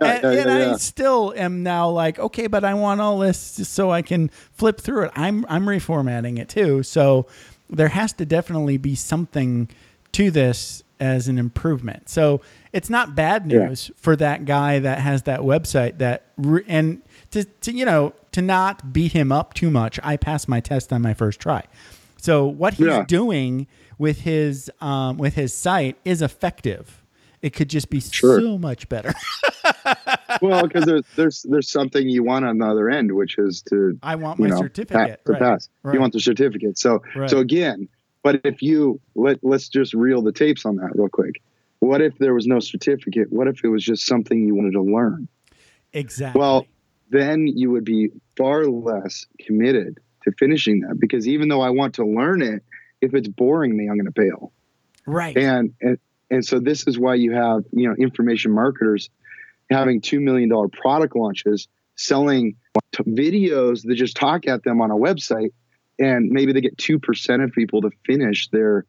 and 0.00 0.22
yeah, 0.22 0.30
and 0.30 0.50
yeah, 0.50 0.72
I 0.72 0.76
still 0.76 1.32
am 1.36 1.62
now 1.62 1.88
like, 1.90 2.18
okay, 2.18 2.48
but 2.48 2.64
I 2.64 2.74
want 2.74 3.00
all 3.00 3.18
this 3.18 3.56
just 3.56 3.72
so 3.72 3.90
I 3.92 4.02
can 4.02 4.30
flip 4.52 4.80
through 4.80 5.04
it. 5.04 5.12
I'm, 5.14 5.46
I'm 5.48 5.64
reformatting 5.66 6.38
it 6.38 6.48
too. 6.48 6.82
So 6.82 7.26
there 7.70 7.88
has 7.88 8.12
to 8.14 8.26
definitely 8.26 8.76
be 8.76 8.94
something 8.94 9.68
to 10.12 10.30
this 10.30 10.82
as 11.00 11.26
an 11.28 11.38
improvement. 11.38 12.08
So 12.08 12.40
it's 12.72 12.88
not 12.88 13.14
bad 13.14 13.50
Yeah. 13.50 13.66
news 13.66 13.90
for 13.96 14.14
that 14.16 14.44
guy 14.44 14.78
that 14.78 15.00
has 15.00 15.24
that 15.24 15.40
website 15.40 15.98
that 15.98 16.26
re- 16.36 16.62
and 16.68 17.02
to, 17.32 17.44
to 17.44 17.72
you 17.72 17.84
know 17.84 18.12
to 18.32 18.40
not 18.42 18.92
beat 18.92 19.12
him 19.12 19.32
up 19.32 19.54
too 19.54 19.70
much. 19.70 19.98
I 20.02 20.16
passed 20.16 20.48
my 20.48 20.60
test 20.60 20.92
on 20.92 21.02
my 21.02 21.14
first 21.14 21.40
try. 21.40 21.64
So 22.16 22.46
what 22.46 22.74
he's 22.74 22.86
Yeah. 22.86 23.04
doing 23.06 23.66
with 23.98 24.20
his 24.20 24.70
um, 24.80 25.18
with 25.18 25.34
his 25.34 25.52
site 25.52 25.96
is 26.04 26.22
effective. 26.22 27.02
It 27.42 27.52
could 27.52 27.68
just 27.68 27.90
be 27.90 28.00
Sure. 28.00 28.40
so 28.40 28.56
much 28.56 28.88
better. 28.88 29.12
well 30.42 30.62
because 30.66 30.84
there's 30.86 31.04
there's 31.16 31.42
there's 31.48 31.70
something 31.70 32.08
you 32.08 32.22
want 32.22 32.44
on 32.44 32.58
the 32.58 32.66
other 32.66 32.88
end 32.90 33.12
which 33.12 33.38
is 33.38 33.62
to 33.62 33.98
I 34.02 34.14
want 34.16 34.38
my 34.38 34.48
know 34.48 34.56
certificate. 34.56 34.96
pass, 34.96 35.16
to 35.26 35.32
right. 35.32 35.40
pass 35.40 35.68
Right. 35.82 35.94
you 35.94 36.00
want 36.00 36.12
the 36.12 36.20
certificate 36.20 36.78
so 36.78 37.02
Right. 37.14 37.30
so 37.30 37.38
again 37.38 37.88
but 38.22 38.40
if 38.44 38.62
you 38.62 39.00
let 39.14 39.38
let's 39.42 39.68
just 39.68 39.94
reel 39.94 40.22
the 40.22 40.32
tapes 40.32 40.64
on 40.64 40.76
that 40.76 40.90
real 40.94 41.08
quick 41.08 41.42
what 41.80 42.00
if 42.00 42.16
there 42.18 42.34
was 42.34 42.46
no 42.46 42.60
certificate 42.60 43.32
what 43.32 43.46
if 43.48 43.62
it 43.64 43.68
was 43.68 43.84
just 43.84 44.06
something 44.06 44.46
you 44.46 44.54
wanted 44.54 44.72
to 44.72 44.82
learn 44.82 45.28
exactly. 45.92 46.40
Well, 46.40 46.66
then 47.10 47.46
you 47.46 47.70
would 47.70 47.84
be 47.84 48.08
far 48.36 48.64
less 48.66 49.26
committed 49.40 50.00
to 50.24 50.32
finishing 50.32 50.80
that 50.80 50.98
because 50.98 51.28
even 51.28 51.48
though 51.48 51.60
I 51.60 51.70
want 51.70 51.94
to 51.96 52.04
learn 52.06 52.42
it, 52.42 52.64
if 53.00 53.14
it's 53.14 53.28
boring 53.28 53.76
me, 53.76 53.86
I'm 53.88 53.96
going 53.96 54.06
to 54.06 54.10
bail. 54.10 54.52
right. 55.06 55.36
And, 55.36 55.74
and 55.80 55.98
and 56.30 56.44
so 56.44 56.58
this 56.58 56.86
is 56.88 56.98
why 56.98 57.14
you 57.14 57.32
have 57.32 57.64
you 57.72 57.86
know 57.88 57.94
information 57.96 58.50
marketers 58.52 59.10
having 59.70 60.00
two 60.00 60.20
million 60.20 60.48
dollar 60.48 60.68
product 60.68 61.16
launches, 61.16 61.68
selling 61.96 62.56
t- 62.92 63.02
videos 63.04 63.82
that 63.84 63.94
just 63.94 64.16
talk 64.16 64.46
at 64.46 64.62
them 64.64 64.80
on 64.80 64.90
a 64.90 64.96
website, 64.96 65.50
and 65.98 66.30
maybe 66.30 66.52
they 66.52 66.60
get 66.60 66.76
two 66.78 66.98
percent 66.98 67.42
of 67.42 67.52
people 67.52 67.82
to 67.82 67.90
finish 68.06 68.48
their 68.48 68.84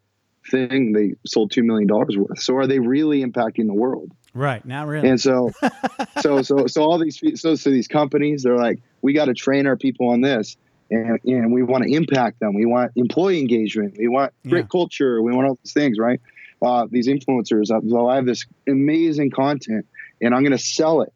thing 0.52 0.94
they 0.94 1.14
sold 1.26 1.50
two 1.52 1.64
million 1.64 1.88
dollars 1.88 2.16
worth. 2.18 2.40
So 2.40 2.56
are 2.58 2.68
they 2.68 2.80
really 2.80 3.24
impacting 3.24 3.66
the 3.68 3.74
world? 3.74 4.12
right. 4.34 4.64
Not 4.66 4.88
really. 4.88 5.08
And 5.10 5.20
so, 5.20 5.52
so, 6.20 6.42
so, 6.42 6.68
so 6.68 6.84
all 6.84 7.00
these, 7.00 7.20
so, 7.40 7.56
so 7.56 7.70
these 7.72 7.88
companies, 7.88 8.44
they're 8.44 8.58
like, 8.58 8.80
we 9.02 9.14
got 9.14 9.26
to 9.26 9.34
train 9.34 9.66
our 9.66 9.78
people 9.78 10.10
on 10.10 10.22
this, 10.22 10.56
and 10.92 11.20
and 11.26 11.52
we 11.54 11.64
want 11.64 11.84
to 11.86 11.92
impact 11.94 12.40
them. 12.42 12.54
We 12.54 12.66
want 12.66 12.92
employee 12.96 13.40
engagement. 13.40 13.96
We 13.98 14.08
want 14.08 14.34
great 14.48 14.66
Yeah. 14.66 14.68
culture. 14.72 15.22
We 15.22 15.32
want 15.34 15.48
all 15.48 15.58
these 15.64 15.74
things, 15.74 15.98
right? 15.98 16.20
Uh, 16.62 16.86
these 16.92 17.08
influencers. 17.08 17.72
uh, 17.72 17.82
So 17.90 18.08
I 18.08 18.16
have 18.16 18.26
this 18.26 18.46
amazing 18.68 19.32
content, 19.32 19.86
and 20.26 20.36
I'm 20.36 20.42
going 20.42 20.52
to 20.52 20.58
sell 20.58 21.02
it. 21.02 21.14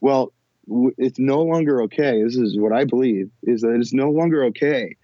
Well, 0.00 0.32
w- 0.68 0.94
it's 0.98 1.18
no 1.18 1.42
longer 1.42 1.82
okay. 1.82 2.22
This 2.22 2.36
is 2.36 2.58
what 2.58 2.72
I 2.72 2.84
believe 2.84 3.30
is 3.42 3.62
that 3.62 3.74
it's 3.74 3.92
no 3.92 4.10
longer 4.10 4.44
okay 4.44 4.96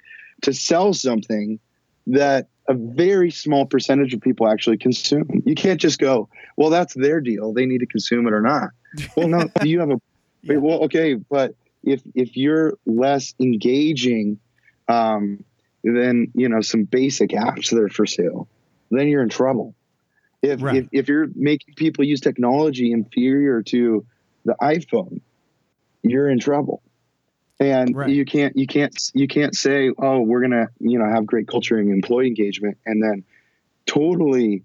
to 0.43 0.53
sell 0.53 0.93
something 0.95 1.59
that 2.07 2.49
a 2.69 2.75
very 2.75 3.31
small 3.31 3.67
percentage 3.67 4.13
of 4.15 4.21
people 4.21 4.49
actually 4.49 4.77
consume. 4.79 5.43
You 5.47 5.55
can't 5.55 5.81
just 5.81 5.99
go, 5.99 6.29
well, 6.57 6.71
that's 6.71 6.95
their 6.95 7.21
deal. 7.21 7.53
They 7.53 7.67
need 7.67 7.79
to 7.79 7.87
consume 7.87 8.27
it 8.27 8.33
or 8.33 8.41
not. 8.43 8.71
Well, 9.17 9.29
no, 9.29 9.49
you 9.65 9.81
have 9.81 9.91
a 9.91 10.01
Yeah. 10.43 10.57
well, 10.59 10.85
okay, 10.85 11.15
but 11.15 11.55
if 11.83 12.03
if 12.15 12.37
you're 12.37 12.75
less 12.87 13.35
engaging 13.41 14.39
um, 14.89 15.45
than 15.83 16.31
you 16.35 16.49
know 16.49 16.61
some 16.61 16.85
basic 16.85 17.31
apps 17.31 17.71
that 17.71 17.81
are 17.81 17.89
for 17.89 18.07
sale, 18.07 18.49
then 18.91 19.09
you're 19.09 19.23
in 19.23 19.29
trouble. 19.29 19.75
If 20.43 20.63
Right. 20.63 20.77
if, 20.77 20.89
if 20.93 21.09
you're 21.09 21.29
making 21.35 21.75
people 21.75 22.05
use 22.05 22.21
technology 22.21 22.93
inferior 22.93 23.63
to 23.65 24.07
the 24.45 24.55
iPhone, 24.61 25.21
you're 26.03 26.29
in 26.29 26.39
trouble. 26.39 26.83
And 27.61 27.95
Right. 27.95 28.11
you 28.11 28.25
can't 28.25 28.57
you 28.57 28.67
can't 28.67 28.97
you 29.15 29.27
can't 29.27 29.55
say, 29.55 29.91
oh, 29.99 30.21
we're 30.21 30.41
gonna 30.41 30.69
you 30.79 30.99
know 30.99 31.07
have 31.07 31.27
great 31.27 31.49
culture 31.49 31.77
and 31.77 31.91
employee 31.91 32.29
engagement, 32.29 32.79
and 32.87 33.03
then 33.03 33.25
totally 33.87 34.63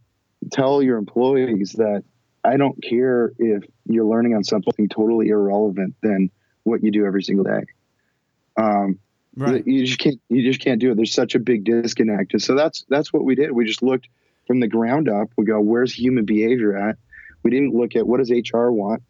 tell 0.52 0.84
your 0.84 0.98
employees 0.98 1.74
that 1.78 2.04
I 2.44 2.58
don't 2.58 2.82
care 2.84 3.32
if 3.40 3.64
you're 3.86 4.06
learning 4.06 4.36
on 4.36 4.44
something 4.44 4.90
totally 4.90 5.30
irrelevant 5.30 5.96
than 6.04 6.30
what 6.64 6.84
you 6.84 6.92
do 6.92 7.06
every 7.06 7.24
single 7.24 7.46
day. 7.46 7.64
Um, 8.58 9.00
right. 9.36 9.66
You 9.66 9.86
just 9.86 10.00
can't. 10.00 10.22
You 10.30 10.44
just 10.44 10.60
can't 10.60 10.80
do 10.80 10.92
it. 10.92 10.96
There's 10.96 11.14
such 11.14 11.34
a 11.34 11.40
big 11.40 11.64
disconnect, 11.64 12.34
and 12.34 12.42
so 12.42 12.54
that's 12.54 12.86
that's 12.90 13.12
what 13.12 13.24
we 13.24 13.34
did. 13.34 13.52
We 13.52 13.66
just 13.66 13.82
looked 13.82 14.08
from 14.48 14.60
the 14.60 14.68
ground 14.68 15.10
up. 15.10 15.30
We 15.38 15.46
go, 15.46 15.60
where's 15.60 15.94
human 15.94 16.26
behavior 16.26 16.76
at? 16.78 16.98
We 17.44 17.52
didn't 17.52 17.74
look 17.74 17.96
at 17.96 18.06
what 18.08 18.18
does 18.20 18.32
HR 18.32 18.70
want. 18.70 19.04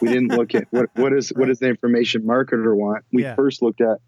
We 0.00 0.08
didn't 0.08 0.28
look 0.36 0.54
at 0.54 0.66
what 0.70 0.90
what 0.94 1.12
is 1.12 1.30
what 1.30 1.48
does 1.48 1.58
the 1.58 1.68
information 1.68 2.22
marketer 2.22 2.74
want. 2.76 3.04
We 3.12 3.22
Yeah. 3.22 3.34
first 3.34 3.62
looked 3.62 3.80
at 3.80 3.98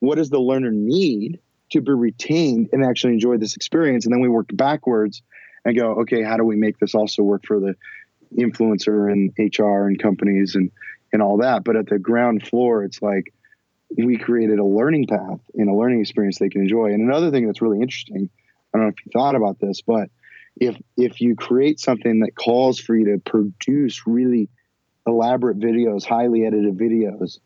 what 0.00 0.16
does 0.16 0.30
the 0.30 0.38
learner 0.40 0.70
need 0.70 1.40
to 1.70 1.80
be 1.80 1.92
retained 1.92 2.68
and 2.72 2.84
actually 2.84 3.12
enjoy 3.14 3.36
this 3.36 3.56
experience, 3.56 4.06
and 4.06 4.12
then 4.14 4.20
we 4.20 4.28
worked 4.28 4.56
backwards 4.56 5.22
and 5.64 5.76
go, 5.76 5.96
okay, 6.00 6.22
how 6.22 6.36
do 6.36 6.44
we 6.44 6.56
make 6.56 6.78
this 6.78 6.94
also 6.94 7.22
work 7.22 7.44
for 7.46 7.58
the 7.60 7.74
influencer 8.36 9.10
and 9.10 9.32
HR 9.38 9.86
and 9.88 9.98
companies 10.00 10.54
and 10.54 10.70
and 11.12 11.22
all 11.22 11.38
that? 11.38 11.64
But 11.64 11.76
at 11.76 11.86
the 11.86 11.98
ground 11.98 12.46
floor, 12.46 12.84
it's 12.84 13.02
like 13.02 13.32
we 13.96 14.18
created 14.18 14.58
a 14.58 14.64
learning 14.64 15.06
path 15.06 15.40
and 15.54 15.68
a 15.68 15.74
learning 15.74 16.00
experience 16.00 16.38
they 16.38 16.48
can 16.50 16.62
enjoy. 16.62 16.92
And 16.92 17.02
another 17.02 17.30
thing 17.30 17.46
that's 17.46 17.62
really 17.62 17.80
interesting, 17.80 18.28
I 18.72 18.78
don't 18.78 18.86
know 18.86 18.92
if 18.96 19.04
you 19.04 19.10
thought 19.12 19.34
about 19.34 19.58
this, 19.60 19.80
but 19.82 20.10
if 20.60 20.76
if 20.96 21.20
you 21.20 21.36
create 21.36 21.80
something 21.80 22.20
that 22.20 22.34
calls 22.34 22.78
for 22.80 22.96
you 22.96 23.06
to 23.16 23.18
produce 23.18 24.06
really 24.06 24.48
elaborate 25.06 25.58
videos, 25.58 26.04
highly 26.04 26.44
edited 26.44 26.76
videos, 26.76 27.38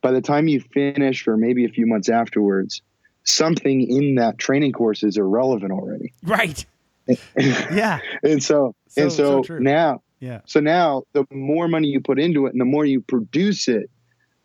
by 0.00 0.10
the 0.12 0.20
time 0.20 0.48
you 0.48 0.60
finish 0.60 1.26
or 1.28 1.36
maybe 1.36 1.64
a 1.64 1.68
few 1.68 1.86
months 1.86 2.08
afterwards, 2.08 2.82
something 3.24 3.80
in 3.82 4.16
that 4.16 4.38
training 4.38 4.72
course 4.72 5.02
is 5.02 5.16
irrelevant 5.16 5.72
already. 5.72 6.12
Right. 6.22 6.64
yeah. 7.36 8.00
And 8.22 8.42
so, 8.42 8.74
So- 8.88 9.02
and 9.02 9.12
so, 9.12 9.42
so 9.42 9.58
now 9.58 10.02
Yeah. 10.20 10.40
so 10.46 10.60
now 10.60 11.04
the 11.12 11.24
more 11.32 11.68
money 11.68 11.88
you 11.88 12.00
put 12.00 12.18
into 12.18 12.46
it 12.46 12.52
and 12.52 12.60
the 12.60 12.64
more 12.66 12.84
you 12.84 13.00
produce 13.00 13.68
it, 13.68 13.88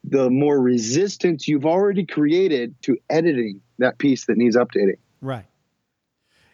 the 0.03 0.29
more 0.29 0.59
resistance 0.59 1.47
you've 1.47 1.65
already 1.65 2.05
created 2.05 2.75
to 2.83 2.97
editing 3.09 3.61
that 3.79 3.97
piece 3.97 4.25
that 4.27 4.37
needs 4.37 4.55
updating. 4.55 4.97
Right. 5.21 5.45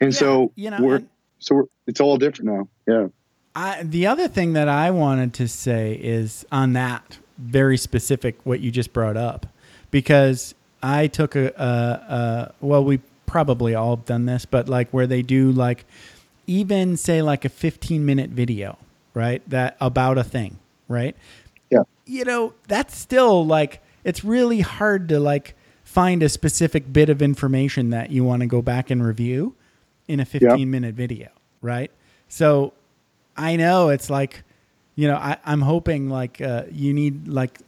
And 0.01 0.13
Yeah, 0.13 0.19
so 0.19 0.51
you 0.55 0.69
know, 0.69 0.77
we're 0.81 0.95
and- 0.97 1.09
so 1.39 1.55
we're, 1.55 1.63
it's 1.88 2.01
all 2.01 2.17
different 2.17 2.51
now. 2.51 2.67
Yeah. 2.88 3.07
I, 3.55 3.83
the 3.83 4.07
other 4.07 4.27
thing 4.27 4.53
that 4.53 4.67
I 4.67 4.91
wanted 4.91 5.33
to 5.35 5.47
say 5.47 5.93
is 6.01 6.45
on 6.51 6.73
that 6.73 7.17
very 7.38 7.77
specific 7.77 8.35
what 8.43 8.59
you 8.59 8.71
just 8.71 8.93
brought 8.93 9.17
up, 9.17 9.47
because 9.91 10.53
I 10.83 11.07
took 11.07 11.35
a, 11.35 11.47
a, 11.57 12.13
a 12.13 12.53
well, 12.62 12.83
we 12.83 12.99
probably 13.25 13.75
all 13.75 13.95
have 13.95 14.05
done 14.05 14.25
this, 14.25 14.45
but 14.45 14.69
like 14.69 14.89
where 14.91 15.07
they 15.07 15.21
do 15.21 15.51
like 15.51 15.85
even 16.47 16.97
say 16.97 17.21
like 17.21 17.45
a 17.45 17.49
15 17.49 18.05
minute 18.05 18.29
video, 18.29 18.77
right? 19.13 19.47
That 19.49 19.77
about 19.81 20.17
a 20.17 20.23
thing, 20.23 20.59
right? 20.88 21.15
Yeah. 21.69 21.83
You 22.05 22.25
know, 22.25 22.53
that's 22.67 22.95
still 22.97 23.45
like 23.45 23.81
it's 24.03 24.23
really 24.23 24.62
hard 24.62 25.09
to 25.09 25.19
like 25.19 25.55
find 25.83 26.21
a 26.23 26.29
specific 26.29 26.91
bit 26.93 27.09
of 27.09 27.21
information 27.21 27.89
that 27.89 28.12
you 28.12 28.23
want 28.23 28.41
to 28.41 28.45
go 28.47 28.62
back 28.62 28.89
and 28.89 29.03
review 29.05 29.55
in 30.09 30.19
a 30.19 30.25
15 30.25 30.69
minute 30.69 30.95
video, 30.95 31.29
right? 31.61 31.91
So 32.27 32.73
I 33.37 33.55
know 33.55 33.89
it's 33.89 34.09
like, 34.09 34.43
you 34.95 35.07
know, 35.07 35.15
I, 35.15 35.37
I'm 35.45 35.61
hoping 35.61 36.09
like 36.09 36.41
uh, 36.41 36.63
you 36.71 36.93
need 36.93 37.27
like, 37.27 37.59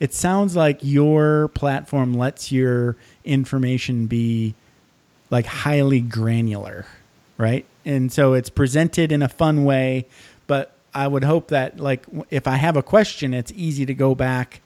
it 0.00 0.14
sounds 0.14 0.56
like 0.56 0.78
your 0.82 1.48
platform 1.48 2.14
lets 2.14 2.50
your 2.50 2.96
information 3.24 4.06
be 4.06 4.54
like 5.30 5.46
highly 5.46 6.00
granular, 6.00 6.86
right? 7.38 7.66
And 7.84 8.10
so 8.10 8.32
it's 8.32 8.50
presented 8.50 9.12
in 9.12 9.22
a 9.22 9.28
fun 9.28 9.64
way, 9.64 10.06
but 10.46 10.72
I 10.94 11.06
would 11.06 11.22
hope 11.22 11.48
that 11.48 11.78
like 11.78 12.06
if 12.30 12.48
I 12.48 12.56
have 12.56 12.76
a 12.76 12.82
question, 12.82 13.34
it's 13.34 13.52
easy 13.54 13.84
to 13.86 13.94
go 13.94 14.14
back 14.14 14.60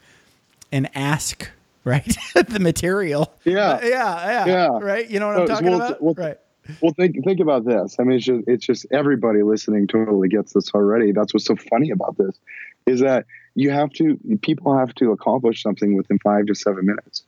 and 0.72 0.88
ask, 0.94 1.50
right? 1.84 2.16
the 2.48 2.60
material. 2.60 3.34
Yeah. 3.44 3.70
Uh, 3.72 3.80
yeah, 3.82 3.88
yeah, 3.88 4.46
Yeah. 4.46 4.78
Right. 4.80 5.10
You 5.10 5.18
know 5.20 5.26
what 5.26 5.36
I'm 5.36 5.42
Uh, 5.42 5.46
talking 5.46 5.66
well, 5.70 5.82
about? 5.82 6.02
well, 6.02 6.14
right. 6.16 6.38
Well, 6.80 6.92
think 6.94 7.16
think 7.24 7.40
about 7.40 7.64
this. 7.64 7.96
I 7.98 8.04
mean, 8.04 8.16
it's 8.16 8.24
just 8.24 8.44
it's 8.46 8.66
just 8.66 8.86
everybody 8.90 9.42
listening 9.42 9.86
totally 9.86 10.28
gets 10.28 10.52
this 10.52 10.70
already. 10.70 11.12
That's 11.12 11.34
what's 11.34 11.46
so 11.46 11.56
funny 11.56 11.90
about 11.90 12.16
this, 12.16 12.38
is 12.86 13.00
that 13.00 13.26
you 13.54 13.70
have 13.70 13.90
to 13.92 14.18
people 14.42 14.76
have 14.76 14.94
to 14.96 15.12
accomplish 15.12 15.62
something 15.62 15.96
within 15.96 16.18
five 16.20 16.46
to 16.46 16.54
seven 16.54 16.86
minutes, 16.86 17.24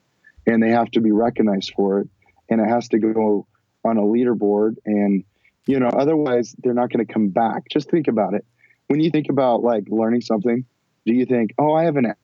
and 0.47 0.63
they 0.63 0.71
have 0.71 0.91
to 0.93 1.01
be 1.01 1.13
recognized 1.13 1.73
for 1.77 2.01
it, 2.01 2.09
and 2.49 2.61
it 2.61 2.69
has 2.69 2.89
to 2.89 2.99
go 2.99 3.47
on 3.85 3.99
a 3.99 4.03
leaderboard, 4.03 4.77
and 4.87 5.25
you 5.67 5.79
know 5.79 5.89
otherwise 5.89 6.55
they're 6.63 6.75
not 6.75 6.91
going 6.91 7.07
to 7.07 7.13
come 7.13 7.29
back. 7.29 7.69
Just 7.71 7.91
think 7.91 8.09
about 8.09 8.35
it. 8.35 8.45
When 8.87 9.01
you 9.01 9.11
think 9.11 9.29
about 9.29 9.63
like 9.63 9.85
learning 9.89 10.23
something, 10.23 10.65
do 11.05 11.15
you 11.15 11.27
think, 11.27 11.53
oh, 11.59 11.75
I 11.75 11.85
have 11.85 11.97
an 11.97 12.15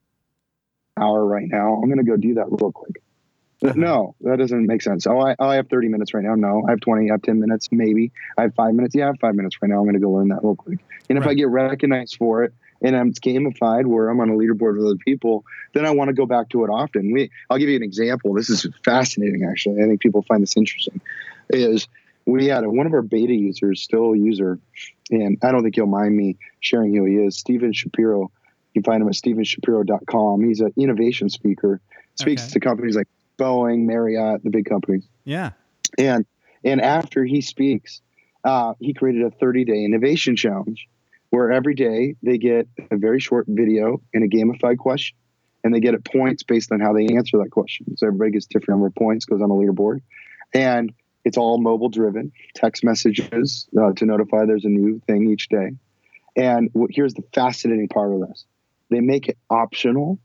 hour 0.98 1.24
right 1.24 1.46
now. 1.46 1.74
I'm 1.74 1.88
going 1.88 2.04
to 2.04 2.10
go 2.10 2.16
do 2.16 2.34
that 2.34 2.46
real 2.48 2.72
quick. 2.72 3.02
No, 3.62 4.14
that 4.22 4.38
doesn't 4.38 4.66
make 4.66 4.82
sense. 4.82 5.06
Oh, 5.06 5.20
I, 5.20 5.36
oh, 5.38 5.48
I 5.48 5.54
have 5.56 5.68
30 5.68 5.88
minutes 5.88 6.14
right 6.14 6.24
now. 6.24 6.34
No, 6.34 6.64
I 6.66 6.70
have 6.72 6.80
20, 6.80 7.10
I 7.10 7.14
have 7.14 7.22
10 7.22 7.38
minutes, 7.40 7.68
maybe. 7.70 8.12
I 8.36 8.42
have 8.42 8.54
five 8.54 8.74
minutes. 8.74 8.94
Yeah, 8.94 9.04
I 9.04 9.06
have 9.08 9.20
five 9.20 9.34
minutes 9.34 9.56
right 9.62 9.68
now. 9.68 9.76
I'm 9.76 9.84
going 9.84 9.94
to 9.94 10.00
go 10.00 10.10
learn 10.10 10.28
that 10.28 10.42
real 10.42 10.56
quick. 10.56 10.80
And 11.08 11.18
if 11.18 11.26
I 11.26 11.34
get 11.34 11.48
recognized 11.48 12.16
for 12.16 12.42
it 12.44 12.52
and 12.82 12.96
I'm 12.96 13.12
gamified 13.12 13.86
where 13.86 14.08
I'm 14.08 14.18
on 14.20 14.30
a 14.30 14.34
leaderboard 14.34 14.76
with 14.76 14.86
other 14.86 14.96
people, 14.96 15.44
then 15.74 15.86
I 15.86 15.90
want 15.90 16.08
to 16.08 16.14
go 16.14 16.26
back 16.26 16.48
to 16.50 16.64
it 16.64 16.68
often. 16.68 17.12
We, 17.12 17.30
I'll 17.50 17.58
give 17.58 17.68
you 17.68 17.76
an 17.76 17.82
example. 17.82 18.34
This 18.34 18.50
is 18.50 18.66
fascinating, 18.84 19.44
actually. 19.48 19.82
I 19.82 19.86
think 19.86 20.00
people 20.00 20.22
find 20.22 20.42
this 20.42 20.56
interesting. 20.56 21.00
Is 21.50 21.86
we 22.26 22.46
had 22.46 22.64
a, 22.64 22.70
one 22.70 22.86
of 22.86 22.92
our 22.94 23.02
beta 23.02 23.34
users, 23.34 23.82
still 23.82 24.12
a 24.12 24.18
user, 24.18 24.58
and 25.10 25.38
I 25.42 25.52
don't 25.52 25.62
think 25.62 25.74
he'll 25.74 25.86
mind 25.86 26.16
me 26.16 26.36
sharing 26.60 26.94
who 26.94 27.04
he 27.04 27.16
is, 27.16 27.36
Stephen 27.36 27.72
Shapiro. 27.72 28.30
You 28.74 28.82
can 28.82 28.90
find 28.90 29.02
him 29.02 29.08
at 29.08 29.14
stephenshapiro.com. 29.14 30.42
He's 30.44 30.60
an 30.60 30.72
innovation 30.76 31.28
speaker, 31.28 31.80
speaks 32.14 32.44
Okay. 32.44 32.52
to 32.52 32.60
companies 32.60 32.96
like 32.96 33.08
Boeing, 33.42 33.86
Marriott, 33.86 34.42
the 34.44 34.50
big 34.50 34.66
companies. 34.66 35.06
Yeah. 35.24 35.50
And 35.98 36.24
and 36.64 36.80
after 36.80 37.24
he 37.24 37.40
speaks, 37.40 38.00
uh, 38.44 38.74
he 38.78 38.94
created 38.94 39.24
a 39.24 39.30
30 39.30 39.64
day 39.64 39.84
innovation 39.84 40.36
challenge 40.36 40.88
where 41.30 41.50
every 41.50 41.74
day 41.74 42.14
they 42.22 42.38
get 42.38 42.68
a 42.90 42.96
very 42.96 43.18
short 43.18 43.46
video 43.48 44.00
and 44.12 44.22
a 44.22 44.28
gamified 44.28 44.78
question, 44.78 45.16
and 45.64 45.74
they 45.74 45.80
get 45.80 45.94
it 45.94 46.04
points 46.04 46.42
based 46.42 46.70
on 46.72 46.80
how 46.80 46.92
they 46.92 47.06
answer 47.16 47.38
that 47.38 47.50
question. 47.50 47.96
So 47.96 48.06
everybody 48.06 48.32
gets 48.32 48.46
different 48.46 48.80
number 48.80 48.86
of 48.86 48.94
points, 48.94 49.24
goes 49.24 49.40
on 49.40 49.50
a 49.50 49.54
leaderboard, 49.54 50.00
and 50.52 50.92
it's 51.24 51.36
all 51.36 51.58
mobile 51.58 51.88
driven, 51.88 52.32
text 52.54 52.84
messages 52.84 53.66
uh, 53.80 53.92
to 53.94 54.04
notify 54.04 54.44
there's 54.44 54.64
a 54.64 54.68
new 54.68 55.00
thing 55.06 55.30
each 55.30 55.48
day. 55.48 55.70
And 56.36 56.70
what, 56.72 56.90
here's 56.92 57.14
the 57.14 57.24
fascinating 57.34 57.88
part 57.88 58.12
of 58.12 58.20
this: 58.28 58.44
they 58.90 59.00
make 59.00 59.28
it 59.28 59.38
optional 59.50 60.18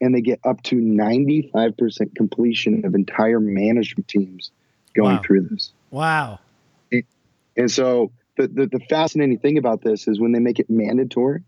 and 0.00 0.14
they 0.14 0.20
get 0.20 0.40
up 0.44 0.62
to 0.64 0.76
95% 0.76 2.14
completion 2.14 2.84
of 2.84 2.94
entire 2.94 3.40
management 3.40 4.08
teams 4.08 4.50
going 4.94 5.16
Wow. 5.16 5.22
through 5.24 5.48
this. 5.48 5.72
Wow. 5.90 6.38
And 7.56 7.70
so 7.70 8.12
the, 8.36 8.46
the, 8.46 8.66
the 8.66 8.80
fascinating 8.88 9.38
thing 9.38 9.58
about 9.58 9.82
this 9.82 10.06
is 10.06 10.20
when 10.20 10.30
they 10.32 10.38
make 10.38 10.60
it 10.60 10.70
mandatory, 10.70 11.42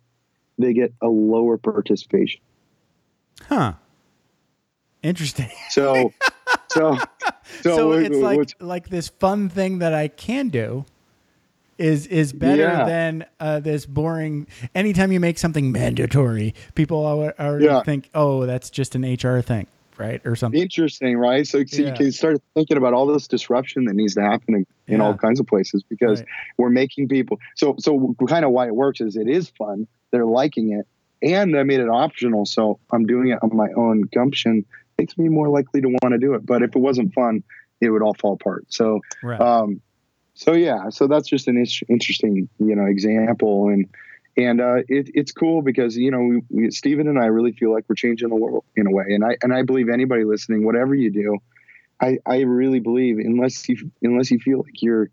they 0.59 0.73
get 0.73 0.93
a 1.01 1.07
lower 1.07 1.57
participation. 1.57 2.41
Huh. 3.49 3.75
Interesting. 5.03 5.51
So, 5.71 6.13
so, 6.69 6.99
so, 7.63 7.77
So, 7.77 7.93
it's 7.93 8.19
like 8.19 8.51
like 8.61 8.89
this 8.89 9.09
fun 9.09 9.49
thing 9.49 9.79
that 9.79 9.95
I 9.95 10.09
can 10.09 10.49
do 10.49 10.85
is 11.81 12.07
is 12.07 12.33
better 12.33 12.63
Yeah. 12.63 12.85
than 12.85 13.25
uh, 13.41 13.59
this 13.61 13.87
boring. 13.87 14.47
Anytime 14.75 15.11
you 15.13 15.19
make 15.19 15.39
something 15.39 15.73
mandatory, 15.73 16.55
people 16.75 17.07
al- 17.07 17.33
already 17.41 17.65
Yeah. 17.65 17.83
think, 17.83 18.11
oh, 18.15 18.45
that's 18.47 18.69
just 18.71 18.95
an 18.95 19.03
HR 19.05 19.41
thing, 19.41 19.67
right, 19.99 20.21
or 20.27 20.37
something. 20.37 20.61
interesting, 20.61 21.17
right? 21.17 21.47
So, 21.47 21.65
so 21.65 21.81
Yeah. 21.83 21.89
you 21.89 21.95
can 21.95 22.13
start 22.13 22.37
thinking 22.55 22.77
about 22.77 22.93
all 22.93 23.07
this 23.07 23.27
disruption 23.27 23.87
that 23.87 23.95
needs 23.95 24.15
to 24.17 24.23
happen 24.23 24.55
in, 24.55 24.67
in 24.89 25.01
all 25.01 25.15
kinds 25.15 25.41
of 25.41 25.47
places 25.47 25.83
because 25.89 26.21
Right. 26.21 26.29
we're 26.59 26.71
making 26.71 27.09
people. 27.09 27.39
So, 27.57 27.77
so 27.79 28.15
kind 28.29 28.45
of 28.45 28.51
why 28.53 28.67
it 28.67 28.75
works 28.77 29.01
is 29.01 29.17
it 29.17 29.29
is 29.29 29.49
fun. 29.59 29.87
They're 30.11 30.27
liking 30.27 30.73
it, 30.73 30.87
and 31.27 31.57
I 31.57 31.63
made 31.63 31.81
it 31.81 31.89
optional. 31.89 32.45
So 32.45 32.79
I'm 32.93 33.07
doing 33.07 33.29
it 33.29 33.39
on 33.43 33.57
my 33.57 33.69
own 33.75 34.03
gumption. 34.03 34.67
Makes 34.99 35.17
me 35.17 35.31
more 35.31 35.49
likely 35.49 35.81
to 35.81 35.89
want 35.89 36.13
to 36.13 36.19
do 36.19 36.35
it. 36.35 36.45
But 36.45 36.63
if 36.63 36.77
it 36.77 36.79
wasn't 36.79 37.15
fun, 37.15 37.43
it 37.81 37.89
would 37.89 38.03
all 38.03 38.13
fall 38.15 38.35
apart. 38.35 38.67
So, 38.69 39.01
Right. 39.23 39.41
um, 39.41 39.81
so 40.41 40.55
yeah, 40.55 40.89
so 40.89 41.07
that's 41.07 41.29
just 41.29 41.49
an 41.49 41.63
interesting, 41.91 42.49
you 42.59 42.75
know, 42.75 42.87
example, 42.87 43.69
and 43.69 43.87
and 44.39 44.59
uh, 44.63 44.77
it, 44.89 45.11
it's 45.13 45.33
cool 45.33 45.61
because 45.61 45.99
you 45.99 46.11
know 46.11 46.21
we, 46.21 46.43
we, 46.49 46.71
Stephen 46.71 47.09
and 47.09 47.19
I 47.19 47.27
really 47.27 47.53
feel 47.53 47.71
like 47.75 47.85
we're 47.87 47.95
changing 47.95 48.31
the 48.31 48.37
world 48.37 48.65
in 48.75 48.87
a 48.87 48.91
way, 48.91 49.05
and 49.11 49.23
I 49.23 49.37
and 49.43 49.53
I 49.53 49.65
believe 49.65 49.91
anybody 49.91 50.25
listening, 50.25 50.65
whatever 50.65 50.95
you 50.95 51.11
do, 51.11 51.37
I 52.01 52.21
I 52.25 52.41
really 52.41 52.81
believe 52.81 53.19
unless 53.19 53.69
you 53.69 53.91
unless 54.03 54.31
you 54.31 54.39
feel 54.39 54.63
like 54.63 54.81
you're, 54.81 55.11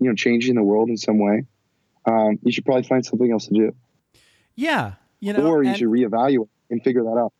you 0.00 0.08
know, 0.10 0.14
changing 0.14 0.54
the 0.54 0.62
world 0.62 0.90
in 0.90 0.96
some 0.96 1.18
way, 1.18 1.42
um, 2.04 2.38
you 2.44 2.52
should 2.52 2.64
probably 2.64 2.84
find 2.84 3.04
something 3.04 3.32
else 3.32 3.48
to 3.48 3.54
do, 3.54 3.74
yeah. 4.54 4.92
You 5.18 5.32
know, 5.32 5.46
or 5.46 5.64
you 5.64 5.70
and- 5.70 5.78
should 5.78 5.88
reevaluate 5.88 6.46
and 6.70 6.80
figure 6.84 7.02
that 7.02 7.18
out. 7.18 7.32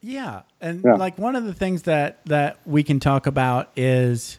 Yeah, 0.00 0.42
and 0.62 0.82
Yeah. 0.82 0.94
like 0.94 1.18
one 1.18 1.36
of 1.36 1.44
the 1.44 1.52
things 1.52 1.82
that 1.82 2.24
that 2.24 2.56
we 2.64 2.82
can 2.82 3.00
talk 3.00 3.26
about 3.26 3.70
is, 3.76 4.38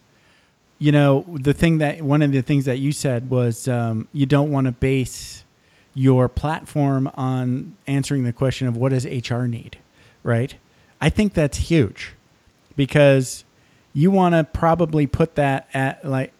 you 0.79 0.91
know, 0.91 1.25
the 1.33 1.53
thing 1.53 1.79
that 1.79 2.01
one 2.01 2.21
of 2.21 2.31
the 2.31 2.41
things 2.41 2.65
that 2.65 2.77
you 2.77 2.91
said 2.91 3.29
was 3.29 3.67
um, 3.67 4.07
you 4.13 4.25
don't 4.25 4.51
want 4.51 4.65
to 4.65 4.71
base 4.71 5.43
your 5.93 6.29
platform 6.29 7.09
on 7.15 7.75
answering 7.87 8.23
the 8.23 8.33
question 8.33 8.67
of 8.67 8.77
what 8.77 8.89
does 8.89 9.05
HR 9.05 9.45
need, 9.45 9.77
right? 10.23 10.53
I 11.01 11.09
think 11.09 11.33
that's 11.33 11.57
huge 11.57 12.13
because 12.75 13.43
you 13.93 14.11
want 14.11 14.33
to 14.35 14.43
probably 14.43 15.07
put 15.07 15.35
that 15.35 15.67
at 15.73 16.05
like 16.05 16.31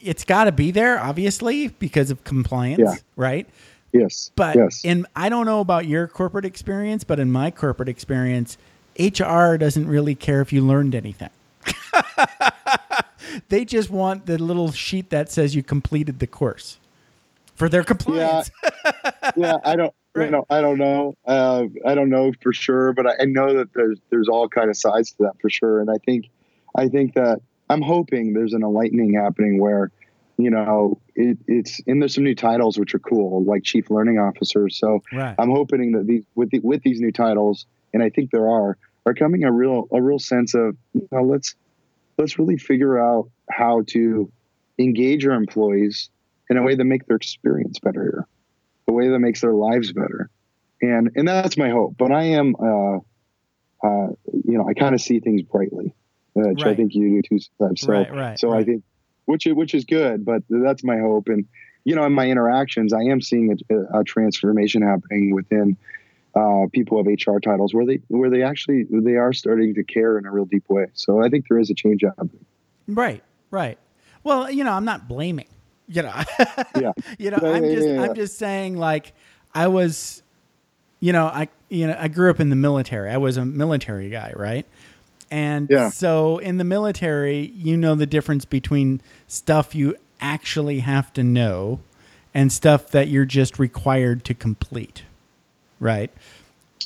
it's 0.00 0.22
got 0.24 0.44
to 0.44 0.52
be 0.52 0.70
there 0.70 1.00
obviously 1.00 1.68
because 1.68 2.10
of 2.10 2.22
compliance, 2.24 2.78
Yeah. 2.80 2.94
right? 3.16 3.48
Yes, 3.92 4.30
But 4.36 4.56
yes, 4.56 4.84
in 4.84 5.06
I 5.16 5.28
don't 5.28 5.46
know 5.46 5.60
about 5.60 5.86
your 5.86 6.06
corporate 6.08 6.44
experience, 6.44 7.04
but 7.04 7.18
in 7.20 7.30
my 7.30 7.50
corporate 7.52 7.88
experience, 7.88 8.58
HR 8.98 9.56
doesn't 9.56 9.86
really 9.88 10.14
care 10.16 10.40
if 10.40 10.52
you 10.52 10.64
learned 10.66 10.94
anything. 10.96 11.30
they 13.48 13.64
just 13.64 13.90
want 13.90 14.26
the 14.26 14.38
little 14.38 14.72
sheet 14.72 15.10
that 15.10 15.30
says 15.30 15.54
you 15.54 15.62
completed 15.62 16.18
the 16.18 16.26
course 16.26 16.78
for 17.54 17.68
their 17.68 17.84
compliance. 17.84 18.50
yeah, 18.62 19.30
yeah 19.36 19.56
I 19.64 19.76
don't. 19.76 19.94
Right. 20.16 20.26
You 20.26 20.30
know, 20.30 20.46
I 20.48 20.60
don't 20.60 20.78
know. 20.78 21.16
Uh, 21.26 21.64
I 21.84 21.96
don't 21.96 22.08
know 22.08 22.32
for 22.40 22.52
sure, 22.52 22.92
but 22.92 23.04
I, 23.04 23.22
I 23.22 23.24
know 23.24 23.52
that 23.54 23.74
there's 23.74 23.98
there's 24.10 24.28
all 24.28 24.48
kind 24.48 24.70
of 24.70 24.76
sides 24.76 25.10
to 25.12 25.24
that 25.24 25.40
for 25.40 25.50
sure. 25.50 25.80
And 25.80 25.90
I 25.90 25.98
think, 26.06 26.30
I 26.76 26.86
think 26.86 27.14
that 27.14 27.40
I'm 27.68 27.82
hoping 27.82 28.32
there's 28.32 28.52
an 28.52 28.62
enlightening 28.62 29.14
happening 29.14 29.60
where, 29.60 29.90
you 30.36 30.50
know, 30.50 31.00
it, 31.16 31.38
it's 31.48 31.80
and 31.88 32.00
there's 32.00 32.14
some 32.14 32.22
new 32.22 32.36
titles 32.36 32.78
which 32.78 32.94
are 32.94 33.00
cool, 33.00 33.42
like 33.42 33.64
chief 33.64 33.90
learning 33.90 34.20
officer. 34.20 34.68
So 34.68 35.02
Right. 35.12 35.34
I'm 35.36 35.50
hoping 35.50 35.92
that 35.92 36.06
these 36.06 36.22
with 36.36 36.50
the, 36.50 36.60
with 36.60 36.84
these 36.84 37.00
new 37.00 37.10
titles, 37.10 37.66
and 37.92 38.00
I 38.00 38.08
think 38.08 38.30
there 38.30 38.48
are, 38.48 38.78
are 39.06 39.14
coming 39.14 39.42
a 39.42 39.50
real 39.50 39.88
a 39.92 40.00
real 40.00 40.20
sense 40.20 40.54
of 40.54 40.76
you 40.92 41.08
know 41.10 41.22
let's 41.22 41.56
let's 42.18 42.38
really 42.38 42.56
figure 42.56 42.98
out 42.98 43.30
how 43.50 43.82
to 43.88 44.30
engage 44.78 45.26
our 45.26 45.34
employees 45.34 46.10
in 46.50 46.56
a 46.56 46.62
way 46.62 46.74
that 46.74 46.84
make 46.84 47.06
their 47.06 47.16
experience 47.16 47.78
better 47.78 48.02
here, 48.02 48.26
a 48.88 48.92
way 48.92 49.08
that 49.08 49.18
makes 49.18 49.40
their 49.40 49.52
lives 49.54 49.92
better, 49.92 50.30
and 50.82 51.10
and 51.14 51.26
that's 51.26 51.56
my 51.56 51.70
hope. 51.70 51.96
But 51.98 52.12
I 52.12 52.24
am, 52.24 52.54
uh, 52.56 52.96
uh, 53.86 54.08
you 54.32 54.58
know, 54.58 54.68
I 54.68 54.74
kind 54.74 54.94
of 54.94 55.00
see 55.00 55.20
things 55.20 55.42
brightly, 55.42 55.94
which 56.34 56.64
I 56.64 56.74
think 56.74 56.94
you 56.94 57.22
do 57.22 57.22
too. 57.22 57.38
Steph. 57.38 57.78
So 57.78 57.92
Right, 57.92 58.12
right, 58.12 58.38
so 58.38 58.52
I 58.52 58.64
think 58.64 58.82
which 59.26 59.46
is- 59.46 59.54
which 59.54 59.74
is 59.74 59.84
good, 59.84 60.24
but 60.24 60.42
that's 60.48 60.84
my 60.84 60.98
hope. 60.98 61.28
And 61.28 61.46
you 61.84 61.94
know, 61.94 62.04
in 62.04 62.12
my 62.12 62.28
interactions, 62.28 62.92
I 62.92 63.02
am 63.02 63.20
seeing 63.20 63.56
a, 63.70 64.00
a 64.00 64.04
transformation 64.04 64.82
happening 64.82 65.34
within 65.34 65.76
uh, 66.34 66.66
people 66.72 66.98
of 67.00 67.06
HR 67.06 67.38
titles 67.38 67.72
where 67.74 67.86
they 67.86 68.00
where 68.08 68.30
they 68.30 68.42
actually 68.42 68.84
they 68.90 69.16
are 69.16 69.32
starting 69.32 69.74
to 69.74 69.84
care 69.84 70.18
in 70.18 70.26
a 70.26 70.30
real 70.32 70.44
deep 70.44 70.64
way. 70.68 70.86
So 70.94 71.22
I 71.24 71.28
think 71.28 71.46
there 71.48 71.58
is 71.58 71.70
a 71.70 71.74
change 71.74 72.02
happening. 72.02 72.44
Right, 72.88 73.22
right. 73.50 73.78
Well, 74.24 74.50
you 74.50 74.64
know, 74.64 74.72
I'm 74.72 74.84
not 74.84 75.06
blaming. 75.08 75.46
You 75.86 76.02
know, 76.02 76.14
Yeah. 76.76 76.92
you 77.18 77.30
know, 77.30 77.38
I'm 77.42 77.64
just, 77.64 77.86
yeah. 77.88 78.02
I'm 78.02 78.14
just 78.14 78.38
saying, 78.38 78.76
like, 78.76 79.12
I 79.54 79.68
was, 79.68 80.22
you 81.00 81.12
know, 81.12 81.26
I, 81.26 81.48
you 81.68 81.86
know, 81.86 81.96
I 81.98 82.08
grew 82.08 82.30
up 82.30 82.40
in 82.40 82.48
the 82.48 82.56
military. 82.56 83.10
I 83.10 83.18
was 83.18 83.36
a 83.36 83.44
military 83.44 84.08
guy, 84.08 84.32
right? 84.34 84.66
And 85.30 85.68
Yeah. 85.70 85.90
so 85.90 86.38
in 86.38 86.56
the 86.56 86.64
military, 86.64 87.52
you 87.54 87.76
know 87.76 87.94
the 87.94 88.06
difference 88.06 88.46
between 88.46 89.02
stuff 89.26 89.74
you 89.74 89.94
actually 90.22 90.78
have 90.80 91.12
to 91.14 91.22
know 91.22 91.80
and 92.32 92.50
stuff 92.50 92.88
that 92.92 93.08
you're 93.08 93.26
just 93.26 93.58
required 93.58 94.24
to 94.24 94.34
complete, 94.34 95.02
right? 95.84 96.10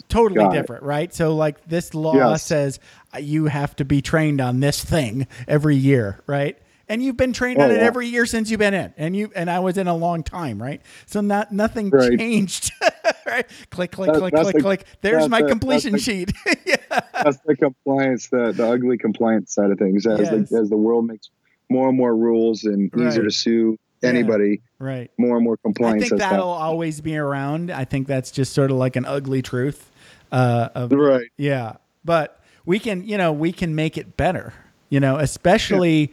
Totally 0.08 0.40
Got 0.40 0.54
it. 0.54 0.60
different, 0.60 0.82
right? 0.82 1.12
So, 1.14 1.34
like, 1.34 1.64
this 1.66 1.94
law 1.94 2.14
Yes. 2.14 2.42
says 2.42 2.78
uh, 3.14 3.18
you 3.18 3.46
have 3.46 3.74
to 3.76 3.84
be 3.84 4.02
trained 4.02 4.40
on 4.40 4.60
this 4.60 4.84
thing 4.84 5.26
every 5.46 5.76
year, 5.76 6.20
right? 6.26 6.58
And 6.90 7.02
you've 7.02 7.16
been 7.16 7.32
trained 7.32 7.58
Oh, 7.60 7.64
on 7.64 7.70
it 7.70 7.74
yeah. 7.78 7.82
every 7.86 8.06
year 8.06 8.24
since 8.24 8.50
you've 8.50 8.60
been 8.60 8.72
in, 8.74 8.94
and 8.96 9.14
you 9.16 9.30
and 9.36 9.50
I 9.50 9.58
was 9.60 9.76
in 9.76 9.88
a 9.88 9.94
long 9.94 10.22
time, 10.22 10.60
right? 10.62 10.80
So 11.06 11.20
not 11.20 11.52
nothing 11.52 11.90
Right. 11.90 12.18
changed, 12.18 12.72
right? 13.26 13.46
Click, 13.70 13.92
click, 13.92 14.10
That- 14.12 14.18
click, 14.18 14.34
click, 14.34 14.54
the- 14.56 14.62
click. 14.62 14.84
There's 15.02 15.28
my 15.28 15.42
the- 15.42 15.48
completion 15.48 15.92
the- 15.92 15.98
sheet. 15.98 16.32
yeah, 16.64 16.76
That's 17.12 17.38
the 17.44 17.56
compliance, 17.56 18.28
the 18.28 18.52
the 18.52 18.66
ugly 18.70 18.96
compliance 18.98 19.52
side 19.54 19.70
of 19.70 19.78
things. 19.78 20.06
As 20.06 20.20
Yes. 20.20 20.48
the 20.50 20.58
as 20.58 20.70
the 20.70 20.76
world 20.78 21.06
makes 21.06 21.28
more 21.68 21.88
and 21.88 21.96
more 21.98 22.16
rules 22.16 22.64
and 22.64 22.90
easier 22.94 23.22
Right. 23.22 23.24
to 23.24 23.30
sue 23.30 23.78
Yeah. 24.02 24.10
anybody, 24.10 24.62
right. 24.78 25.10
more 25.18 25.36
and 25.36 25.44
more 25.44 25.56
compliance. 25.56 26.04
I 26.04 26.08
think 26.08 26.20
that'll 26.20 26.48
always 26.48 27.00
be 27.00 27.16
around. 27.16 27.70
I 27.70 27.84
think 27.84 28.06
that's 28.06 28.30
just 28.30 28.52
sort 28.52 28.70
of 28.70 28.76
like 28.76 28.96
an 28.96 29.04
ugly 29.04 29.42
truth. 29.42 29.90
Uh, 30.30 30.68
of 30.74 30.90
happened. 30.90 31.00
right. 31.00 31.28
Yeah, 31.36 31.76
but 32.04 32.40
we 32.64 32.78
can, 32.78 33.06
you 33.06 33.16
know, 33.16 33.32
we 33.32 33.52
can 33.52 33.74
make 33.74 33.96
it 33.96 34.16
better. 34.16 34.52
You 34.90 35.00
know, 35.00 35.16
especially 35.16 36.12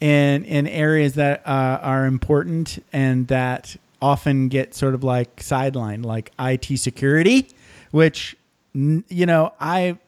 in 0.00 0.44
in 0.44 0.66
areas 0.66 1.14
that 1.14 1.46
uh, 1.46 1.78
are 1.82 2.06
important 2.06 2.82
and 2.92 3.26
that 3.28 3.76
often 4.02 4.48
get 4.48 4.74
sort 4.74 4.94
of 4.94 5.04
like 5.04 5.36
sidelined, 5.36 6.04
like 6.04 6.32
IT 6.38 6.78
security, 6.78 7.48
which 7.90 8.36
you 8.72 9.26
know 9.26 9.52
I, 9.60 9.98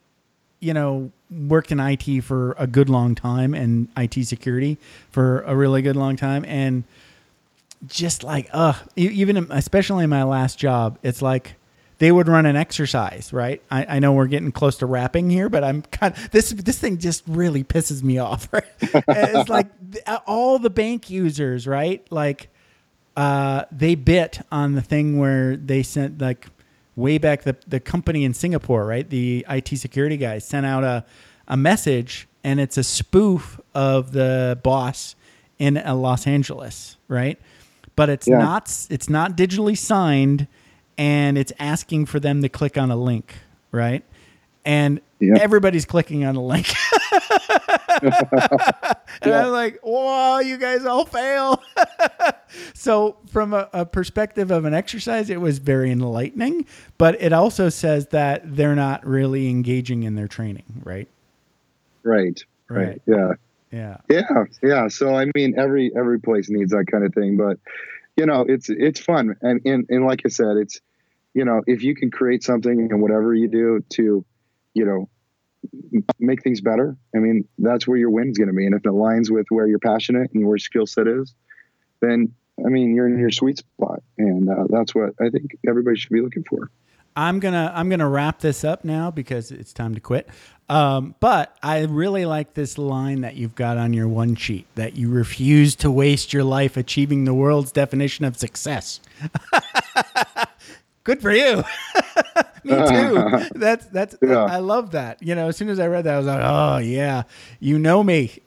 you 0.61 0.75
know, 0.75 1.11
worked 1.49 1.73
in 1.73 1.81
IT 1.81 2.23
for 2.23 2.55
a 2.59 2.67
good 2.67 2.89
long 2.89 3.15
time 3.15 3.55
and 3.55 3.89
IT 3.97 4.25
security 4.27 4.79
for 5.11 5.41
a 5.43 5.57
really 5.57 5.83
good 5.83 5.97
long 5.97 6.17
time, 6.17 6.45
and 6.47 6.85
just 7.87 8.23
like 8.23 8.49
e- 8.97 9.09
even 9.09 9.37
especially 9.51 10.05
in 10.05 10.11
my 10.11 10.23
last 10.23 10.59
job 10.59 10.99
it's 11.03 11.21
like 11.21 11.55
they 11.99 12.11
would 12.11 12.29
run 12.29 12.47
an 12.47 12.57
exercise 12.57 13.33
right? 13.33 13.63
I, 13.71 13.97
I 13.97 13.99
know 13.99 14.13
we're 14.13 14.27
getting 14.27 14.53
close 14.53 14.77
to 14.79 14.87
wrapping 14.87 15.31
here 15.31 15.49
but 15.49 15.65
i'm 15.65 15.83
kind 15.83 16.17
of 16.17 16.31
this 16.31 16.51
this 16.51 16.79
thing 16.79 16.99
just 16.99 17.25
really 17.27 17.65
pisses 17.65 18.03
me 18.03 18.19
off 18.19 18.49
right? 18.53 18.65
It's 19.09 19.49
like 19.49 19.67
all 20.27 20.59
the 20.59 20.71
bank 20.71 21.11
users 21.11 21.67
right? 21.67 22.07
Like 22.11 22.49
uh 23.17 23.65
they 23.71 23.95
bit 23.95 24.41
on 24.51 24.75
the 24.75 24.83
thing 24.83 25.19
where 25.19 25.57
they 25.57 25.83
sent 25.83 26.21
like 26.21 26.47
way 26.97 27.19
back 27.19 27.43
the, 27.43 27.57
the 27.67 27.81
company 27.81 28.25
in 28.25 28.35
singapore 28.35 28.85
right? 28.87 29.09
The 29.09 29.45
it 29.49 29.77
security 29.79 30.17
guys 30.17 30.45
sent 30.47 30.67
out 30.67 30.85
a, 30.85 31.05
a 31.49 31.57
message 31.57 32.29
and 32.45 32.61
it's 32.61 32.77
a 32.77 32.85
spoof 32.85 33.61
of 33.75 34.13
the 34.13 34.59
boss 34.63 35.15
in 35.59 35.79
uh, 35.79 35.95
los 35.95 36.27
angeles 36.27 36.97
right? 37.09 37.39
But 37.97 38.09
it's 38.11 38.29
Yeah. 38.29 38.39
not 38.39 38.87
it's 38.91 39.09
not 39.09 39.37
digitally 39.37 39.77
signed 39.77 40.47
and 40.99 41.39
it's 41.39 41.53
asking 41.59 42.07
for 42.07 42.21
them 42.21 42.43
to 42.43 42.49
click 42.49 42.77
on 42.77 42.91
a 42.91 42.97
link 42.97 43.35
right? 43.71 44.05
And 44.65 45.01
Yeah. 45.23 45.35
everybody's 45.41 45.85
clicking 45.85 46.25
on 46.25 46.35
the 46.35 46.41
link 46.41 46.69
and 48.03 48.13
Yeah. 49.25 49.45
i'm 49.47 49.53
like 49.53 49.79
whoa 49.83 50.41
you 50.41 50.59
guys 50.59 50.85
all 50.85 51.05
fail 51.05 51.63
so 52.75 53.17
from 53.31 53.55
a, 53.55 53.69
a 53.73 53.87
perspective 53.87 54.51
of 54.51 54.65
an 54.65 54.75
exercise 54.75 55.31
it 55.31 55.41
was 55.41 55.59
very 55.59 55.91
enlightening 55.91 56.67
but 56.99 57.21
it 57.23 57.33
also 57.33 57.69
says 57.69 58.09
that 58.09 58.43
they're 58.57 58.75
not 58.75 59.07
really 59.07 59.49
engaging 59.49 60.03
in 60.03 60.15
their 60.15 60.29
training 60.29 60.65
right 60.85 61.09
Right. 62.05 62.43
Right. 62.69 62.87
Right. 62.89 63.03
Yeah. 63.07 63.33
yeah 63.71 63.97
Yeah, 64.11 64.45
yeah. 64.61 64.89
So 64.89 65.15
I 65.15 65.27
mean, 65.37 65.55
every 65.57 65.93
every 65.97 66.19
place 66.19 66.51
needs 66.51 66.73
that 66.73 66.87
kind 66.91 67.05
of 67.05 67.15
thing, 67.15 67.37
but 67.37 67.59
you 68.17 68.27
know, 68.27 68.45
it's 68.49 68.69
it's 68.69 68.99
fun, 68.99 69.37
and 69.41 69.61
and 69.65 69.87
and 69.89 70.05
like 70.05 70.23
I 70.25 70.29
said, 70.29 70.57
it's 70.57 70.81
you 71.33 71.45
know, 71.45 71.63
if 71.69 71.85
you 71.85 71.95
can 71.95 72.11
create 72.11 72.43
something 72.43 72.89
and 72.91 73.01
whatever 73.01 73.33
you 73.35 73.47
do 73.47 73.85
to, 73.91 74.25
you 74.75 74.85
know, 74.85 75.09
make 76.19 76.43
things 76.43 76.61
better. 76.61 76.97
I 77.15 77.19
mean, 77.19 77.47
that's 77.59 77.87
where 77.87 77.97
your 77.97 78.11
win's 78.11 78.39
going 78.39 78.49
to 78.49 78.55
be, 78.55 78.67
and 78.67 78.75
if 78.75 78.85
it 78.85 78.89
aligns 78.89 79.31
with 79.31 79.47
where 79.51 79.67
you're 79.67 79.79
passionate 79.79 80.31
and 80.33 80.45
where 80.45 80.55
your 80.55 80.59
skill 80.59 80.87
set 80.87 81.07
is, 81.07 81.35
then 82.01 82.35
I 82.65 82.69
mean, 82.69 82.95
you're 82.95 83.09
in 83.09 83.19
your 83.19 83.31
sweet 83.31 83.59
spot, 83.59 84.03
and 84.19 84.49
uh, 84.49 84.65
that's 84.69 84.95
what 84.95 85.15
I 85.21 85.31
think 85.31 85.57
everybody 85.67 85.97
should 85.99 86.13
be 86.13 86.21
looking 86.21 86.45
for. 86.45 86.71
I'm 87.17 87.41
gonna 87.41 87.73
I'm 87.75 87.89
gonna 87.89 88.09
wrap 88.09 88.41
this 88.41 88.65
up 88.65 88.85
now 88.85 89.11
because 89.11 89.51
it's 89.51 89.73
time 89.73 89.95
to 89.95 90.01
quit. 90.01 90.29
Um, 90.69 91.15
but 91.21 91.55
I 91.63 91.81
really 91.83 92.25
like 92.25 92.55
this 92.55 92.79
line 92.79 93.21
that 93.23 93.37
you've 93.37 93.55
got 93.55 93.77
on 93.77 93.93
your 93.93 94.09
one 94.09 94.37
sheet 94.37 94.67
that 94.75 94.97
you 94.97 95.11
refuse 95.11 95.75
to 95.77 95.91
waste 95.91 96.33
your 96.33 96.45
life 96.45 96.77
achieving 96.77 97.25
the 97.25 97.35
world's 97.35 97.73
definition 97.73 98.25
of 98.25 98.39
success. 98.39 99.01
Good 101.05 101.21
for 101.21 101.33
you. 101.33 101.65
Me 102.65 102.75
too. 102.87 103.49
That's 103.57 103.87
that's 103.87 104.15
Yeah. 104.23 104.45
I 104.45 104.59
love 104.59 104.93
that. 104.93 105.21
You 105.21 105.35
know, 105.35 105.49
as 105.49 105.57
soon 105.57 105.69
as 105.69 105.81
I 105.81 105.89
read 105.89 106.05
that, 106.05 106.15
I 106.15 106.19
was 106.19 106.27
like, 106.29 106.41
oh 106.43 106.77
yeah, 106.79 107.25
you 107.59 107.77
know 107.79 108.05
me. 108.05 108.39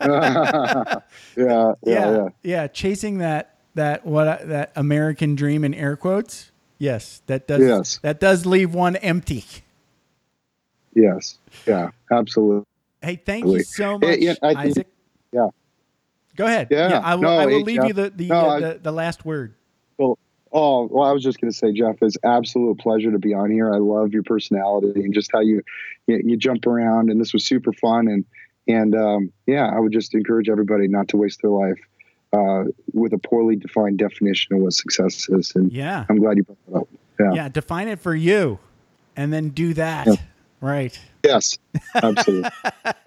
yeah, 0.00 1.00
yeah, 1.36 1.72
yeah. 1.84 2.28
yeah, 2.42 2.66
Chasing 2.66 3.18
that 3.18 3.56
that 3.74 4.04
what 4.04 4.28
I- 4.28 4.44
that 4.44 4.72
American 4.76 5.34
dream 5.34 5.64
in 5.64 5.72
air 5.74 5.96
quotes. 5.96 6.50
Yes, 6.78 7.22
that 7.26 7.46
does 7.48 7.62
Yes. 7.62 7.98
that 8.02 8.20
does 8.20 8.44
leave 8.44 8.74
one 8.74 8.96
empty. 8.96 9.44
Yes, 10.94 11.38
yeah, 11.66 11.90
absolutely. 12.10 12.64
Hey, 13.00 13.16
thank 13.16 13.46
you 13.46 13.62
so 13.62 13.98
Yeah, 14.02 14.08
much, 14.10 14.18
yeah, 14.18 14.34
I 14.42 14.48
Isaac. 14.66 14.88
yeah. 15.32 15.48
Go 16.36 16.44
ahead. 16.44 16.68
Yeah, 16.70 17.00
I 17.02 17.14
will. 17.14 17.22
no, 17.22 17.38
I 17.38 17.46
will 17.46 17.62
leave 17.62 17.82
you 17.84 17.92
the 17.94 18.10
the, 18.14 18.26
No, 18.28 18.36
uh, 18.40 18.60
the 18.60 18.78
the 18.82 18.92
last 18.92 19.24
word. 19.24 19.54
Oh, 20.52 20.86
well, 20.90 21.04
I 21.08 21.12
was 21.12 21.22
just 21.22 21.40
going 21.40 21.50
to 21.50 21.56
say, 21.56 21.72
Jeff, 21.72 21.96
it's 22.02 22.16
absolute 22.24 22.78
pleasure 22.78 23.10
to 23.10 23.18
be 23.18 23.34
on 23.34 23.50
here. 23.50 23.72
I 23.72 23.78
love 23.78 24.12
your 24.12 24.22
personality 24.22 25.02
and 25.02 25.12
just 25.12 25.30
how 25.32 25.40
you, 25.40 25.62
you, 26.06 26.22
you 26.24 26.36
jump 26.36 26.66
around. 26.66 27.10
And 27.10 27.20
this 27.20 27.32
was 27.32 27.44
super 27.44 27.72
fun. 27.72 28.08
And, 28.08 28.24
and 28.68 28.94
um, 28.94 29.32
yeah, 29.46 29.66
I 29.66 29.78
would 29.80 29.92
just 29.92 30.14
encourage 30.14 30.48
everybody 30.48 30.88
not 30.88 31.08
to 31.08 31.16
waste 31.16 31.42
their 31.42 31.50
life 31.50 31.78
uh, 32.32 32.64
with 32.92 33.12
a 33.12 33.18
poorly 33.18 33.56
defined 33.56 33.98
definition 33.98 34.56
of 34.56 34.62
what 34.62 34.72
success 34.72 35.28
is. 35.28 35.52
And 35.54 35.72
Yeah. 35.72 36.04
I'm 36.08 36.18
glad 36.18 36.36
you 36.36 36.44
brought 36.44 36.58
that 36.68 36.76
up. 36.78 36.88
Yeah. 37.18 37.32
Yeah. 37.34 37.48
Define 37.48 37.88
it 37.88 37.98
for 37.98 38.14
you, 38.14 38.58
and 39.16 39.32
then 39.32 39.48
do 39.50 39.74
that. 39.74 40.06
Yeah. 40.06 40.14
Right. 40.60 40.98
Yes, 41.24 41.58
absolutely. 41.94 42.50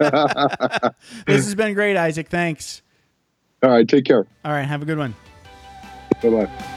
This 1.26 1.44
has 1.44 1.54
been 1.54 1.74
great, 1.74 1.96
Isaac. 1.96 2.28
Thanks. 2.28 2.82
All 3.62 3.70
right. 3.70 3.86
Take 3.88 4.04
care. 4.04 4.26
All 4.44 4.52
right. 4.52 4.66
Have 4.66 4.82
a 4.82 4.84
good 4.84 4.98
one. 4.98 5.14
Bye 6.22 6.30
bye. 6.30 6.76